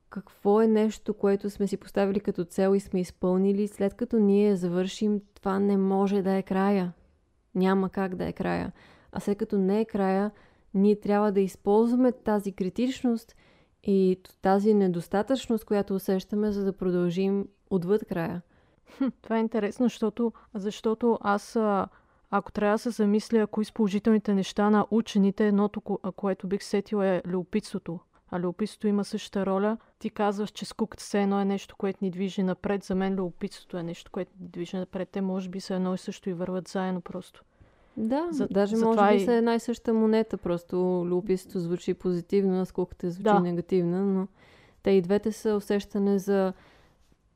какво 0.10 0.62
е 0.62 0.68
нещо, 0.68 1.14
което 1.14 1.50
сме 1.50 1.68
си 1.68 1.78
поставили 1.78 2.20
като 2.20 2.44
цел 2.44 2.76
и 2.76 2.80
сме 2.80 3.00
изпълнили, 3.00 3.68
след 3.68 3.94
като 3.94 4.20
ние 4.20 4.56
завършим, 4.56 5.22
това 5.34 5.60
не 5.60 5.78
може 5.78 6.22
да 6.22 6.34
е 6.34 6.44
края. 6.44 6.94
Няма 7.56 7.90
как 7.90 8.16
да 8.16 8.28
е 8.28 8.34
края. 8.34 8.72
А 9.12 9.20
след 9.20 9.38
като 9.38 9.58
не 9.58 9.82
е 9.82 9.86
края, 9.86 10.32
ние 10.74 11.00
трябва 11.00 11.32
да 11.32 11.42
използваме 11.42 12.12
тази 12.12 12.52
критичност 12.52 13.36
и 13.88 14.20
тази 14.42 14.74
недостатъчност, 14.74 15.66
която 15.66 15.96
усещаме, 15.96 16.52
за 16.52 16.66
да 16.66 16.74
продължим 16.74 17.48
отвъд 17.70 18.06
края. 18.06 18.42
Това 19.22 19.38
е 19.38 19.40
интересно, 19.40 19.86
защото, 19.86 20.34
защото 20.54 21.18
аз 21.22 21.58
ако 22.32 22.52
трябва 22.52 22.76
да 22.76 22.80
се 22.80 22.90
замисля 22.90 23.48
кои 23.48 23.66
са 23.66 23.74
положителните 23.74 24.34
неща 24.34 24.70
на 24.70 24.86
учените, 24.92 25.48
едното, 25.48 25.82
което 26.16 26.48
бих 26.48 26.64
сетила 26.64 27.08
е 27.08 27.22
любопитството. 27.26 28.00
А 28.32 28.40
любопитството 28.40 28.88
има 28.88 29.06
същата 29.06 29.46
роля. 29.46 29.78
Ти 30.00 30.10
казваш, 30.10 30.52
че 30.52 30.66
скуката 30.66 31.04
се 31.04 31.22
едно 31.22 31.42
е 31.42 31.46
нещо, 31.46 31.76
което 31.76 32.00
ни 32.02 32.12
движи 32.12 32.44
напред. 32.44 32.84
За 32.84 32.96
мен 32.96 33.16
любопитството 33.16 33.78
е 33.78 33.84
нещо, 33.84 34.12
което 34.12 34.32
ни 34.40 34.48
движи 34.48 34.78
напред. 34.78 35.10
Те 35.10 35.22
може 35.22 35.50
би 35.50 35.60
са 35.60 35.76
едно 35.76 35.94
и 35.94 35.98
също 35.98 36.30
и 36.30 36.34
върват 36.34 36.68
заедно 36.68 37.02
просто. 37.02 37.44
Да, 37.98 38.28
за, 38.32 38.48
даже 38.52 38.76
за 38.76 38.86
може 38.86 39.10
би 39.10 39.16
и... 39.16 39.26
са 39.26 39.34
една 39.34 39.56
и 39.56 39.60
съща 39.60 39.94
монета. 39.94 40.38
Просто 40.38 40.76
любопитството 41.08 41.60
звучи 41.60 41.94
позитивно, 41.94 42.66
скуката 42.66 43.12
звучи 43.12 43.24
да. 43.24 43.40
негативно, 43.40 44.06
но 44.06 44.28
те 44.84 44.92
и 44.92 45.02
двете 45.02 45.32
са 45.32 45.56
усещане 45.56 46.20
за 46.20 46.54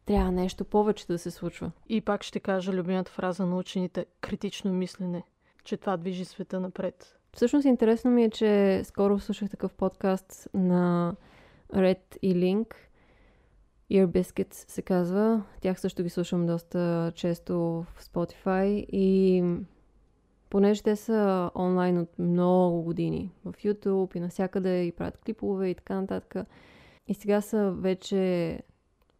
трябва 0.05 0.31
нещо 0.31 0.65
повече 0.65 1.07
да 1.07 1.17
се 1.17 1.31
случва. 1.31 1.71
И 1.89 2.01
пак 2.01 2.23
ще 2.23 2.39
кажа 2.39 2.73
любимата 2.73 3.11
фраза 3.11 3.45
на 3.45 3.57
учените 3.57 4.05
критично 4.21 4.73
мислене, 4.73 5.23
че 5.63 5.77
това 5.77 5.97
движи 5.97 6.25
света 6.25 6.59
напред. 6.59 7.17
Всъщност 7.33 7.65
интересно 7.65 8.11
ми 8.11 8.23
е, 8.23 8.29
че 8.29 8.81
скоро 8.83 9.19
слушах 9.19 9.49
такъв 9.49 9.73
подкаст 9.73 10.49
на 10.53 11.15
Red 11.73 12.17
и 12.21 12.35
Link. 12.35 12.73
Ear 13.91 14.05
Biscuits 14.05 14.53
се 14.71 14.81
казва. 14.81 15.43
Тях 15.61 15.79
също 15.79 16.03
ги 16.03 16.09
слушам 16.09 16.45
доста 16.45 17.11
често 17.15 17.53
в 17.95 18.03
Spotify 18.03 18.85
и 18.91 19.43
понеже 20.51 20.83
те 20.83 20.95
са 20.95 21.51
онлайн 21.55 21.97
от 21.97 22.19
много 22.19 22.81
години 22.81 23.31
в 23.45 23.53
YouTube 23.53 24.15
и 24.15 24.19
навсякъде 24.19 24.83
и 24.83 24.91
правят 24.91 25.17
клипове 25.17 25.69
и 25.69 25.75
така 25.75 26.01
нататък. 26.01 26.45
И 27.07 27.13
сега 27.13 27.41
са 27.41 27.71
вече 27.71 28.59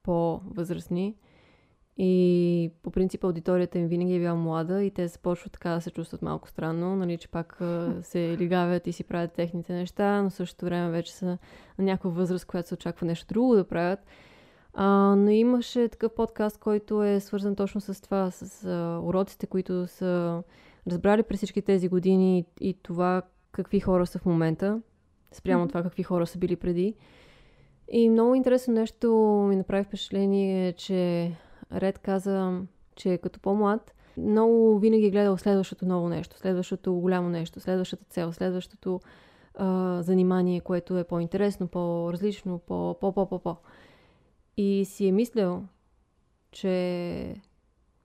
по-възрастни. 0.03 1.15
И 1.97 2.71
по 2.83 2.91
принцип 2.91 3.23
аудиторията 3.23 3.79
им 3.79 3.87
винаги 3.87 4.15
е 4.15 4.19
била 4.19 4.35
млада 4.35 4.83
и 4.83 4.91
те 4.91 5.07
започват 5.07 5.53
така 5.53 5.69
да 5.69 5.81
се 5.81 5.91
чувстват 5.91 6.21
малко 6.21 6.49
странно, 6.49 6.95
нали, 6.95 7.17
че 7.17 7.27
пак 7.27 7.61
се 8.01 8.37
лигавят 8.37 8.87
и 8.87 8.91
си 8.91 9.03
правят 9.03 9.33
техните 9.33 9.73
неща, 9.73 10.21
но 10.21 10.29
същото 10.29 10.65
време 10.65 10.91
вече 10.91 11.13
са 11.13 11.25
на 11.25 11.37
някаква 11.85 12.09
възраст, 12.09 12.45
която 12.45 12.67
се 12.67 12.73
очаква 12.73 13.07
нещо 13.07 13.25
друго 13.27 13.55
да 13.55 13.63
правят. 13.67 13.99
А, 14.73 15.15
но 15.15 15.29
имаше 15.29 15.87
такъв 15.87 16.13
подкаст, 16.13 16.57
който 16.57 17.03
е 17.03 17.19
свързан 17.19 17.55
точно 17.55 17.81
с 17.81 18.01
това, 18.01 18.31
с 18.31 18.65
а, 18.65 18.99
уроците, 19.03 19.47
които 19.47 19.87
са 19.87 20.43
разбрали 20.87 21.23
през 21.23 21.37
всички 21.37 21.61
тези 21.61 21.87
години 21.87 22.45
и, 22.61 22.73
това 22.73 23.21
какви 23.51 23.79
хора 23.79 24.05
са 24.05 24.19
в 24.19 24.25
момента, 24.25 24.81
спрямо 25.31 25.65
mm-hmm. 25.65 25.69
това 25.69 25.83
какви 25.83 26.03
хора 26.03 26.27
са 26.27 26.37
били 26.37 26.55
преди. 26.55 26.95
И 27.91 28.09
много 28.09 28.35
интересно 28.35 28.73
нещо 28.73 29.11
ми 29.49 29.55
направи 29.55 29.83
впечатление, 29.83 30.73
че 30.73 31.31
Ред 31.73 31.99
каза, 31.99 32.61
че 32.95 33.17
като 33.17 33.39
по-млад 33.39 33.93
много 34.17 34.79
винаги 34.79 35.05
е 35.05 35.11
гледал 35.11 35.37
следващото 35.37 35.85
ново 35.85 36.09
нещо, 36.09 36.37
следващото 36.37 36.93
голямо 36.93 37.29
нещо, 37.29 37.59
следващата 37.59 38.05
цел, 38.05 38.31
следващото 38.31 39.01
а, 39.55 40.01
занимание, 40.01 40.61
което 40.61 40.97
е 40.97 41.03
по-интересно, 41.03 41.67
по-различно, 41.67 42.59
по-по-по-по-по. 42.59 43.55
И 44.57 44.85
си 44.85 45.07
е 45.07 45.11
мислял, 45.11 45.63
че, 46.51 47.35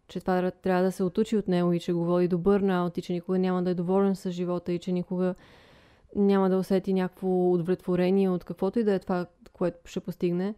че 0.09 0.20
това 0.20 0.50
трябва 0.50 0.82
да 0.82 0.92
се 0.92 1.02
отучи 1.02 1.36
от 1.36 1.48
него 1.48 1.72
и 1.72 1.80
че 1.80 1.92
го 1.92 2.04
води 2.04 2.28
до 2.28 2.38
бърнаут 2.38 2.98
и 2.98 3.02
че 3.02 3.12
никога 3.12 3.38
няма 3.38 3.62
да 3.62 3.70
е 3.70 3.74
доволен 3.74 4.16
с 4.16 4.30
живота 4.30 4.72
и 4.72 4.78
че 4.78 4.92
никога 4.92 5.34
няма 6.16 6.50
да 6.50 6.57
усети 6.57 6.92
някакво 6.92 7.52
удовлетворение 7.52 8.30
от 8.30 8.44
каквото 8.44 8.78
и 8.78 8.84
да 8.84 8.94
е 8.94 8.98
това, 8.98 9.26
което 9.52 9.78
ще 9.84 10.00
постигне. 10.00 10.54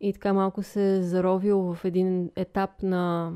И 0.00 0.12
така 0.12 0.32
малко 0.32 0.62
се 0.62 0.96
е 0.96 1.02
заровил 1.02 1.74
в 1.74 1.84
един 1.84 2.30
етап 2.36 2.82
на, 2.82 3.32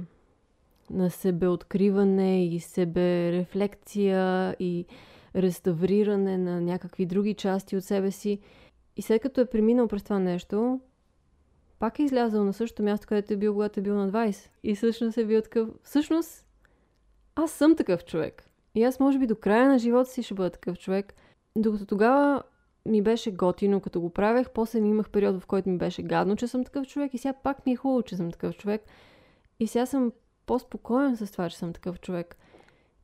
на 0.91 1.11
себеоткриване 1.11 2.45
и 2.47 2.61
себерефлекция 2.61 4.57
и 4.59 4.87
реставриране 5.37 6.39
на 6.39 6.61
някакви 6.61 7.07
други 7.07 7.35
части 7.35 7.77
от 7.77 7.85
себе 7.85 8.11
си. 8.11 8.39
И 8.97 9.03
след 9.03 9.23
като 9.23 9.41
е 9.41 9.47
преминал 9.47 9.89
през 9.89 10.03
това 10.03 10.19
нещо, 10.19 10.81
пак 11.79 11.99
е 11.99 12.03
излязъл 12.03 12.45
на 12.45 12.53
същото 12.53 12.83
място, 12.83 13.07
където 13.07 13.33
е 13.33 13.37
бил, 13.37 13.53
когато 13.53 13.81
е 13.81 13.83
бил 13.83 13.95
на 13.95 14.11
20. 14.11 14.49
И 14.63 14.75
всъщност 14.75 15.19
е 15.19 15.25
бил 15.25 15.43
такъв... 15.43 15.69
Всъщност, 15.83 16.47
аз 17.35 17.51
съм 17.51 17.77
такъв 17.77 18.05
човек. 18.05 18.51
И 18.75 18.85
аз 18.85 19.01
може 19.01 19.19
би 19.19 19.27
до 19.27 19.37
края 19.37 19.69
на 19.69 19.79
живота 19.79 20.11
си 20.11 20.23
ще 20.23 20.35
бъда 20.35 20.51
такъв 20.51 20.79
човек. 20.79 21.15
Докато 21.57 21.87
тогава 21.87 22.43
ми 22.87 23.03
беше 23.03 23.31
готино, 23.31 23.81
като 23.81 24.01
го 24.01 24.11
правех, 24.11 24.51
после 24.51 24.81
ми 24.81 24.89
имах 24.89 25.11
период, 25.11 25.41
в 25.41 25.47
който 25.47 25.69
ми 25.69 25.79
беше 25.79 26.03
гадно, 26.03 26.37
че 26.37 26.49
съм 26.49 26.65
такъв 26.65 26.87
човек 26.87 27.15
и 27.15 27.19
сега 27.19 27.33
пак 27.33 27.67
ми 27.67 27.73
е 27.73 27.77
хубаво, 27.77 28.03
че 28.03 28.17
съм 28.17 28.31
такъв 28.31 28.57
човек. 28.57 28.83
И 29.61 29.67
сега 29.67 29.87
съм 29.87 30.13
по-спокоен 30.47 31.17
с 31.17 31.33
това, 31.33 31.51
че 31.51 31.57
съм 31.59 31.73
такъв 31.73 32.01
човек. 32.01 32.37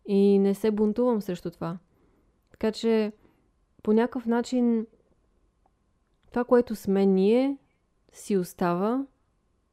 И 0.06 0.38
не 0.38 0.54
се 0.54 0.70
бунтувам 0.70 1.22
срещу 1.22 1.50
това. 1.50 1.78
Така 2.50 2.72
че 2.72 3.12
по 3.82 3.92
някакъв 3.92 4.26
начин 4.26 4.86
това, 6.30 6.44
което 6.44 6.76
сме 6.76 7.06
ние, 7.06 7.56
си 8.12 8.36
остава 8.36 9.06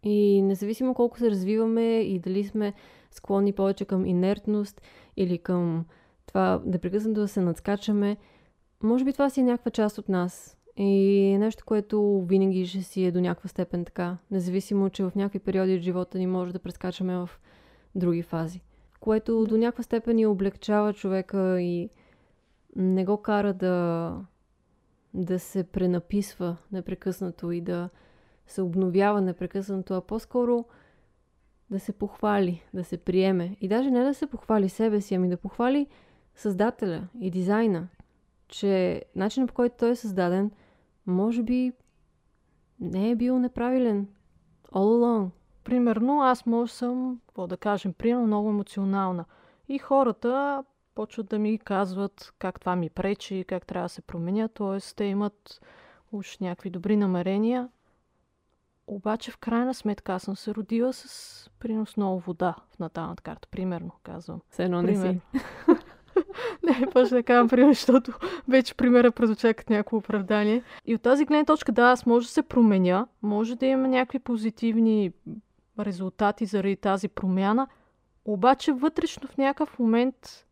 и 0.04 0.42
независимо 0.42 0.94
колко 0.94 1.18
се 1.18 1.32
развиваме 1.32 2.00
и 2.00 2.20
дали 2.20 2.44
сме 2.44 2.74
склонни 3.12 3.54
повече 3.54 3.86
към 3.86 4.06
инертност 4.06 4.82
или 5.18 5.38
към 5.38 5.86
това 6.26 6.62
непрекъснато 6.66 7.22
да 7.22 7.28
се 7.28 7.42
надскачаме, 7.42 8.18
може 8.84 9.06
би 9.06 9.14
това 9.14 9.30
си 9.30 9.40
е 9.40 9.44
някаква 9.44 9.72
част 9.72 9.98
от 9.98 10.10
нас. 10.10 10.58
И 10.78 11.20
е 11.34 11.40
нещо, 11.40 11.64
което 11.66 12.26
винаги 12.30 12.66
ще 12.66 12.82
си 12.82 13.04
е 13.04 13.12
до 13.12 13.22
някаква 13.22 13.50
степен 13.50 13.86
така. 13.86 14.18
Независимо, 14.32 14.90
че 14.90 15.04
в 15.04 15.12
някакви 15.16 15.40
периоди 15.40 15.76
от 15.76 15.82
живота 15.82 16.18
ни 16.18 16.28
може 16.28 16.54
да 16.54 16.60
прескачаме 16.60 17.18
в 17.18 17.30
други 17.96 18.22
фази. 18.22 18.62
Което 19.00 19.46
до 19.46 19.58
някаква 19.58 19.84
степен 19.84 20.16
ни 20.16 20.26
облегчава 20.26 20.94
човека 20.94 21.62
и 21.62 21.90
не 22.76 23.06
го 23.06 23.18
кара 23.18 23.54
да, 23.54 24.14
да 25.14 25.40
се 25.40 25.64
пренаписва 25.64 26.58
непрекъснато 26.72 27.52
и 27.52 27.62
да 27.62 27.90
се 28.48 28.62
обновява 28.62 29.22
непрекъснато, 29.22 29.94
а 29.94 30.02
по-скоро 30.02 30.66
да 31.70 31.80
се 31.80 31.94
похвали, 31.94 32.64
да 32.74 32.84
се 32.84 32.98
приеме. 32.98 33.58
И 33.62 33.68
даже 33.68 33.92
не 33.92 34.04
да 34.04 34.14
се 34.14 34.28
похвали 34.28 34.70
себе 34.70 35.02
си, 35.02 35.16
ами 35.16 35.30
да 35.30 35.38
похвали 35.38 35.88
създателя 36.36 37.08
и 37.20 37.32
дизайна. 37.32 37.88
Че 38.48 39.04
начинът 39.16 39.50
по 39.50 39.54
който 39.54 39.76
той 39.80 39.90
е 39.90 39.96
създаден, 39.96 40.52
може 41.06 41.44
би 41.44 41.74
не 42.80 43.12
е 43.12 43.16
бил 43.16 43.40
неправилен. 43.40 44.08
All 44.72 45.04
along. 45.04 45.30
Примерно, 45.64 46.22
аз 46.22 46.46
може 46.46 46.74
съм, 46.74 47.20
какво 47.28 47.48
да 47.48 47.58
кажем, 47.58 47.94
примерно 47.94 48.28
много 48.28 48.50
емоционална. 48.50 49.26
И 49.70 49.78
хората 49.78 50.64
почват 50.96 51.28
да 51.28 51.40
ми 51.40 51.58
казват 51.58 52.34
как 52.40 52.60
това 52.60 52.76
ми 52.76 52.90
пречи, 52.90 53.46
как 53.48 53.66
трябва 53.66 53.86
да 53.86 53.90
се 53.90 54.02
променя. 54.02 54.48
Т.е. 54.48 54.96
те 54.96 55.04
имат 55.04 55.62
уж 56.12 56.38
някакви 56.38 56.70
добри 56.70 56.98
намерения, 56.98 57.70
обаче 58.88 59.32
в 59.32 59.38
крайна 59.38 59.74
сметка 59.74 60.14
аз 60.14 60.24
съм 60.24 60.36
се 60.36 60.56
родила 60.56 60.94
с 60.94 61.50
принос 61.60 61.98
много 61.98 62.20
вода 62.20 62.56
в 62.76 62.80
наталната 62.80 63.24
карта. 63.24 63.48
Примерно, 63.52 63.92
казвам. 64.04 64.42
Все 64.50 64.64
едно 64.64 64.82
не 64.82 64.96
си. 64.96 65.02
не, 66.64 66.88
почна 66.94 67.18
да 67.18 67.24
казвам 67.24 67.50
пример, 67.50 67.74
защото 67.74 68.12
вече 68.48 68.76
примера 68.76 69.12
прозвуча 69.12 69.54
като 69.54 69.74
някакво 69.74 69.98
оправдание. 69.98 70.64
И 70.86 70.96
от 70.96 71.02
тази 71.02 71.26
гледна 71.26 71.46
точка, 71.46 71.72
да, 71.72 71.84
аз 71.84 72.06
може 72.06 72.28
да 72.28 72.32
се 72.32 72.42
променя, 72.42 73.08
може 73.22 73.56
да 73.56 73.66
има 73.66 73.88
някакви 73.88 74.20
позитивни 74.20 75.12
резултати 75.80 76.46
заради 76.46 76.76
тази 76.76 77.08
промяна, 77.08 77.68
обаче 78.26 78.72
вътрешно 78.72 79.28
в 79.28 79.38
някакъв 79.38 79.80
момент 79.80 80.48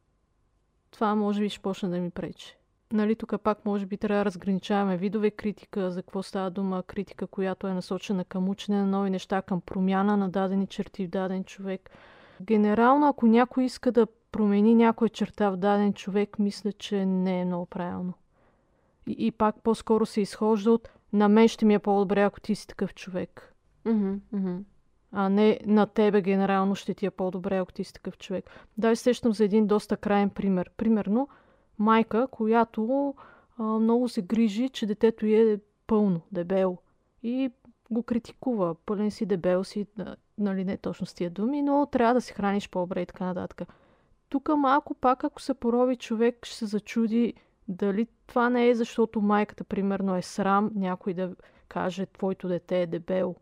това 0.91 1.15
може 1.15 1.41
би 1.41 1.49
ще 1.49 1.61
почне 1.61 1.89
да 1.89 1.99
ми 1.99 2.09
пречи. 2.09 2.57
Нали, 2.93 3.15
тук 3.15 3.41
пак 3.43 3.65
може 3.65 3.85
би 3.85 3.97
трябва 3.97 4.19
да 4.21 4.25
разграничаваме 4.25 4.97
видове 4.97 5.31
критика, 5.31 5.91
за 5.91 6.01
какво 6.01 6.23
става 6.23 6.51
дума, 6.51 6.83
критика, 6.83 7.27
която 7.27 7.67
е 7.67 7.73
насочена 7.73 8.25
към 8.25 8.49
учене 8.49 8.77
на 8.77 8.85
нови 8.85 9.09
неща, 9.09 9.41
към 9.41 9.61
промяна 9.61 10.17
на 10.17 10.29
дадени 10.29 10.67
черти 10.67 11.05
в 11.05 11.09
даден 11.09 11.43
човек. 11.43 11.89
Генерално, 12.41 13.07
ако 13.07 13.27
някой 13.27 13.63
иска 13.63 13.91
да 13.91 14.07
промени 14.31 14.75
някоя 14.75 15.09
черта 15.09 15.49
в 15.49 15.57
даден 15.57 15.93
човек, 15.93 16.39
мисля, 16.39 16.71
че 16.71 17.05
не 17.05 17.41
е 17.41 17.45
много 17.45 17.65
правилно. 17.65 18.13
И, 19.07 19.15
и 19.19 19.31
пак 19.31 19.61
по-скоро 19.63 20.05
се 20.05 20.21
изхожда 20.21 20.71
от 20.71 20.89
на 21.13 21.29
мен 21.29 21.47
ще 21.47 21.65
ми 21.65 21.73
е 21.73 21.79
по-добре, 21.79 22.21
ако 22.21 22.39
ти 22.39 22.55
си 22.55 22.67
такъв 22.67 22.93
човек. 22.93 23.55
Mm-hmm, 23.85 24.19
mm-hmm. 24.33 24.59
А 25.11 25.29
не 25.29 25.59
на 25.65 25.85
тебе 25.85 26.21
генерално 26.21 26.75
ще 26.75 26.93
ти 26.93 27.05
е 27.05 27.11
по-добре, 27.11 27.57
ако 27.57 27.73
ти 27.73 27.83
си 27.83 27.93
такъв 27.93 28.17
човек. 28.17 28.49
Да, 28.77 28.95
сещам 28.95 29.33
за 29.33 29.43
един 29.43 29.67
доста 29.67 29.97
крайен 29.97 30.29
пример. 30.29 30.69
Примерно, 30.77 31.27
майка, 31.79 32.27
която 32.31 33.13
а, 33.57 33.63
много 33.63 34.09
се 34.09 34.21
грижи, 34.21 34.69
че 34.69 34.85
детето 34.85 35.25
е 35.25 35.59
пълно, 35.87 36.21
дебело. 36.31 36.77
И 37.23 37.51
го 37.91 38.03
критикува. 38.03 38.75
Пълен 38.75 39.11
си, 39.11 39.25
дебел 39.25 39.63
си, 39.63 39.85
нали 40.37 40.65
не 40.65 40.77
точно 40.77 41.05
с 41.05 41.13
тия 41.13 41.29
думи, 41.29 41.61
но 41.61 41.85
трябва 41.85 42.13
да 42.13 42.21
си 42.21 42.33
храниш 42.33 42.69
по-добре 42.69 43.01
и 43.01 43.05
така 43.05 43.25
нататък. 43.25 43.67
Тук 44.29 44.49
малко 44.57 44.93
пак, 44.93 45.23
ако 45.23 45.41
се 45.41 45.53
порови 45.53 45.95
човек, 45.95 46.45
ще 46.45 46.57
се 46.57 46.65
зачуди 46.65 47.33
дали 47.67 48.07
това 48.27 48.49
не 48.49 48.69
е 48.69 48.75
защото 48.75 49.21
майката, 49.21 49.63
примерно, 49.63 50.15
е 50.15 50.21
срам 50.21 50.71
някой 50.75 51.13
да 51.13 51.35
каже 51.67 52.05
твоето 52.05 52.47
дете 52.47 52.81
е 52.81 52.87
дебело. 52.87 53.35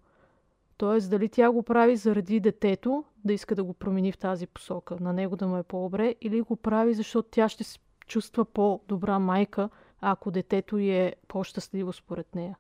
Тоест, 0.78 1.10
дали 1.10 1.30
тя 1.30 1.52
го 1.52 1.64
прави 1.64 1.96
заради 1.96 2.40
детето, 2.40 3.04
да 3.26 3.34
иска 3.34 3.56
да 3.56 3.64
го 3.64 3.74
промени 3.74 4.12
в 4.12 4.18
тази 4.18 4.48
посока, 4.48 4.98
на 5.00 5.14
него 5.14 5.36
да 5.36 5.48
му 5.48 5.58
е 5.58 5.64
по-добре, 5.64 6.16
или 6.22 6.42
го 6.42 6.56
прави, 6.56 6.94
защото 6.94 7.30
тя 7.32 7.50
ще 7.50 7.64
чувства 8.08 8.46
по-добра 8.46 9.20
майка, 9.20 9.70
ако 10.02 10.32
детето 10.32 10.78
е 10.78 11.16
по-щастливо 11.28 11.94
според 11.94 12.36
нея. 12.36 12.58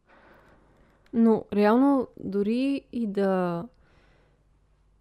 Но 1.13 1.45
реално 1.53 2.07
дори 2.19 2.81
и 2.91 3.07
да 3.07 3.63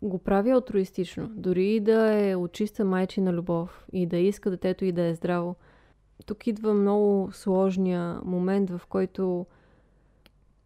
го 0.02 0.18
прави 0.18 0.50
алтруистично, 0.50 1.28
дори 1.28 1.64
и 1.64 1.80
да 1.80 2.28
е 2.28 2.36
от 2.36 2.52
чиста 2.52 2.84
майчина 2.84 3.32
любов 3.32 3.86
и 3.92 4.06
да 4.06 4.16
иска 4.16 4.50
детето 4.50 4.84
и 4.84 4.92
да 4.92 5.02
е 5.02 5.14
здраво, 5.14 5.56
тук 6.26 6.46
идва 6.46 6.74
много 6.74 7.30
сложния 7.32 8.20
момент, 8.24 8.70
в 8.70 8.80
който 8.88 9.46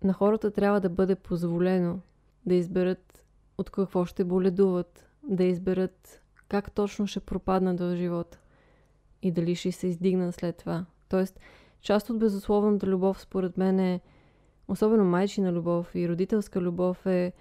на 0.05 0.13
хората 0.13 0.51
трябва 0.51 0.81
да 0.81 0.89
бъде 0.89 1.15
позволено 1.15 2.01
да 2.47 2.55
изберат 2.55 3.25
от 3.59 3.71
какво 3.71 4.05
ще 4.05 4.25
боледуват, 4.25 5.09
да 5.23 5.45
изберат 5.45 6.23
как 6.49 6.73
точно 6.73 7.07
ще 7.07 7.21
пропаднат 7.21 7.81
в 7.81 7.97
живота 7.97 8.39
и 9.23 9.31
дали 9.31 9.55
ще 9.55 9.73
се 9.73 9.87
издигна 9.87 10.33
след 10.33 10.57
това. 10.57 10.87
Тоест, 11.09 11.41
част 11.81 12.11
от 12.11 12.19
безусловната 12.19 12.87
любов, 12.87 13.21
според 13.21 13.57
мен 13.57 13.81
е, 13.81 14.01
особено 14.69 15.05
майчина 15.05 15.53
любов 15.53 15.95
и 15.95 16.09
родителска 16.09 16.61
любов 16.61 17.07
е 17.07 17.33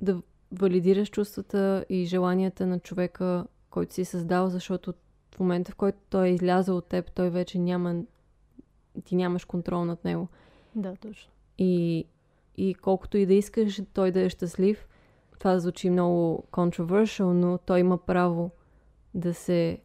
да 0.00 0.22
валидираш 0.52 1.10
чувствата 1.10 1.84
и 1.88 2.04
желанията 2.04 2.66
на 2.66 2.80
човека, 2.80 3.46
който 3.70 3.94
си 3.94 4.04
създал, 4.04 4.48
защото 4.48 4.94
в 5.34 5.40
момента, 5.40 5.72
в 5.72 5.76
който 5.76 5.98
той 6.10 6.26
е 6.26 6.32
излязъл 6.32 6.76
от 6.76 6.88
теб, 6.88 7.12
той 7.12 7.30
вече 7.30 7.58
няма... 7.58 8.02
Ти 9.04 9.16
нямаш 9.16 9.44
контрол 9.44 9.84
над 9.84 10.04
него. 10.04 10.28
Да, 10.74 10.96
точно. 10.96 11.32
И, 11.58 12.04
и 12.56 12.74
колкото 12.74 13.16
и 13.16 13.26
да 13.26 13.34
искаш 13.34 13.82
той 13.92 14.10
да 14.10 14.20
е 14.20 14.28
щастлив, 14.28 14.88
това 15.38 15.58
звучи 15.58 15.90
много 15.90 16.44
controversial, 16.52 17.24
но 17.24 17.58
той 17.58 17.80
има 17.80 17.98
право 17.98 18.50
да 19.14 19.34
се 19.34 19.78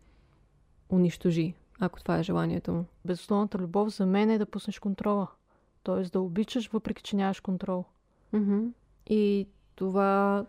унищожи, 0.89 1.53
ако 1.79 2.01
това 2.01 2.19
е 2.19 2.23
желанието 2.23 2.73
му. 2.73 2.85
Безусловната 3.05 3.57
любов 3.57 3.89
за 3.89 4.05
мен 4.05 4.29
е 4.29 4.37
да 4.37 4.45
пуснеш 4.45 4.79
контрола. 4.79 5.27
Тоест 5.83 6.13
да 6.13 6.21
обичаш, 6.21 6.69
въпреки 6.69 7.03
че 7.03 7.15
нямаш 7.15 7.39
контрол. 7.39 7.85
Mm-hmm. 8.33 8.71
И 9.07 9.47
това 9.75 10.45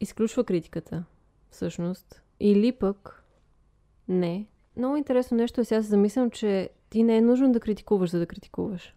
изключва 0.00 0.44
критиката, 0.44 1.04
всъщност. 1.50 2.22
Или 2.40 2.72
пък 2.72 3.24
не. 4.08 4.46
Много 4.76 4.96
интересно 4.96 5.36
нещо 5.36 5.60
е 5.60 5.64
сега 5.64 5.82
се 5.82 5.88
замислям, 5.88 6.30
че 6.30 6.70
ти 6.90 7.02
не 7.02 7.16
е 7.16 7.20
нужно 7.20 7.52
да 7.52 7.60
критикуваш, 7.60 8.10
за 8.10 8.18
да 8.18 8.26
критикуваш. 8.26 8.94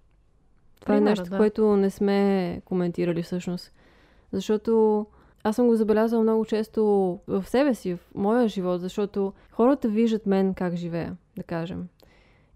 Това 0.79 0.93
Примера, 0.93 1.09
е 1.09 1.11
нещо, 1.11 1.29
да. 1.29 1.37
което 1.37 1.75
не 1.75 1.89
сме 1.89 2.61
коментирали 2.65 3.23
всъщност. 3.23 3.71
Защото 4.31 5.05
аз 5.43 5.55
съм 5.55 5.67
го 5.67 5.75
забелязала 5.75 6.23
много 6.23 6.45
често 6.45 6.81
в 7.27 7.43
себе 7.47 7.73
си, 7.73 7.95
в 7.95 7.99
моя 8.15 8.47
живот, 8.47 8.81
защото 8.81 9.33
хората 9.51 9.87
виждат 9.87 10.25
мен 10.25 10.53
как 10.53 10.75
живея, 10.75 11.17
да 11.37 11.43
кажем. 11.43 11.87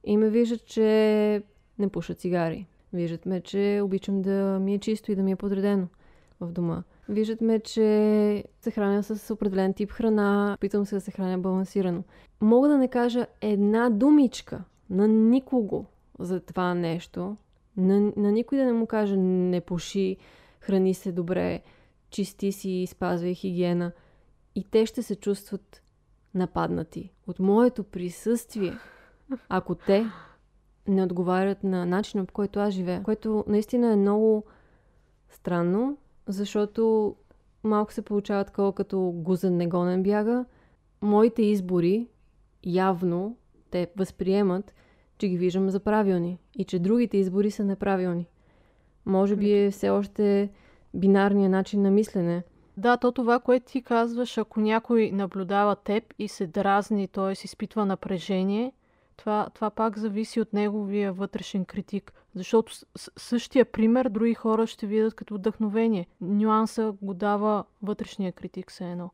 И 0.04 0.18
ме 0.18 0.30
виждат, 0.30 0.66
че 0.66 1.44
не 1.80 1.90
пуша 1.90 2.14
цигари. 2.14 2.68
Виждат 2.94 3.26
ме, 3.26 3.42
че 3.42 3.82
обичам 3.84 4.22
да 4.22 4.60
ми 4.62 4.74
е 4.74 4.80
чисто 4.80 5.12
и 5.12 5.16
да 5.16 5.24
ми 5.24 5.32
е 5.32 5.36
подредено 5.36 5.88
в 6.42 6.52
дома. 6.52 6.84
Виждат 7.10 7.42
ме, 7.42 7.60
че 7.60 8.44
се 8.62 8.72
храня 8.72 9.04
с 9.04 9.34
определен 9.34 9.74
тип 9.74 9.92
храна, 9.92 10.58
питам 10.60 10.86
се 10.86 10.96
да 10.96 11.02
се 11.02 11.12
храня 11.12 11.38
балансирано. 11.38 12.04
Мога 12.42 12.68
да 12.68 12.78
не 12.78 12.88
кажа 12.88 13.26
една 13.42 13.90
думичка 13.90 14.64
на 14.90 15.08
никого 15.08 15.86
за 16.20 16.40
това 16.40 16.74
нещо, 16.74 17.38
на, 17.78 18.12
на 18.18 18.32
никой 18.32 18.58
да 18.58 18.66
не 18.66 18.74
му 18.74 18.86
кажа 18.86 19.18
не 19.18 19.62
пуши, 19.62 20.18
храни 20.60 20.94
се 20.94 21.12
добре, 21.12 21.62
чисти 22.14 22.52
си, 22.52 22.88
спазвай 22.90 23.34
хигиена. 23.34 23.92
И 24.56 24.64
те 24.64 24.86
ще 24.86 25.04
се 25.04 25.16
чувстват 25.16 25.82
нападнати 26.34 27.14
от 27.28 27.40
моето 27.40 27.84
присъствие, 27.84 28.74
ако 29.50 29.76
те 29.76 30.06
не 30.88 31.04
отговарят 31.04 31.64
на 31.64 31.86
начина, 31.86 32.26
по 32.26 32.34
който 32.34 32.60
аз 32.60 32.74
живея. 32.74 33.04
Което 33.04 33.44
наистина 33.48 33.94
е 33.94 33.96
много 33.96 34.44
странно, 35.30 35.98
защото 36.28 37.16
малко 37.64 37.94
се 37.94 38.02
получава 38.02 38.44
такова 38.44 38.74
като 38.74 39.12
гузен 39.16 39.58
негонен 39.58 40.04
бяга. 40.04 40.46
Моите 41.02 41.42
избори 41.42 42.08
явно 42.64 43.38
те 43.72 43.88
възприемат, 43.98 44.74
че 45.18 45.28
ги 45.28 45.38
виждам 45.38 45.70
за 45.70 45.80
правилни 45.80 46.40
и 46.56 46.64
че 46.64 46.80
другите 46.80 47.18
избори 47.18 47.52
са 47.52 47.64
неправилни. 47.64 48.28
Може 49.06 49.36
би 49.36 49.52
е 49.52 49.72
все 49.72 49.90
още 49.90 50.50
бинарния 50.94 51.50
начин 51.50 51.82
на 51.82 51.92
мислене. 51.92 52.44
Да, 52.78 52.98
то 52.98 53.12
това, 53.12 53.40
което 53.40 53.66
ти 53.66 53.82
казваш, 53.82 54.38
ако 54.38 54.60
някой 54.60 55.12
наблюдава 55.12 55.76
теб 55.76 56.14
и 56.20 56.28
се 56.28 56.48
дразни, 56.48 57.08
т.е. 57.08 57.32
изпитва 57.32 57.86
напрежение, 57.86 58.72
това, 59.18 59.50
това 59.54 59.70
пак 59.70 59.98
зависи 59.98 60.42
от 60.42 60.54
неговия 60.54 61.14
вътрешен 61.14 61.66
критик. 61.66 62.14
Защото 62.36 62.74
същия 63.18 63.66
пример 63.66 64.10
други 64.10 64.34
хора 64.34 64.68
ще 64.68 64.88
видят 64.88 65.16
като 65.16 65.34
вдъхновение. 65.34 66.08
Нюанса 66.22 66.94
го 67.02 67.14
дава 67.14 67.64
вътрешния 67.82 68.32
критик 68.32 68.72
все 68.72 68.92
едно. 68.92 69.10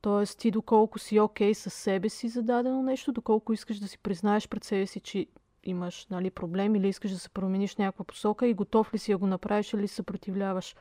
Тоест 0.00 0.38
ти 0.38 0.50
доколко 0.50 0.98
си 0.98 1.20
окей 1.20 1.50
okay 1.50 1.52
с 1.52 1.70
себе 1.70 2.08
си 2.08 2.28
за 2.28 2.42
дадено 2.42 2.82
нещо, 2.82 3.12
доколко 3.12 3.52
искаш 3.52 3.78
да 3.78 3.88
си 3.88 3.98
признаеш 3.98 4.48
пред 4.48 4.64
себе 4.64 4.86
си, 4.86 5.00
че 5.00 5.26
имаш 5.64 6.06
нали, 6.10 6.30
проблем 6.30 6.74
или 6.74 6.88
искаш 6.88 7.10
да 7.10 7.18
се 7.18 7.28
промениш 7.28 7.76
някаква 7.76 8.04
посока 8.04 8.46
и 8.46 8.54
готов 8.54 8.94
ли 8.94 8.98
си 8.98 9.12
да 9.12 9.18
го 9.18 9.26
направиш 9.26 9.72
или 9.72 9.88
съпротивляваш. 9.88 10.76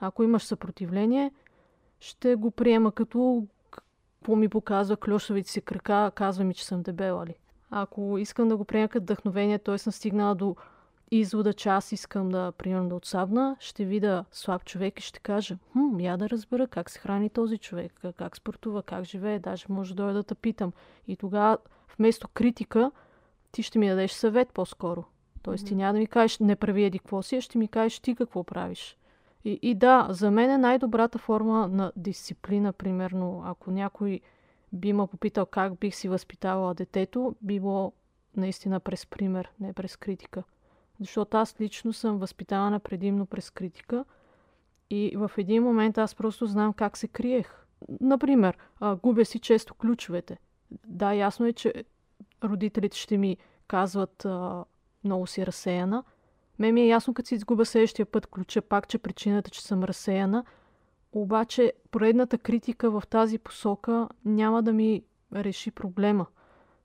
Ако 0.00 0.22
имаш 0.22 0.44
съпротивление, 0.44 1.32
ще 2.00 2.34
го 2.34 2.50
приема 2.50 2.92
като 2.92 3.46
какво 3.70 4.36
ми 4.36 4.48
показва 4.48 4.96
клюшовите 4.96 5.50
си 5.50 5.60
крака, 5.60 6.12
казва 6.14 6.44
ми, 6.44 6.54
че 6.54 6.66
съм 6.66 6.82
дебела 6.82 7.26
ли. 7.26 7.34
Ако 7.70 8.18
искам 8.18 8.48
да 8.48 8.56
го 8.56 8.64
приема 8.64 8.88
като 8.88 9.02
вдъхновение, 9.02 9.58
т.е. 9.58 9.78
съм 9.78 9.92
стигнала 9.92 10.34
до 10.34 10.56
извода, 11.10 11.52
че 11.52 11.68
аз 11.68 11.92
искам 11.92 12.28
да, 12.28 12.52
примерно, 12.52 12.88
да 12.88 12.94
отсабна, 12.94 13.56
ще 13.60 13.84
видя 13.84 14.24
слаб 14.32 14.64
човек 14.64 15.00
и 15.00 15.02
ще 15.02 15.20
кажа, 15.20 15.56
хм, 15.72 16.00
я 16.00 16.16
да 16.16 16.30
разбера 16.30 16.66
как 16.66 16.90
се 16.90 16.98
храни 16.98 17.30
този 17.30 17.58
човек, 17.58 18.00
как 18.16 18.36
спортува, 18.36 18.82
как 18.82 19.04
живее, 19.04 19.38
даже 19.38 19.66
може 19.68 19.94
да 19.94 20.12
да 20.12 20.22
те 20.22 20.34
питам. 20.34 20.72
И 21.08 21.16
тогава, 21.16 21.58
вместо 21.98 22.28
критика, 22.28 22.90
ти 23.52 23.62
ще 23.62 23.78
ми 23.78 23.88
дадеш 23.88 24.12
съвет 24.12 24.52
по-скоро. 24.52 25.04
Тоест, 25.42 25.66
ти 25.66 25.74
няма 25.74 25.92
да 25.92 25.98
ми 25.98 26.06
кажеш, 26.06 26.38
не 26.38 26.56
прави 26.56 26.84
еди 26.84 26.98
какво 26.98 27.22
си, 27.22 27.36
а 27.36 27.40
ще 27.40 27.58
ми 27.58 27.68
кажеш 27.68 28.00
ти 28.00 28.14
какво 28.14 28.44
правиш. 28.44 28.96
И, 29.44 29.58
и 29.62 29.74
да, 29.74 30.06
за 30.10 30.30
мен 30.30 30.50
е 30.50 30.58
най-добрата 30.58 31.18
форма 31.18 31.68
на 31.68 31.92
дисциплина, 31.96 32.72
примерно, 32.72 33.42
ако 33.46 33.70
някой 33.70 34.20
би 34.72 34.92
ме 34.92 35.06
попитал 35.06 35.46
как 35.46 35.78
бих 35.78 35.94
си 35.94 36.08
възпитавала 36.08 36.74
детето, 36.74 37.34
би 37.42 37.60
било 37.60 37.92
наистина 38.36 38.80
през 38.80 39.06
пример, 39.06 39.52
не 39.60 39.72
през 39.72 39.96
критика. 39.96 40.42
Защото 41.00 41.36
аз 41.36 41.60
лично 41.60 41.92
съм 41.92 42.18
възпитавана 42.18 42.80
предимно 42.80 43.26
през 43.26 43.50
критика 43.50 44.04
и 44.90 45.12
в 45.16 45.30
един 45.38 45.62
момент 45.62 45.98
аз 45.98 46.14
просто 46.14 46.46
знам 46.46 46.72
как 46.72 46.96
се 46.96 47.08
криех. 47.08 47.66
Например, 48.00 48.58
губя 49.02 49.24
си 49.24 49.38
често 49.38 49.74
ключовете. 49.74 50.38
Да, 50.86 51.12
ясно 51.12 51.46
е, 51.46 51.52
че 51.52 51.84
родителите 52.44 52.98
ще 52.98 53.18
ми 53.18 53.36
казват 53.66 54.26
много 55.04 55.26
си 55.26 55.46
разсеяна. 55.46 56.04
Ме 56.60 56.72
ми 56.72 56.80
е 56.80 56.86
ясно, 56.86 57.14
като 57.14 57.28
си 57.28 57.34
изгубя 57.34 57.66
следващия 57.66 58.06
път 58.06 58.26
ключа, 58.26 58.62
пак, 58.62 58.88
че 58.88 58.98
причината, 58.98 59.50
че 59.50 59.62
съм 59.62 59.84
разсеяна. 59.84 60.44
Обаче, 61.12 61.72
поредната 61.90 62.38
критика 62.38 62.90
в 62.90 63.02
тази 63.10 63.38
посока 63.38 64.08
няма 64.24 64.62
да 64.62 64.72
ми 64.72 65.02
реши 65.34 65.70
проблема. 65.70 66.26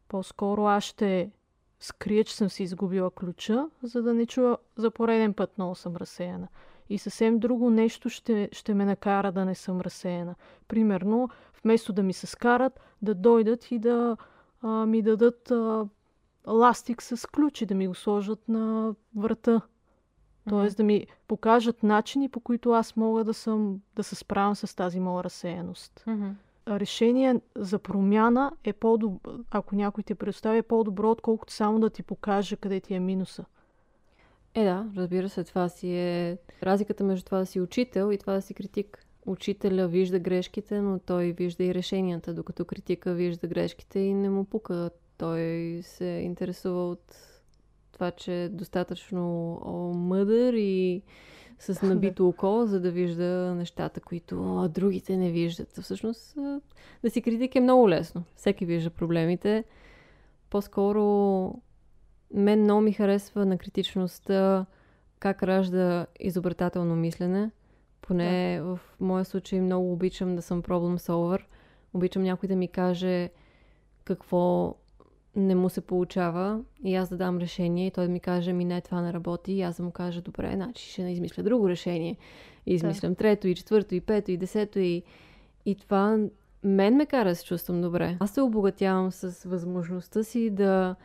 По-скоро 0.07 0.65
аз 0.65 0.83
ще 0.83 1.31
скрия, 1.79 2.23
че 2.23 2.35
съм 2.35 2.49
си 2.49 2.63
изгубила 2.63 3.11
ключа, 3.11 3.69
за 3.83 4.03
да 4.03 4.13
не 4.13 4.25
чуя 4.25 4.57
за 4.75 4.91
пореден 4.91 5.33
път 5.33 5.57
много 5.57 5.75
съм 5.75 5.95
разсеяна. 5.95 6.47
И 6.89 6.97
съвсем 6.97 7.39
друго 7.39 7.69
нещо 7.69 8.09
ще, 8.09 8.49
ще 8.51 8.73
ме 8.73 8.85
накара 8.85 9.31
да 9.31 9.45
не 9.45 9.55
съм 9.55 9.81
разсеяна. 9.81 10.35
Примерно, 10.67 11.29
вместо 11.63 11.93
да 11.93 12.03
ми 12.03 12.13
се 12.13 12.27
скарат, 12.27 12.79
да 13.01 13.15
дойдат 13.15 13.71
и 13.71 13.79
да 13.79 14.17
а, 14.61 14.85
ми 14.85 15.01
дадат 15.01 15.51
а, 15.51 15.85
ластик 16.47 17.01
с 17.01 17.31
ключи, 17.31 17.65
да 17.65 17.75
ми 17.75 17.87
го 17.87 17.95
сложат 17.95 18.47
на 18.47 18.95
врата. 19.15 19.61
Тоест 20.49 20.77
да 20.77 20.83
ми 20.83 21.07
покажат 21.27 21.83
начини, 21.83 22.29
по 22.29 22.39
които 22.39 22.71
аз 22.71 22.95
мога 22.95 23.23
да, 23.23 23.33
съм, 23.33 23.81
да 23.95 24.03
се 24.03 24.15
справям 24.15 24.55
с 24.55 24.75
тази 24.75 24.99
моя 24.99 25.23
разсеяност. 25.23 26.03
Mm-hmm. 26.07 26.31
Решение 26.67 27.41
за 27.55 27.79
промяна 27.79 28.51
е 28.63 28.73
по-добро, 28.73 29.31
ако 29.51 29.75
някой 29.75 30.03
те 30.03 30.15
предоставя, 30.15 30.57
е 30.57 30.61
по-добро, 30.61 31.11
отколкото 31.11 31.53
само 31.53 31.79
да 31.79 31.89
ти 31.89 32.03
покаже 32.03 32.55
къде 32.55 32.79
ти 32.79 32.93
е 32.93 32.99
минуса. 32.99 33.45
Е, 34.53 34.63
да, 34.63 34.87
разбира 34.97 35.29
се, 35.29 35.43
това 35.43 35.69
си 35.69 35.95
е 35.95 36.37
разликата 36.63 37.03
между 37.03 37.25
това 37.25 37.37
да 37.37 37.45
си 37.45 37.61
учител 37.61 38.11
и 38.11 38.17
това 38.17 38.33
да 38.33 38.41
си 38.41 38.53
критик. 38.53 39.05
Учителя 39.25 39.87
вижда 39.87 40.19
грешките, 40.19 40.81
но 40.81 40.99
той 40.99 41.31
вижда 41.31 41.63
и 41.63 41.73
решенията, 41.73 42.33
докато 42.33 42.65
критика 42.65 43.13
вижда 43.13 43.47
грешките 43.47 43.99
и 43.99 44.13
не 44.13 44.29
му 44.29 44.45
пука. 44.45 44.89
Той 45.17 45.79
се 45.83 46.05
интересува 46.05 46.89
от 46.89 47.15
това, 47.91 48.11
че 48.11 48.43
е 48.43 48.49
достатъчно 48.49 49.59
мъдър 49.95 50.53
и 50.53 51.01
с 51.59 51.81
набито 51.87 52.27
око, 52.27 52.65
за 52.65 52.79
да 52.79 52.91
вижда 52.91 53.55
нещата, 53.55 54.01
които 54.01 54.69
другите 54.73 55.17
не 55.17 55.31
виждат. 55.31 55.77
Всъщност, 55.81 56.35
да 57.03 57.09
си 57.09 57.21
критик 57.21 57.55
е 57.55 57.59
много 57.59 57.89
лесно. 57.89 58.23
Всеки 58.35 58.65
вижда 58.65 58.89
проблемите. 58.89 59.63
По-скоро 60.49 61.53
мен 62.33 62.61
много 62.61 62.81
ми 62.81 62.93
харесва 62.93 63.45
на 63.45 63.57
критичността 63.57 64.65
как 65.19 65.43
ражда 65.43 66.05
изобретателно 66.19 66.95
мислене. 66.95 67.51
Поне 68.01 68.57
да. 68.57 68.63
в 68.63 68.79
моя 68.99 69.25
случай 69.25 69.61
много 69.61 69.93
обичам 69.93 70.35
да 70.35 70.41
съм 70.41 70.61
проблем 70.61 70.97
solver. 70.97 71.41
Обичам 71.93 72.23
някой 72.23 72.47
да 72.47 72.55
ми 72.55 72.67
каже 72.67 73.29
какво 74.03 74.75
не 75.35 75.55
му 75.55 75.69
се 75.69 75.81
получава 75.81 76.61
и 76.83 76.95
аз 76.95 77.09
да 77.09 77.17
дам 77.17 77.37
решение 77.37 77.87
и 77.87 77.91
той 77.91 78.05
да 78.05 78.11
ми 78.11 78.19
каже, 78.19 78.53
ми 78.53 78.65
не, 78.65 78.81
това 78.81 79.01
не 79.01 79.13
работи 79.13 79.53
и 79.53 79.61
аз 79.61 79.77
да 79.77 79.83
му 79.83 79.91
кажа, 79.91 80.21
добре, 80.21 80.51
значи 80.55 80.91
ще 80.91 81.01
измисля 81.01 81.43
друго 81.43 81.69
решение. 81.69 82.17
И 82.65 82.73
измислям 82.73 83.11
да. 83.11 83.17
трето 83.17 83.47
и 83.47 83.55
четвърто 83.55 83.95
и 83.95 84.01
пето 84.01 84.31
и 84.31 84.37
десето 84.37 84.79
и, 84.79 85.03
и 85.65 85.75
това 85.75 86.17
мен 86.63 86.95
ме 86.95 87.05
кара 87.05 87.29
да 87.29 87.35
се 87.35 87.45
чувствам 87.45 87.81
добре. 87.81 88.17
Аз 88.19 88.31
се 88.31 88.41
обогатявам 88.41 89.11
с 89.11 89.49
възможността 89.49 90.23
си 90.23 90.49
да 90.49 90.95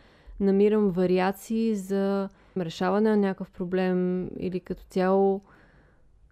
намирам 0.41 0.91
вариации 0.91 1.75
за 1.75 2.29
решаване 2.59 3.11
на 3.11 3.17
някакъв 3.17 3.51
проблем 3.51 4.31
или 4.39 4.61
като 4.61 4.83
цяло 4.83 5.41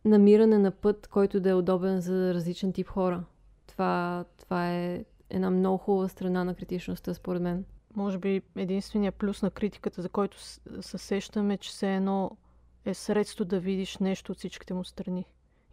намиране 0.05 0.59
на 0.59 0.71
път, 0.71 1.07
който 1.07 1.41
да 1.41 1.51
е 1.51 1.55
удобен 1.55 2.01
за 2.01 2.35
различен 2.35 2.73
тип 2.73 2.89
хора. 2.89 3.25
Това, 3.67 4.25
това 4.39 4.73
е 4.73 5.05
една 5.31 5.51
много 5.51 5.79
хубава 5.79 6.09
страна 6.09 6.45
на 6.45 6.55
критичността, 6.55 7.15
според 7.15 7.43
мен 7.43 7.65
може 7.97 8.19
би 8.19 8.43
единствения 8.57 9.13
плюс 9.13 9.43
на 9.43 9.51
критиката, 9.51 10.03
за 10.03 10.09
който 10.09 10.41
се 10.81 10.99
сещаме, 10.99 11.57
че 11.59 11.71
все 11.71 11.95
едно 11.95 12.37
е 12.85 12.95
средство 12.95 13.45
да 13.45 13.61
видиш 13.61 13.99
нещо 13.99 14.33
от 14.33 14.39
всичките 14.39 14.75
му 14.75 14.85
страни. 14.85 15.25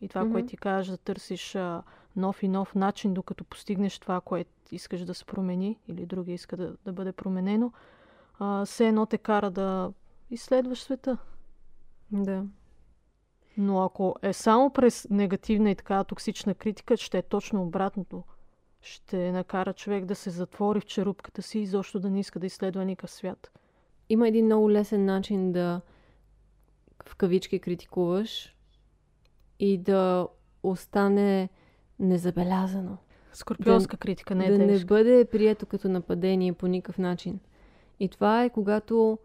И 0.01 0.07
това, 0.07 0.21
mm-hmm. 0.23 0.31
което 0.31 0.47
ти 0.47 0.57
кажеш, 0.57 0.91
да 0.91 0.97
търсиш 0.97 1.55
а, 1.55 1.83
нов 2.15 2.43
и 2.43 2.47
нов 2.47 2.75
начин, 2.75 3.13
докато 3.13 3.43
постигнеш 3.43 3.99
това, 3.99 4.21
което 4.21 4.51
искаш 4.71 5.05
да 5.05 5.13
се 5.13 5.25
промени 5.25 5.79
или 5.87 6.05
други 6.05 6.33
иска 6.33 6.57
да, 6.57 6.75
да 6.85 6.93
бъде 6.93 7.11
променено, 7.11 7.71
а, 8.39 8.65
все 8.65 8.87
едно 8.87 9.05
те 9.05 9.17
кара 9.17 9.51
да 9.51 9.93
изследваш 10.31 10.81
света. 10.81 11.17
Да. 12.11 12.45
Но 13.57 13.83
ако 13.83 14.15
е 14.21 14.33
само 14.33 14.69
през 14.69 15.07
негативна 15.09 15.71
и 15.71 15.75
така 15.75 16.03
токсична 16.03 16.55
критика, 16.55 16.97
ще 16.97 17.17
е 17.17 17.21
точно 17.21 17.63
обратното. 17.63 18.23
Ще 18.85 19.31
накара 19.31 19.73
човек 19.73 20.05
да 20.05 20.15
се 20.15 20.29
затвори 20.29 20.79
в 20.79 20.85
черупката 20.85 21.41
си 21.41 21.59
и 21.59 21.65
защо 21.65 21.99
да 21.99 22.09
не 22.09 22.19
иска 22.19 22.39
да 22.39 22.45
изследва 22.45 22.83
никакъв 22.83 23.11
свят. 23.11 23.51
Има 24.09 24.27
един 24.27 24.45
много 24.45 24.71
лесен 24.71 25.05
начин 25.05 25.51
да 25.51 25.81
в 27.05 27.15
кавички 27.15 27.59
критикуваш 27.59 28.55
и 29.59 29.77
да 29.77 30.27
остане 30.63 31.49
незабелязано. 31.99 32.97
Скорпионска 33.33 33.97
да, 33.97 33.99
критика, 33.99 34.35
не 34.35 34.45
е 34.45 34.51
Да 34.51 34.57
тежка. 34.57 34.71
не 34.71 34.85
бъде 34.85 35.25
прието 35.25 35.65
като 35.65 35.89
нападение 35.89 36.53
по 36.53 36.67
никакъв 36.67 36.97
начин. 36.97 37.39
И 37.99 38.09
това 38.09 38.43
е 38.43 38.49
когато 38.49 39.19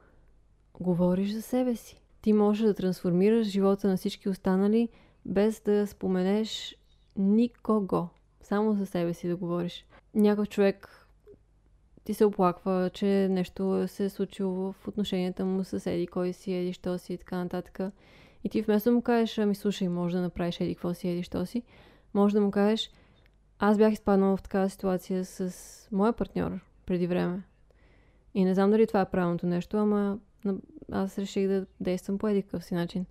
говориш 0.80 1.30
за 1.30 1.42
себе 1.42 1.76
си. 1.76 2.02
Ти 2.22 2.32
можеш 2.32 2.66
да 2.66 2.74
трансформираш 2.74 3.46
живота 3.46 3.88
на 3.88 3.96
всички 3.96 4.28
останали, 4.28 4.88
без 5.24 5.60
да 5.60 5.86
споменеш 5.86 6.76
никого. 7.16 8.08
Само 8.50 8.74
за 8.74 8.86
себе 8.86 9.14
си 9.14 9.28
да 9.28 9.36
говориш. 9.36 9.84
Някой 10.14 10.46
човек 10.46 11.06
ти 12.04 12.14
се 12.14 12.24
оплаква, 12.24 12.90
че 12.92 13.28
нещо 13.30 13.88
се 13.88 14.04
е 14.04 14.08
случило 14.08 14.72
в 14.72 14.88
отношенията 14.88 15.44
му 15.44 15.64
с 15.64 15.86
еди, 15.86 16.06
кой 16.06 16.32
си, 16.32 16.52
еди, 16.52 16.72
що 16.72 16.98
си 16.98 17.12
и 17.12 17.18
така 17.18 17.36
нататък. 17.36 17.80
И 18.44 18.48
ти 18.48 18.62
вместо 18.62 18.92
му 18.92 19.02
кажеш, 19.02 19.38
ами 19.38 19.54
слушай, 19.54 19.88
може 19.88 20.16
да 20.16 20.22
направиш 20.22 20.60
еди, 20.60 20.74
какво 20.74 20.94
си, 20.94 21.08
еди, 21.08 21.22
що 21.22 21.46
си, 21.46 21.62
може 22.14 22.34
да 22.34 22.40
му 22.40 22.50
кажеш, 22.50 22.90
аз 23.58 23.78
бях 23.78 23.92
изпаднала 23.92 24.36
в 24.36 24.42
такава 24.42 24.70
ситуация 24.70 25.24
с 25.24 25.88
моя 25.92 26.12
партньор 26.12 26.60
преди 26.86 27.06
време. 27.06 27.42
И 28.34 28.44
не 28.44 28.54
знам 28.54 28.70
дали 28.70 28.86
това 28.86 29.00
е 29.00 29.10
правилното 29.10 29.46
нещо, 29.46 29.76
ама 29.76 30.18
аз 30.92 31.18
реших 31.18 31.48
да 31.48 31.66
действам 31.80 32.18
по 32.18 32.28
един 32.28 32.60
си 32.60 32.74
начин. 32.74 33.06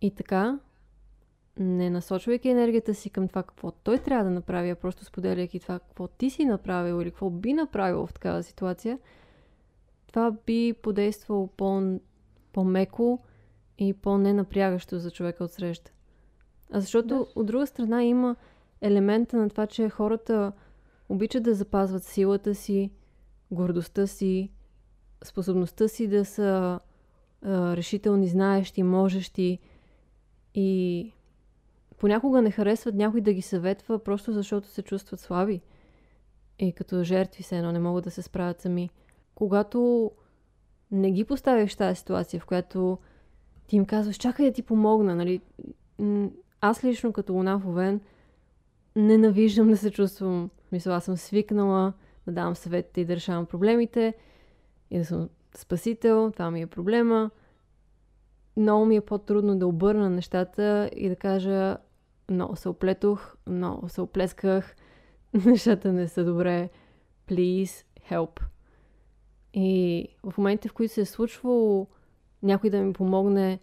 И 0.00 0.10
така, 0.10 0.58
не 1.58 1.90
насочвайки 1.90 2.48
енергията 2.48 2.94
си 2.94 3.10
към 3.10 3.28
това 3.28 3.42
какво 3.42 3.70
той 3.70 3.98
трябва 3.98 4.24
да 4.24 4.30
направи, 4.30 4.70
а 4.70 4.76
просто 4.76 5.04
споделяйки 5.04 5.60
това 5.60 5.78
какво 5.78 6.08
ти 6.08 6.30
си 6.30 6.44
направил 6.44 7.02
или 7.02 7.10
какво 7.10 7.30
би 7.30 7.52
направил 7.52 8.06
в 8.06 8.12
такава 8.12 8.42
ситуация, 8.42 8.98
това 10.06 10.30
би 10.46 10.74
подействало 10.82 11.46
по- 11.46 12.00
по-меко 12.52 13.18
и 13.78 13.92
по-ненапрягащо 13.92 14.98
за 14.98 15.10
човека 15.10 15.44
от 15.44 15.50
среща. 15.50 15.92
А 16.72 16.80
защото 16.80 17.08
да. 17.08 17.26
от 17.34 17.46
друга 17.46 17.66
страна 17.66 18.04
има 18.04 18.36
елемента 18.80 19.36
на 19.36 19.50
това, 19.50 19.66
че 19.66 19.88
хората 19.88 20.52
обичат 21.08 21.42
да 21.42 21.54
запазват 21.54 22.04
силата 22.04 22.54
си, 22.54 22.90
гордостта 23.50 24.06
си, 24.06 24.50
способността 25.24 25.88
си 25.88 26.08
да 26.08 26.24
са 26.24 26.80
а, 27.42 27.76
решителни, 27.76 28.28
знаещи, 28.28 28.82
можещи 28.82 29.58
и 30.54 31.12
понякога 32.04 32.42
не 32.42 32.50
харесват 32.50 32.94
някой 32.94 33.20
да 33.20 33.32
ги 33.32 33.42
съветва, 33.42 33.98
просто 33.98 34.32
защото 34.32 34.68
се 34.68 34.82
чувстват 34.82 35.20
слаби. 35.20 35.60
И 36.58 36.72
като 36.72 37.02
жертви 37.02 37.42
се 37.42 37.58
едно 37.58 37.72
не 37.72 37.78
могат 37.78 38.04
да 38.04 38.10
се 38.10 38.22
справят 38.22 38.60
сами. 38.60 38.90
Когато 39.34 40.10
не 40.90 41.10
ги 41.10 41.24
поставяш 41.24 41.74
в 41.74 41.76
тази 41.76 41.98
ситуация, 41.98 42.40
в 42.40 42.46
която 42.46 42.98
ти 43.66 43.76
им 43.76 43.84
казваш, 43.84 44.16
чакай 44.16 44.46
да 44.46 44.52
ти 44.52 44.62
помогна, 44.62 45.14
нали? 45.14 45.40
Аз 46.60 46.84
лично 46.84 47.12
като 47.12 47.32
луна 47.32 47.58
в 47.58 47.66
Овен 47.66 48.00
ненавиждам 48.96 49.68
да 49.68 49.76
се 49.76 49.90
чувствам. 49.90 50.50
Мисля, 50.72 50.94
аз 50.94 51.04
съм 51.04 51.16
свикнала 51.16 51.92
да 52.26 52.32
давам 52.32 52.56
съветите 52.56 53.00
и 53.00 53.04
да 53.04 53.16
решавам 53.16 53.46
проблемите 53.46 54.14
и 54.90 54.98
да 54.98 55.04
съм 55.04 55.28
спасител. 55.56 56.30
Това 56.30 56.50
ми 56.50 56.62
е 56.62 56.66
проблема. 56.66 57.30
Много 58.56 58.86
ми 58.86 58.96
е 58.96 59.00
по-трудно 59.00 59.58
да 59.58 59.66
обърна 59.66 60.10
нещата 60.10 60.90
и 60.96 61.08
да 61.08 61.16
кажа 61.16 61.76
много 62.30 62.56
се 62.56 62.68
оплетох, 62.68 63.36
много 63.46 63.88
се 63.88 64.00
оплесках, 64.00 64.76
нещата 65.34 65.92
не 65.92 66.08
са 66.08 66.24
добре, 66.24 66.70
please 67.28 67.84
help. 68.10 68.40
И 69.54 70.08
в 70.22 70.38
моментите, 70.38 70.68
в 70.68 70.72
които 70.72 70.94
се 70.94 71.00
е 71.00 71.04
случвало 71.06 71.86
някой 72.42 72.70
да 72.70 72.80
ми 72.80 72.92
помогне, 72.92 73.58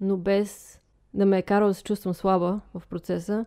но 0.00 0.16
без 0.16 0.80
да 1.14 1.26
ме 1.26 1.38
е 1.38 1.42
карал 1.42 1.68
да 1.68 1.74
се 1.74 1.82
чувствам 1.82 2.14
слаба 2.14 2.60
в 2.74 2.82
процеса, 2.88 3.44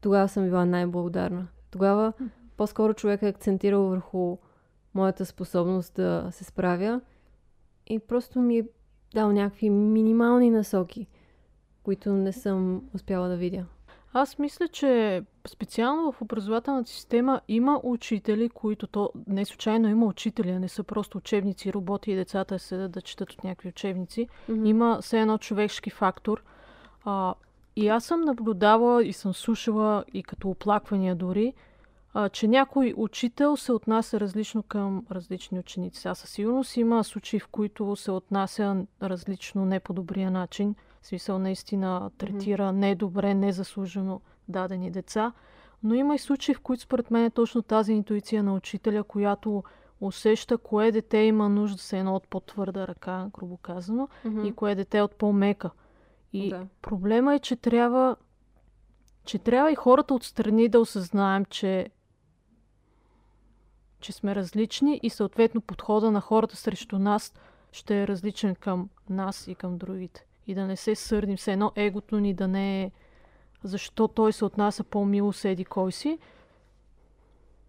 тогава 0.00 0.28
съм 0.28 0.44
била 0.44 0.64
най-благодарна. 0.64 1.48
Тогава 1.70 2.12
по-скоро 2.56 2.94
човек 2.94 3.22
е 3.22 3.28
акцентирал 3.28 3.82
върху 3.82 4.36
моята 4.94 5.26
способност 5.26 5.94
да 5.94 6.28
се 6.30 6.44
справя 6.44 7.00
и 7.86 7.98
просто 7.98 8.40
ми 8.40 8.58
е 8.58 8.68
дал 9.14 9.32
някакви 9.32 9.70
минимални 9.70 10.50
насоки, 10.50 11.06
които 11.90 12.12
не 12.12 12.32
съм 12.32 12.82
успяла 12.94 13.28
да 13.28 13.36
видя. 13.36 13.64
Аз 14.12 14.38
мисля, 14.38 14.68
че 14.68 15.22
специално 15.48 16.12
в 16.12 16.22
образователната 16.22 16.90
система 16.90 17.40
има 17.48 17.80
учители, 17.82 18.48
които 18.48 18.86
то 18.86 19.10
не 19.26 19.44
случайно 19.44 19.88
има 19.88 20.06
учители, 20.06 20.50
а 20.50 20.60
не 20.60 20.68
са 20.68 20.82
просто 20.82 21.18
учебници, 21.18 21.72
роботи 21.72 22.12
и 22.12 22.16
децата 22.16 22.58
седят 22.58 22.92
да 22.92 23.02
четат 23.02 23.32
от 23.32 23.44
някакви 23.44 23.68
учебници. 23.68 24.28
Mm-hmm. 24.50 24.68
Има 24.68 24.98
все 25.02 25.20
едно 25.20 25.38
човешки 25.38 25.90
фактор. 25.90 26.42
А, 27.04 27.34
и 27.76 27.88
аз 27.88 28.04
съм 28.04 28.20
наблюдавала 28.20 29.04
и 29.04 29.12
съм 29.12 29.34
слушала 29.34 30.04
и 30.14 30.22
като 30.22 30.50
оплаквания 30.50 31.14
дори, 31.16 31.54
а, 32.14 32.28
че 32.28 32.48
някой 32.48 32.94
учител 32.96 33.56
се 33.56 33.72
отнася 33.72 34.20
различно 34.20 34.62
към 34.62 35.06
различни 35.10 35.58
ученици. 35.58 36.08
Аз 36.08 36.18
със 36.18 36.30
сигурност 36.30 36.76
има 36.76 37.04
случаи, 37.04 37.40
в 37.40 37.48
които 37.48 37.96
се 37.96 38.10
отнася 38.10 38.86
различно 39.02 39.64
не 39.64 39.80
по 39.80 39.92
добрия 39.92 40.30
начин. 40.30 40.74
В 41.02 41.06
смисъл 41.06 41.38
наистина 41.38 42.10
третира 42.18 42.62
mm-hmm. 42.62 42.76
недобре, 42.76 43.34
незаслужено 43.34 44.20
дадени 44.48 44.90
деца. 44.90 45.32
Но 45.82 45.94
има 45.94 46.14
и 46.14 46.18
случаи, 46.18 46.54
в 46.54 46.60
които 46.60 46.82
според 46.82 47.10
мен 47.10 47.24
е 47.24 47.30
точно 47.30 47.62
тази 47.62 47.92
интуиция 47.92 48.42
на 48.42 48.54
учителя, 48.54 49.04
която 49.04 49.64
усеща 50.00 50.58
кое 50.58 50.92
дете 50.92 51.18
има 51.18 51.48
нужда 51.48 51.78
се 51.78 51.98
едно 51.98 52.14
от 52.14 52.28
по-твърда 52.28 52.86
ръка, 52.86 53.28
грубо 53.32 53.56
казано, 53.56 54.08
mm-hmm. 54.24 54.46
и 54.46 54.52
кое 54.52 54.74
дете 54.74 55.00
от 55.00 55.14
по-мека. 55.14 55.70
И 56.32 56.50
да. 56.50 56.66
проблема 56.82 57.34
е, 57.34 57.38
че 57.38 57.56
трябва, 57.56 58.16
че 59.24 59.38
трябва 59.38 59.72
и 59.72 59.74
хората 59.74 60.14
отстрани 60.14 60.68
да 60.68 60.80
осъзнаем, 60.80 61.44
че 61.44 61.90
че 64.00 64.12
сме 64.12 64.34
различни 64.34 65.00
и 65.02 65.10
съответно 65.10 65.60
подхода 65.60 66.10
на 66.10 66.20
хората 66.20 66.56
срещу 66.56 66.98
нас 66.98 67.34
ще 67.72 68.02
е 68.02 68.08
различен 68.08 68.54
към 68.54 68.88
нас 69.10 69.48
и 69.48 69.54
към 69.54 69.78
другите. 69.78 70.26
И 70.46 70.54
да 70.54 70.66
не 70.66 70.76
се 70.76 70.94
сърдим, 70.94 71.36
все 71.36 71.52
едно 71.52 71.72
егото 71.76 72.20
ни 72.20 72.34
да 72.34 72.48
не 72.48 72.82
е 72.82 72.90
защо 73.62 74.08
той 74.08 74.32
се 74.32 74.44
отнася 74.44 74.84
по-мило 74.84 75.32
седи 75.32 75.64
кой 75.64 75.92
си, 75.92 76.18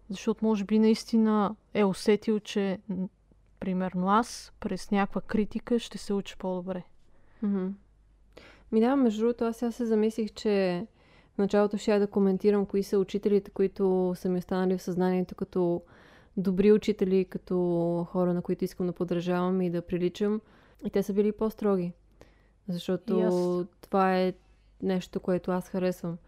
защото 0.08 0.44
може 0.44 0.64
би 0.64 0.78
наистина 0.78 1.56
е 1.74 1.84
усетил, 1.84 2.40
че 2.40 2.78
примерно 3.60 4.08
аз 4.08 4.52
през 4.60 4.90
някаква 4.90 5.20
критика 5.20 5.78
ще 5.78 5.98
се 5.98 6.12
уча 6.12 6.36
по-добре. 6.38 6.82
Mm-hmm. 7.44 7.72
Ми 8.72 8.80
да, 8.80 8.96
между 8.96 9.20
другото, 9.20 9.44
аз 9.44 9.56
сега 9.56 9.72
се 9.72 9.86
замислих, 9.86 10.32
че 10.32 10.86
в 11.34 11.38
началото 11.38 11.78
ще 11.78 11.92
я 11.92 12.00
да 12.00 12.06
коментирам 12.06 12.66
кои 12.66 12.82
са 12.82 12.98
учителите, 12.98 13.50
които 13.50 14.12
са 14.16 14.28
ми 14.28 14.38
останали 14.38 14.78
в 14.78 14.82
съзнанието 14.82 15.34
като 15.34 15.82
добри 16.36 16.72
учители, 16.72 17.24
като 17.24 17.56
хора, 18.10 18.34
на 18.34 18.42
които 18.42 18.64
искам 18.64 18.86
да 18.86 18.92
подражавам 18.92 19.62
и 19.62 19.70
да 19.70 19.82
приличам. 19.82 20.40
И 20.84 20.90
те 20.90 21.02
са 21.02 21.12
били 21.12 21.32
по-строги. 21.32 21.92
Защото 22.68 23.14
yes. 23.14 23.66
това 23.80 24.18
е 24.18 24.32
нещо, 24.82 25.20
което 25.20 25.50
аз 25.50 25.68
харесвам. 25.68 26.18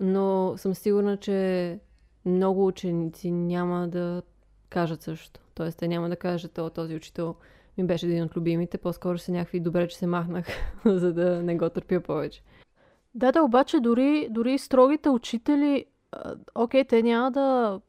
Но 0.00 0.54
съм 0.56 0.74
сигурна, 0.74 1.16
че 1.16 1.78
много 2.24 2.66
ученици 2.66 3.30
няма 3.30 3.88
да 3.88 4.22
кажат 4.70 5.02
същото. 5.02 5.40
Тоест, 5.54 5.78
те 5.78 5.88
няма 5.88 6.08
да 6.08 6.16
кажат, 6.16 6.58
о, 6.58 6.70
този 6.70 6.94
учител 6.94 7.34
ми 7.78 7.84
беше 7.84 8.06
един 8.06 8.24
от 8.24 8.36
любимите. 8.36 8.78
По-скоро 8.78 9.18
са 9.18 9.32
някакви 9.32 9.60
добре, 9.60 9.88
че 9.88 9.96
се 9.98 10.06
махнах, 10.06 10.46
за 10.84 11.12
да 11.12 11.42
не 11.42 11.56
го 11.56 11.68
търпя 11.68 12.00
повече. 12.00 12.42
Да, 13.14 13.32
да, 13.32 13.42
обаче 13.42 13.80
дори, 13.80 14.28
дори 14.30 14.58
строгите 14.58 15.10
учители, 15.10 15.86
окей, 16.54 16.84
те 16.84 17.02
няма 17.02 17.30
да 17.30 17.80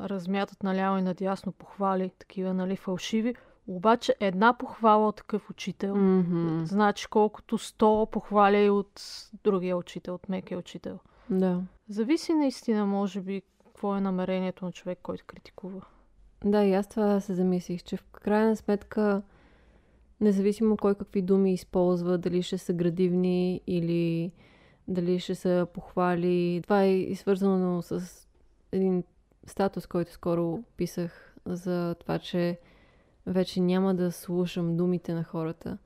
размятат 0.00 0.62
наляво 0.62 0.98
и 0.98 1.02
надясно 1.02 1.52
похвали, 1.52 2.10
такива, 2.18 2.54
нали, 2.54 2.76
фалшиви. 2.76 3.34
Обаче 3.66 4.14
една 4.20 4.58
похвала 4.58 5.08
от 5.08 5.16
такъв 5.16 5.50
учител, 5.50 5.94
mm-hmm. 5.94 6.62
значи 6.64 7.06
колкото 7.10 7.58
100 7.58 8.10
похвали 8.10 8.70
от 8.70 9.02
другия 9.44 9.76
учител, 9.76 10.14
от 10.14 10.28
мекия 10.28 10.58
учител. 10.58 10.98
Да. 11.30 11.62
Зависи 11.88 12.34
наистина, 12.34 12.86
може 12.86 13.20
би, 13.20 13.42
какво 13.64 13.96
е 13.96 14.00
намерението 14.00 14.64
на 14.64 14.72
човек, 14.72 14.98
който 15.02 15.24
критикува. 15.26 15.80
Да, 16.44 16.64
и 16.64 16.74
аз 16.74 16.88
това 16.88 17.20
се 17.20 17.34
замислих, 17.34 17.82
че 17.82 17.96
в 17.96 18.04
крайна 18.04 18.56
сметка, 18.56 19.22
независимо 20.20 20.76
кой 20.76 20.94
какви 20.94 21.22
думи 21.22 21.52
използва, 21.52 22.18
дали 22.18 22.42
ще 22.42 22.58
са 22.58 22.72
градивни 22.72 23.60
или 23.66 24.32
дали 24.88 25.20
ще 25.20 25.34
са 25.34 25.66
похвали, 25.74 26.60
това 26.62 26.82
е 26.82 26.96
и 26.96 27.16
свързано 27.16 27.82
с 27.82 28.26
един 28.72 29.04
статус, 29.46 29.86
който 29.86 30.12
скоро 30.12 30.62
писах 30.76 31.36
за 31.46 31.94
това, 32.00 32.18
че 32.18 32.58
вече 33.26 33.60
няма 33.60 33.94
да 33.94 34.12
слушам 34.12 34.76
думите 34.76 35.14
на 35.14 35.24
хората. 35.24 35.78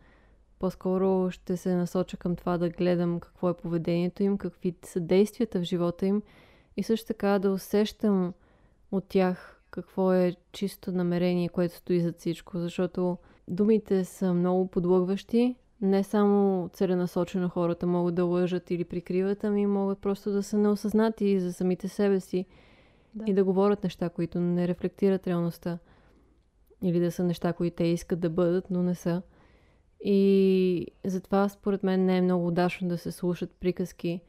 По-скоро 0.59 1.30
ще 1.30 1.57
се 1.57 1.74
насоча 1.74 2.16
към 2.16 2.36
това 2.36 2.59
да 2.59 2.68
гледам 2.68 3.20
какво 3.20 3.49
е 3.49 3.57
поведението 3.57 4.22
им, 4.22 4.39
какви 4.39 4.74
са 4.84 5.01
действията 5.01 5.61
в 5.61 5.62
живота 5.62 6.07
им 6.07 6.22
и 6.76 6.82
също 6.82 7.07
така 7.07 7.39
да 7.39 7.51
усещам 7.51 8.34
от 8.93 9.05
тях 9.09 9.62
какво 9.70 10.12
е 10.12 10.34
чисто 10.53 10.93
намерение, 10.93 11.49
което 11.49 11.74
стои 11.74 12.01
за 12.01 12.12
всичко, 12.12 12.59
защото 12.59 13.18
думите 13.49 14.05
са 14.05 14.34
много 14.34 14.66
подлъгващи. 14.66 15.57
Не 15.80 16.05
само 16.05 16.68
целенасочено 16.72 17.49
хората 17.49 17.86
могат 17.86 18.14
да 18.14 18.24
лъжат 18.24 18.70
или 18.70 18.84
прикриват, 18.84 19.45
ами 19.45 19.66
могат 19.66 19.99
просто 19.99 20.30
да 20.30 20.43
са 20.43 20.59
неосъзнати 20.59 21.41
за 21.41 21.53
самите 21.53 21.89
себе 21.89 22.20
си 22.20 22.47
да. 23.14 23.24
и 23.26 23.34
да 23.34 23.45
говорят 23.45 23.84
неща, 23.84 24.09
които 24.09 24.41
не 24.41 24.68
рефлектират 24.68 25.26
реалността. 25.26 25.78
Или 26.83 27.01
да 27.01 27.12
са 27.12 27.24
неща, 27.24 27.53
които 27.53 27.76
те 27.76 27.85
искат 27.85 28.20
да 28.20 28.31
бъдат, 28.31 28.70
но 28.70 28.83
не 28.83 28.95
са. 28.95 29.22
И 30.05 30.87
затова 31.05 31.49
според 31.49 31.83
мен 31.83 32.05
не 32.05 32.16
е 32.16 32.22
много 32.22 32.47
удачно 32.47 32.89
да 32.89 32.99
се 32.99 33.12
слушат 33.12 33.51
приказки, 33.61 34.20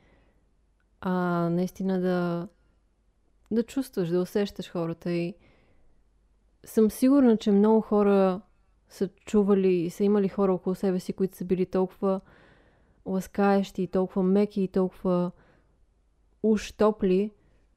а 1.02 1.12
наистина 1.50 2.02
да, 2.02 2.48
да 3.52 3.64
чувстваш, 3.64 4.10
да 4.10 4.22
усещаш 4.22 4.72
хората. 4.72 5.12
И 5.12 5.36
съм 6.64 6.92
сигурна, 6.92 7.38
че 7.38 7.52
много 7.52 7.82
хора 7.82 8.42
са 8.90 9.08
чували 9.08 9.74
и 9.74 9.90
са 9.90 10.04
имали 10.04 10.30
хора 10.30 10.54
около 10.54 10.76
себе 10.76 11.00
си, 11.00 11.14
които 11.14 11.38
са 11.38 11.46
били 11.46 11.66
толкова 11.66 12.22
ласкаещи, 13.06 13.88
толкова 13.88 14.24
меки 14.24 14.62
и 14.62 14.68
толкова 14.68 15.32
уж 16.44 16.72
топли, 16.72 17.32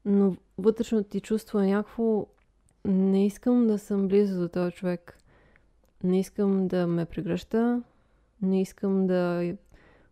но 0.05 0.37
вътрешно 0.59 1.05
ти 1.05 1.21
чувства 1.21 1.67
някакво 1.67 2.27
не 2.85 3.27
искам 3.27 3.67
да 3.67 3.79
съм 3.79 4.09
близо 4.09 4.41
до 4.41 4.49
този 4.49 4.73
човек. 4.73 5.19
Не 6.05 6.21
искам 6.21 6.69
да 6.69 6.87
ме 6.87 7.05
прегръща. 7.05 7.83
Не 8.43 8.61
искам 8.61 9.07
да 9.07 9.53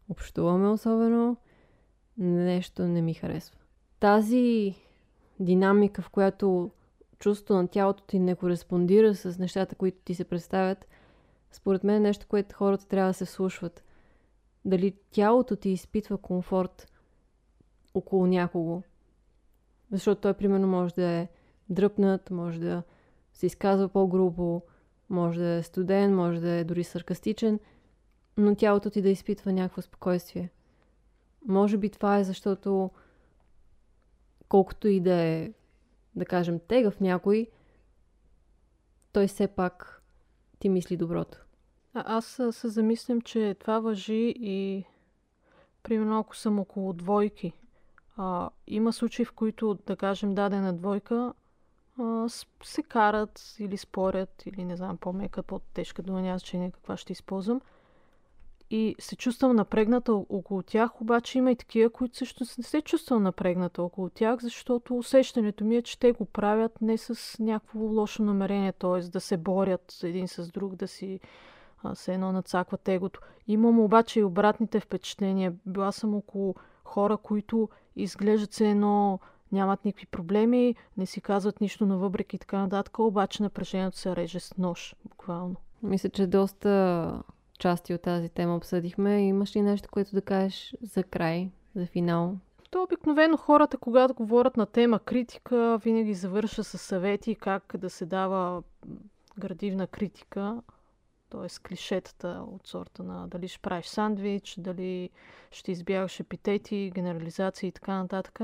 общуваме 0.08 0.68
особено. 0.68 1.36
Нещо 2.18 2.82
не 2.82 3.02
ми 3.02 3.14
харесва. 3.14 3.58
Тази 4.00 4.74
динамика, 5.40 6.02
в 6.02 6.10
която 6.10 6.70
чувството 7.18 7.54
на 7.54 7.68
тялото 7.68 8.02
ти 8.02 8.18
не 8.18 8.34
кореспондира 8.34 9.14
с 9.14 9.38
нещата, 9.38 9.74
които 9.74 9.98
ти 10.04 10.14
се 10.14 10.24
представят, 10.24 10.88
според 11.52 11.84
мен 11.84 11.96
е 11.96 12.00
нещо, 12.00 12.26
което 12.28 12.56
хората 12.56 12.88
трябва 12.88 13.10
да 13.10 13.14
се 13.14 13.26
слушват. 13.26 13.84
Дали 14.64 14.94
тялото 15.10 15.56
ти 15.56 15.68
изпитва 15.70 16.18
комфорт 16.18 16.92
около 17.94 18.26
някого. 18.26 18.82
Защото 19.92 20.20
той, 20.20 20.34
примерно, 20.34 20.68
може 20.68 20.94
да 20.94 21.06
е 21.06 21.28
дръпнат, 21.70 22.30
може 22.30 22.60
да 22.60 22.82
се 23.32 23.46
изказва 23.46 23.88
по-грубо, 23.88 24.62
може 25.08 25.40
да 25.40 25.48
е 25.48 25.62
студен, 25.62 26.14
може 26.14 26.40
да 26.40 26.50
е 26.50 26.64
дори 26.64 26.84
саркастичен, 26.84 27.60
но 28.36 28.54
тялото 28.54 28.90
ти 28.90 29.02
да 29.02 29.08
изпитва 29.08 29.52
някакво 29.52 29.82
спокойствие. 29.82 30.50
Може 31.48 31.76
би 31.76 31.90
това 31.90 32.18
е 32.18 32.24
защото 32.24 32.90
колкото 34.48 34.88
и 34.88 35.00
да 35.00 35.14
е, 35.14 35.52
да 36.16 36.26
кажем, 36.26 36.60
тегъв 36.68 37.00
някой, 37.00 37.46
той 39.12 39.26
все 39.26 39.46
пак 39.46 40.02
ти 40.58 40.68
мисли 40.68 40.96
доброто. 40.96 41.38
А, 41.94 42.16
аз 42.16 42.40
се 42.50 42.68
замислям, 42.68 43.20
че 43.20 43.56
това 43.60 43.80
въжи 43.80 44.34
и 44.36 44.84
примерно 45.82 46.18
ако 46.18 46.36
съм 46.36 46.58
около 46.58 46.92
двойки. 46.92 47.52
А, 48.16 48.50
има 48.66 48.92
случаи, 48.92 49.24
в 49.24 49.32
които, 49.32 49.78
да 49.86 49.96
кажем, 49.96 50.34
дадена 50.34 50.72
двойка 50.72 51.34
се 52.62 52.82
карат 52.82 53.54
или 53.58 53.76
спорят, 53.76 54.46
или 54.46 54.64
не 54.64 54.76
знам, 54.76 54.96
по-мека, 54.96 55.42
по-тежка 55.42 56.02
дума, 56.02 56.22
няма 56.22 56.38
значение 56.38 56.70
каква 56.70 56.96
ще 56.96 57.12
използвам. 57.12 57.60
И 58.70 58.96
се 58.98 59.16
чувствам 59.16 59.56
напрегната 59.56 60.12
около 60.12 60.62
тях, 60.62 61.00
обаче 61.00 61.38
има 61.38 61.50
и 61.50 61.56
такива, 61.56 61.90
които 61.90 62.16
също 62.16 62.44
не 62.58 62.64
се 62.64 62.82
чувствам 62.82 63.22
напрегната 63.22 63.82
около 63.82 64.08
тях, 64.08 64.40
защото 64.40 64.98
усещането 64.98 65.64
ми 65.64 65.76
е, 65.76 65.82
че 65.82 65.98
те 65.98 66.12
го 66.12 66.24
правят 66.24 66.80
не 66.80 66.98
с 66.98 67.38
някакво 67.38 67.78
лошо 67.80 68.22
намерение, 68.22 68.72
т.е. 68.72 69.00
да 69.00 69.20
се 69.20 69.36
борят 69.36 70.00
един 70.02 70.28
с 70.28 70.48
друг, 70.48 70.74
да 70.74 70.88
си 70.88 71.20
се 71.94 72.14
едно 72.14 72.32
нацакват 72.32 72.88
егото. 72.88 73.20
Имам 73.48 73.80
обаче 73.80 74.20
и 74.20 74.24
обратните 74.24 74.80
впечатления. 74.80 75.54
Била 75.66 75.92
съм 75.92 76.14
около 76.14 76.54
хора, 76.84 77.16
които 77.16 77.68
изглеждат 77.96 78.52
се 78.52 78.70
едно 78.70 79.20
нямат 79.52 79.84
никакви 79.84 80.06
проблеми, 80.06 80.74
не 80.96 81.06
си 81.06 81.20
казват 81.20 81.60
нищо 81.60 81.86
на 81.86 81.96
въбреки 81.96 82.36
и 82.36 82.38
така 82.38 82.58
нататък, 82.58 82.98
обаче 82.98 83.42
напрежението 83.42 83.98
се 83.98 84.16
реже 84.16 84.40
с 84.40 84.56
нож, 84.58 84.94
буквално. 85.04 85.56
Мисля, 85.82 86.08
че 86.08 86.26
доста 86.26 87.22
части 87.58 87.94
от 87.94 88.02
тази 88.02 88.28
тема 88.28 88.56
обсъдихме. 88.56 89.26
Имаш 89.26 89.56
ли 89.56 89.62
нещо, 89.62 89.88
което 89.92 90.10
да 90.14 90.22
кажеш 90.22 90.74
за 90.82 91.02
край, 91.02 91.50
за 91.74 91.86
финал? 91.86 92.36
То 92.70 92.82
обикновено 92.82 93.36
хората, 93.36 93.78
когато 93.78 94.14
говорят 94.14 94.56
на 94.56 94.66
тема 94.66 94.98
критика, 94.98 95.78
винаги 95.84 96.14
завърша 96.14 96.64
с 96.64 96.78
съвети 96.78 97.34
как 97.34 97.76
да 97.78 97.90
се 97.90 98.06
дава 98.06 98.62
градивна 99.38 99.86
критика, 99.86 100.62
т.е. 101.30 101.68
клишетата 101.68 102.44
от 102.46 102.66
сорта 102.66 103.02
на 103.02 103.28
дали 103.28 103.48
ще 103.48 103.58
правиш 103.58 103.86
сандвич, 103.86 104.54
дали 104.58 105.10
ще 105.50 105.72
избягаш 105.72 106.20
епитети, 106.20 106.92
генерализации 106.94 107.68
и 107.68 107.72
така 107.72 107.98
нататък. 107.98 108.40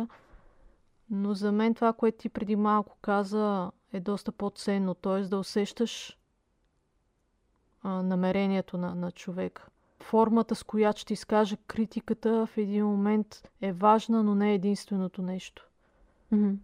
Но 1.11 1.35
за 1.35 1.53
мен 1.53 1.75
това, 1.75 1.93
което 1.93 2.19
ти 2.19 2.29
преди 2.29 2.57
малко 2.57 2.97
каза, 3.01 3.73
е 3.93 4.01
доста 4.01 4.33
по-ценно. 4.33 4.95
Т.е. 4.95 5.21
да 5.21 5.39
усещаш 5.39 6.19
а, 7.83 8.03
намерението 8.03 8.79
на, 8.79 8.95
на 8.95 9.13
човека. 9.13 9.69
Формата, 10.03 10.55
с 10.55 10.65
която 10.65 11.01
ще 11.01 11.13
изкаже 11.13 11.57
критиката 11.57 12.47
в 12.47 12.59
един 12.59 12.87
момент 12.87 13.51
е 13.63 13.73
важна, 13.73 14.23
но 14.23 14.35
не 14.35 14.51
е 14.51 14.55
единственото 14.55 15.23
нещо. 15.23 15.69
Mm-hmm. 16.33 16.57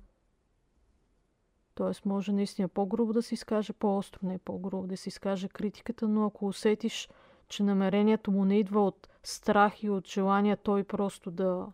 Тоест, 1.75 2.05
може 2.05 2.33
наистина 2.33 2.69
по-грубо 2.69 3.13
да 3.13 3.23
се 3.23 3.35
изкаже, 3.35 3.73
по-остро 3.73 4.21
не 4.23 4.35
е 4.35 4.39
по-грубо 4.39 4.87
да 4.87 4.97
се 4.97 5.09
изкаже 5.09 5.49
критиката, 5.49 6.09
но 6.09 6.27
ако 6.27 6.47
усетиш, 6.47 7.09
че 7.49 7.63
намерението 7.63 8.31
му 8.31 8.45
не 8.45 8.59
идва 8.59 8.87
от 8.87 9.09
страх 9.23 9.83
и 9.83 9.91
от 9.91 10.09
желание 10.09 10.57
той 10.57 10.85
просто 10.85 11.31
да, 11.31 11.67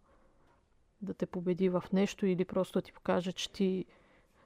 да 1.03 1.15
те 1.15 1.27
победи 1.27 1.69
в 1.69 1.85
нещо 1.93 2.27
или 2.27 2.45
просто 2.45 2.79
да 2.79 2.83
ти 2.83 2.93
покаже, 2.93 3.33
че 3.33 3.53
ти 3.53 3.85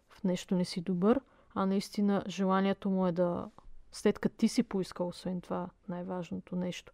в 0.08 0.24
нещо 0.24 0.54
не 0.54 0.64
си 0.64 0.80
добър, 0.80 1.20
а 1.54 1.66
наистина 1.66 2.24
желанието 2.28 2.90
му 2.90 3.06
е 3.06 3.12
да, 3.12 3.50
след 3.92 4.18
като 4.18 4.36
ти 4.36 4.48
си 4.48 4.62
поискал, 4.62 5.08
освен 5.08 5.40
това, 5.40 5.68
най-важното 5.88 6.56
нещо, 6.56 6.92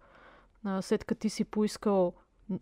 след 0.80 1.04
като 1.04 1.20
ти 1.20 1.30
си 1.30 1.44
поискал 1.44 2.12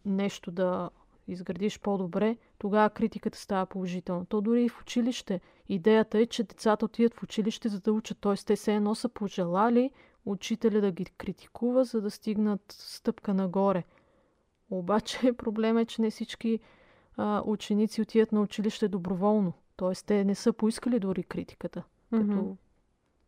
нещо 0.05 0.51
да 0.51 0.91
изградиш 1.29 1.81
по-добре, 1.81 2.37
тогава 2.59 2.91
критиката 2.91 3.39
става 3.39 3.67
положителна. 3.67 4.27
То 4.27 4.41
дори 4.41 4.65
и 4.65 4.69
в 4.69 4.81
училище. 4.81 5.41
Идеята 5.69 6.19
е, 6.19 6.27
че 6.27 6.45
децата 6.45 6.85
отидат 6.85 7.15
в 7.15 7.23
училище 7.23 7.69
за 7.69 7.81
да 7.81 7.93
учат. 7.93 8.19
Т.е. 8.21 8.35
те 8.35 8.57
се 8.57 8.75
едно 8.75 8.95
са 8.95 9.09
пожелали 9.09 9.91
учителя 10.25 10.81
да 10.81 10.91
ги 10.91 11.05
критикува, 11.05 11.85
за 11.85 12.01
да 12.01 12.11
стигнат 12.11 12.61
стъпка 12.69 13.35
нагоре. 13.35 13.85
Обаче 14.71 15.33
проблема 15.39 15.81
е, 15.81 15.85
че 15.85 16.03
не 16.03 16.11
всички 16.11 16.61
а, 17.17 17.43
ученици 17.47 18.03
отиват 18.03 18.33
на 18.33 18.41
училище 18.41 18.89
доброволно. 18.89 19.53
Т.е. 19.77 19.93
те 20.07 20.25
не 20.25 20.35
са 20.35 20.53
поискали 20.53 20.99
дори 20.99 21.23
критиката. 21.23 21.83
Mm-hmm. 22.13 22.29
Като... 22.29 22.57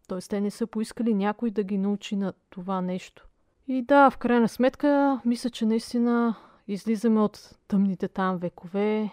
Т.е. 0.08 0.18
те 0.18 0.40
не 0.40 0.50
са 0.50 0.66
поискали 0.66 1.14
някой 1.14 1.50
да 1.50 1.62
ги 1.62 1.78
научи 1.78 2.16
на 2.16 2.32
това 2.50 2.80
нещо. 2.80 3.28
И 3.68 3.82
да, 3.82 4.10
в 4.10 4.18
крайна 4.18 4.48
сметка, 4.48 5.20
мисля, 5.24 5.50
че 5.50 5.66
наистина 5.66 6.36
излизаме 6.68 7.20
от 7.20 7.58
тъмните 7.68 8.08
там 8.08 8.36
векове, 8.36 9.10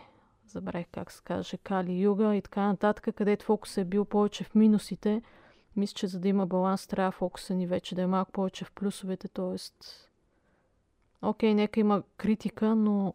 забравих 0.47 0.87
как 0.91 1.11
се 1.11 1.21
каже, 1.23 1.57
Кали 1.57 2.01
Юга 2.01 2.35
и 2.35 2.41
така 2.41 2.67
нататък, 2.67 3.15
където 3.15 3.45
фокус 3.45 3.77
е 3.77 3.85
бил 3.85 4.05
повече 4.05 4.43
в 4.43 4.55
минусите. 4.55 5.21
Мисля, 5.75 5.93
че 5.93 6.07
за 6.07 6.19
да 6.19 6.27
има 6.27 6.47
баланс, 6.47 6.87
трябва 6.87 7.11
фокуса 7.11 7.53
ни 7.53 7.67
вече 7.67 7.95
да 7.95 8.01
е 8.01 8.07
малко 8.07 8.31
повече 8.31 8.65
в 8.65 8.71
плюсовете, 8.71 9.27
т.е. 9.27 9.55
Окей, 11.21 11.53
нека 11.53 11.79
има 11.79 12.03
критика, 12.17 12.75
но 12.75 13.13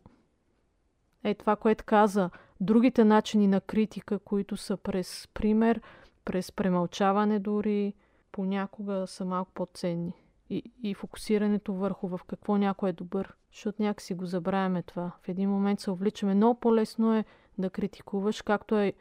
е 1.24 1.34
това, 1.34 1.56
което 1.56 1.84
каза, 1.84 2.30
другите 2.60 3.04
начини 3.04 3.46
на 3.46 3.60
критика, 3.60 4.18
които 4.18 4.56
са 4.56 4.76
през 4.76 5.28
пример, 5.34 5.80
през 6.24 6.52
премълчаване 6.52 7.38
дори, 7.38 7.94
понякога 8.32 9.06
са 9.06 9.24
малко 9.24 9.50
по-ценни. 9.54 10.14
И, 10.50 10.62
и 10.82 10.94
фокусирането 10.94 11.72
върху 11.72 12.08
в 12.08 12.20
какво 12.26 12.56
някой 12.56 12.90
е 12.90 12.92
добър. 12.92 13.34
Защото 13.52 13.82
някакси 13.82 14.14
го 14.14 14.26
забравяме 14.26 14.82
това. 14.82 15.12
В 15.22 15.28
един 15.28 15.50
момент 15.50 15.80
се 15.80 15.90
увличаме. 15.90 16.34
Много 16.34 16.60
по-лесно 16.60 17.14
е 17.14 17.24
да 17.58 17.70
критикуваш, 17.70 18.42
както 18.42 18.78
е, 18.78 18.92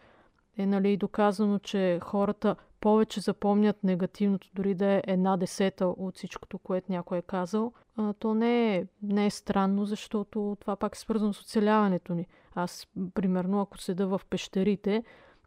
е 0.57 0.65
нали, 0.65 0.97
доказано, 0.97 1.59
че 1.59 1.99
хората 2.03 2.55
повече 2.81 3.19
запомнят 3.19 3.83
негативното, 3.83 4.49
дори 4.53 4.75
да 4.75 4.85
е 4.85 5.03
една 5.07 5.37
десета 5.37 5.87
от 5.87 6.15
всичкото, 6.15 6.59
което 6.59 6.91
някой 6.91 7.17
е 7.17 7.21
казал. 7.21 7.73
А, 7.95 8.13
то 8.13 8.33
не 8.33 8.75
е, 8.75 8.85
не 9.03 9.25
е 9.25 9.29
странно, 9.29 9.85
защото 9.85 10.57
това 10.59 10.75
пак 10.75 10.95
е 10.95 10.99
свързано 10.99 11.33
с 11.33 11.41
оцеляването 11.41 12.13
ни. 12.13 12.27
Аз, 12.55 12.87
примерно, 13.13 13.61
ако 13.61 13.77
седа 13.77 14.07
в 14.07 14.21
пещерите 14.29 15.03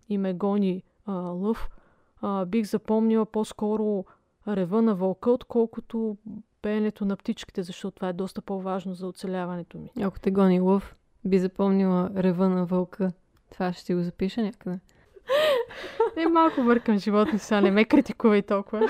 и 0.09 0.19
ме 0.19 0.35
гони 0.35 0.83
а, 1.07 1.13
лъв, 1.13 1.71
а, 2.21 2.45
бих 2.45 2.67
запомнила 2.67 3.27
по-скоро 3.27 4.05
рева 4.49 4.83
на 4.83 4.95
вълка, 4.95 5.31
отколкото 5.31 6.17
пеенето 6.63 7.05
на 7.05 7.17
птичките, 7.17 7.63
защото 7.63 7.95
това 7.95 8.09
е 8.09 8.13
доста 8.13 8.43
по-важно 8.43 8.95
за 8.95 9.07
оцеляването 9.07 9.79
ми. 9.79 9.91
Ако 10.03 10.21
те 10.21 10.31
гони 10.31 10.61
лъв, 10.61 10.97
би 11.25 11.39
запомнила 11.39 12.11
рева 12.17 12.49
на 12.49 12.67
вълка. 12.67 13.13
Това 13.51 13.73
ще 13.73 13.83
си 13.85 13.95
го 13.95 14.03
запиша 14.03 14.43
някъде. 14.43 14.81
Е, 16.17 16.27
малко 16.27 16.63
бъркам 16.63 16.99
животни, 16.99 17.39
сега 17.39 17.61
не 17.61 17.71
ме 17.71 17.85
критикувай 17.85 18.43
толкова. 18.43 18.83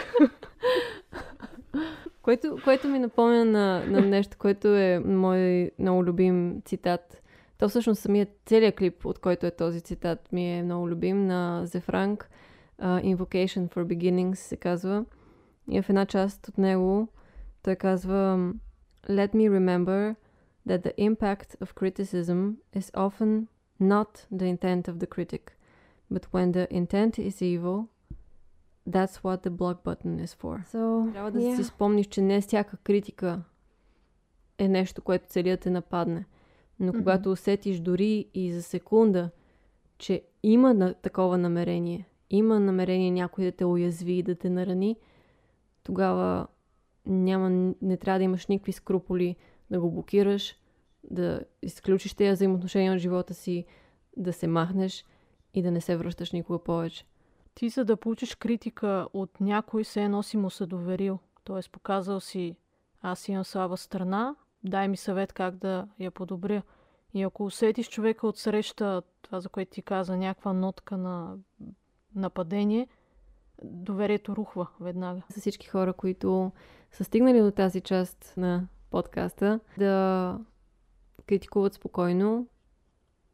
което, 2.23 2.57
което 2.65 2.89
ми 2.89 2.99
напомня 2.99 3.45
на, 3.45 3.85
на 3.87 4.01
нещо, 4.01 4.37
което 4.39 4.69
е 4.69 4.99
мой 4.99 5.71
много 5.79 6.05
любим 6.05 6.63
цитат. 6.65 7.23
То 7.59 7.69
всъщност 7.69 8.03
самият 8.03 8.29
целият 8.47 8.77
клип, 8.77 9.07
от 9.07 9.19
който 9.19 9.47
е 9.47 9.51
този 9.51 9.81
цитат, 9.81 10.33
ми 10.33 10.59
е 10.59 10.63
много 10.63 10.89
любим 10.89 11.27
на 11.27 11.67
Frank. 11.67 12.25
Uh, 12.83 13.17
Invocation 13.17 13.75
for 13.75 13.85
Beginnings 13.85 14.35
се 14.35 14.57
казва. 14.57 15.05
И 15.71 15.83
в 15.83 15.89
една 15.89 16.07
част 16.07 16.49
от 16.49 16.59
него 16.59 17.09
той 17.63 17.77
казва 17.77 18.53
Let 19.09 19.35
me 19.35 19.51
remember 19.51 20.15
that 20.69 20.83
the 20.83 20.95
impact 20.99 21.57
of 21.61 21.75
criticism 21.75 22.59
is 22.75 22.91
often 22.95 23.49
not 23.81 24.27
the 24.31 24.47
intent 24.47 24.89
of 24.89 24.99
the 24.99 25.07
critic, 25.07 25.53
but 26.13 26.25
when 26.33 26.53
the 26.53 26.67
intent 26.81 27.19
is 27.19 27.37
evil, 27.43 27.79
that's 28.87 29.17
what 29.25 29.43
the 29.43 29.51
block 29.51 29.79
button 29.85 30.19
is 30.27 30.35
for. 30.35 30.65
So, 30.75 31.13
Трябва 31.13 31.31
да 31.31 31.39
yeah. 31.39 31.57
си 31.57 31.65
спомниш, 31.65 32.07
че 32.07 32.23
не 32.23 32.41
всяка 32.41 32.77
критика 32.77 33.43
е 34.59 34.69
нещо, 34.69 35.03
което 35.03 35.29
цели 35.29 35.51
да 35.51 35.57
те 35.57 35.71
нападне. 35.71 36.25
Но 36.81 36.93
mm-hmm. 36.93 36.99
когато 36.99 37.33
усетиш 37.33 37.81
дори 37.81 38.29
и 38.35 38.53
за 38.53 38.63
секунда, 38.63 39.31
че 39.99 40.23
има 40.43 40.75
на 40.75 40.95
такова 40.95 41.39
намерение, 41.39 42.09
има 42.31 42.61
намерение 42.61 43.11
някой 43.11 43.45
да 43.45 43.53
те 43.53 43.65
уязви, 43.65 44.23
да 44.23 44.35
те 44.35 44.51
нарани, 44.51 44.97
тогава 45.83 46.47
няма, 47.07 47.75
не 47.83 47.97
трябва 47.97 48.19
да 48.19 48.25
имаш 48.25 48.47
никакви 48.47 48.73
скруполи 48.73 49.37
да 49.71 49.81
го 49.81 49.91
блокираш, 49.91 50.57
да 51.11 51.41
изключиш 51.63 52.15
тези 52.15 52.33
взаимоотношения 52.33 52.93
от 52.93 52.99
живота 52.99 53.35
си, 53.35 53.65
да 54.17 54.33
се 54.33 54.47
махнеш 54.47 55.05
и 55.55 55.63
да 55.63 55.71
не 55.71 55.81
се 55.81 55.97
връщаш 55.97 56.33
никога 56.33 56.59
повече. 56.59 57.07
Ти 57.55 57.69
за 57.69 57.85
да 57.85 57.97
получиш 57.97 58.35
критика 58.35 59.09
от 59.13 59.41
някой, 59.41 59.85
се 59.85 60.03
едно 60.03 60.23
си 60.23 60.37
му 60.37 60.51
се 60.51 60.67
доверил. 60.67 61.19
Тоест 61.45 61.73
показал 61.73 62.21
си, 62.21 62.57
аз 63.03 63.29
имам 63.29 63.45
слаба 63.45 63.77
страна, 63.77 64.35
дай 64.65 64.89
ми 64.89 64.97
съвет 64.97 65.33
как 65.33 65.57
да 65.57 65.89
я 65.99 66.11
подобря. 66.11 66.63
И 67.15 67.23
ако 67.23 67.45
усетиш 67.45 67.89
човека 67.89 68.27
от 68.27 68.39
среща, 68.39 69.03
това 69.23 69.41
за 69.41 69.49
което 69.49 69.71
ти 69.71 69.83
каза, 69.83 70.17
някаква 70.17 70.53
нотка 70.53 70.97
на 70.97 71.37
нападение, 72.15 72.89
доверието 73.65 74.37
рухва 74.37 74.67
веднага. 74.81 75.23
За 75.29 75.41
всички 75.41 75.67
хора, 75.67 75.93
които 75.93 76.53
са 76.91 77.05
стигнали 77.05 77.41
до 77.41 77.51
тази 77.51 77.81
част 77.81 78.35
на 78.37 78.69
подкаста, 78.91 79.61
да 79.79 80.39
критикуват 81.27 81.75
спокойно, 81.75 82.47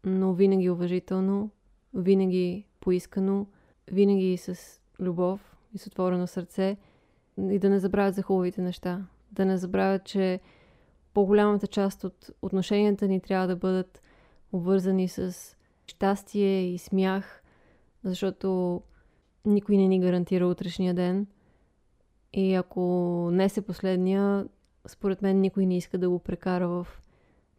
но 0.04 0.32
винаги 0.32 0.70
уважително, 0.70 1.50
винаги 1.94 2.66
поискано, 2.80 3.46
винаги 3.90 4.36
с 4.36 4.80
любов 5.00 5.56
и 5.74 5.78
с 5.78 5.86
отворено 5.86 6.26
сърце 6.26 6.76
и 7.38 7.58
да 7.58 7.70
не 7.70 7.78
забравят 7.78 8.14
за 8.14 8.22
хубавите 8.22 8.62
неща. 8.62 9.06
Да 9.32 9.44
не 9.44 9.58
забравят, 9.58 10.04
че 10.04 10.40
по-голямата 11.14 11.66
част 11.66 12.04
от 12.04 12.30
отношенията 12.42 13.08
ни 13.08 13.20
трябва 13.20 13.46
да 13.46 13.56
бъдат 13.56 14.02
обвързани 14.52 15.08
с 15.08 15.36
щастие 15.86 16.74
и 16.74 16.78
смях, 16.78 17.42
защото 18.04 18.82
никой 19.44 19.76
не 19.76 19.88
ни 19.88 20.00
гарантира 20.00 20.46
утрешния 20.46 20.94
ден. 20.94 21.26
И 22.32 22.54
ако 22.54 22.80
не 23.32 23.48
се 23.48 23.62
последния, 23.62 24.46
според 24.86 25.22
мен 25.22 25.40
никой 25.40 25.66
не 25.66 25.76
иска 25.76 25.98
да 25.98 26.10
го 26.10 26.18
прекара 26.18 26.68
в 26.68 26.86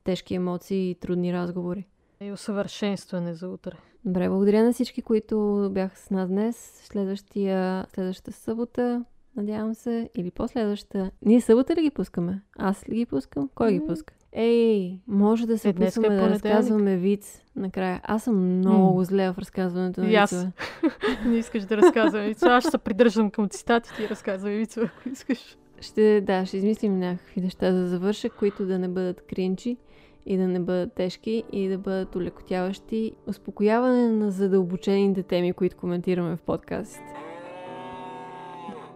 тежки 0.03 0.36
емоции 0.36 0.89
и 0.89 0.95
трудни 0.95 1.34
разговори. 1.34 1.88
И 2.21 2.32
усъвършенстване 2.32 3.34
за 3.34 3.49
утре. 3.49 3.71
Добре, 4.05 4.29
благодаря 4.29 4.63
на 4.63 4.73
всички, 4.73 5.01
които 5.01 5.69
бяха 5.71 5.97
с 5.97 6.09
нас 6.09 6.29
днес. 6.29 6.81
Следващия, 6.83 7.85
следващата 7.93 8.31
събота, 8.31 9.05
надявам 9.35 9.75
се, 9.75 10.09
или 10.15 10.31
последващата. 10.31 11.11
Ние 11.25 11.41
събота 11.41 11.75
ли 11.75 11.81
ги 11.81 11.89
пускаме? 11.89 12.41
Аз 12.57 12.89
ли 12.89 12.95
ги 12.95 13.05
пускам? 13.05 13.49
Кой 13.55 13.71
ги 13.71 13.85
пуска? 13.87 14.13
Ей, 14.31 14.99
може 15.07 15.47
да 15.47 15.57
се 15.57 15.67
е, 15.67 15.71
е 15.71 15.73
да 16.09 16.29
разказваме 16.29 16.97
виц 16.97 17.41
накрая. 17.55 18.01
Аз 18.03 18.23
съм 18.23 18.57
много 18.57 19.01
mm. 19.01 19.03
зле 19.03 19.31
в 19.31 19.37
разказването 19.37 20.01
на 20.01 20.07
вицове. 20.07 20.51
Не 21.25 21.37
искаш 21.37 21.63
да 21.65 21.77
разказвам 21.77 22.25
вицове. 22.25 22.51
Аз 22.51 22.63
ще 22.63 22.71
се 22.71 22.77
придържам 22.77 23.31
към 23.31 23.49
цитатите 23.49 24.03
и 24.03 24.09
разказвам 24.09 24.53
вицове, 24.53 24.91
ако 24.99 25.09
искаш. 25.09 25.57
Ще, 25.81 26.21
да, 26.21 26.45
ще 26.45 26.57
измислим 26.57 26.99
някакви 26.99 27.41
неща 27.41 27.73
за 27.73 27.87
завършък, 27.87 28.33
които 28.35 28.65
да 28.65 28.79
не 28.79 28.87
бъдат 28.87 29.21
кринчи 29.21 29.77
и 30.26 30.38
да 30.38 30.47
не 30.47 30.59
бъдат 30.59 30.93
тежки 30.93 31.43
и 31.51 31.67
да 31.70 31.78
бъдат 31.78 32.15
улекотяващи. 32.15 33.13
Успокояване 33.28 34.11
на 34.11 34.32
задълбочените 34.32 35.24
теми, 35.24 35.53
които 35.53 35.78
коментираме 35.78 36.36
в 36.36 36.41
подкастите. 36.41 37.15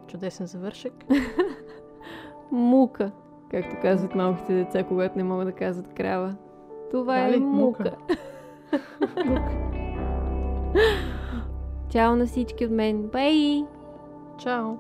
Чудесен 0.07 0.45
завършък. 0.45 0.93
Мука, 2.51 3.11
както 3.51 3.75
казват 3.81 4.15
малките 4.15 4.53
деца, 4.53 4.83
когато 4.83 5.17
не 5.17 5.23
могат 5.23 5.47
да 5.47 5.51
казват 5.51 5.93
крава. 5.93 6.35
Това 6.91 7.21
Дали? 7.21 7.35
е 7.35 7.39
мука. 7.39 7.95
мука. 9.25 9.51
Чао 11.89 12.15
на 12.15 12.25
всички 12.25 12.65
от 12.65 12.71
мен. 12.71 13.01
Бай! 13.01 13.65
Чао! 14.37 14.75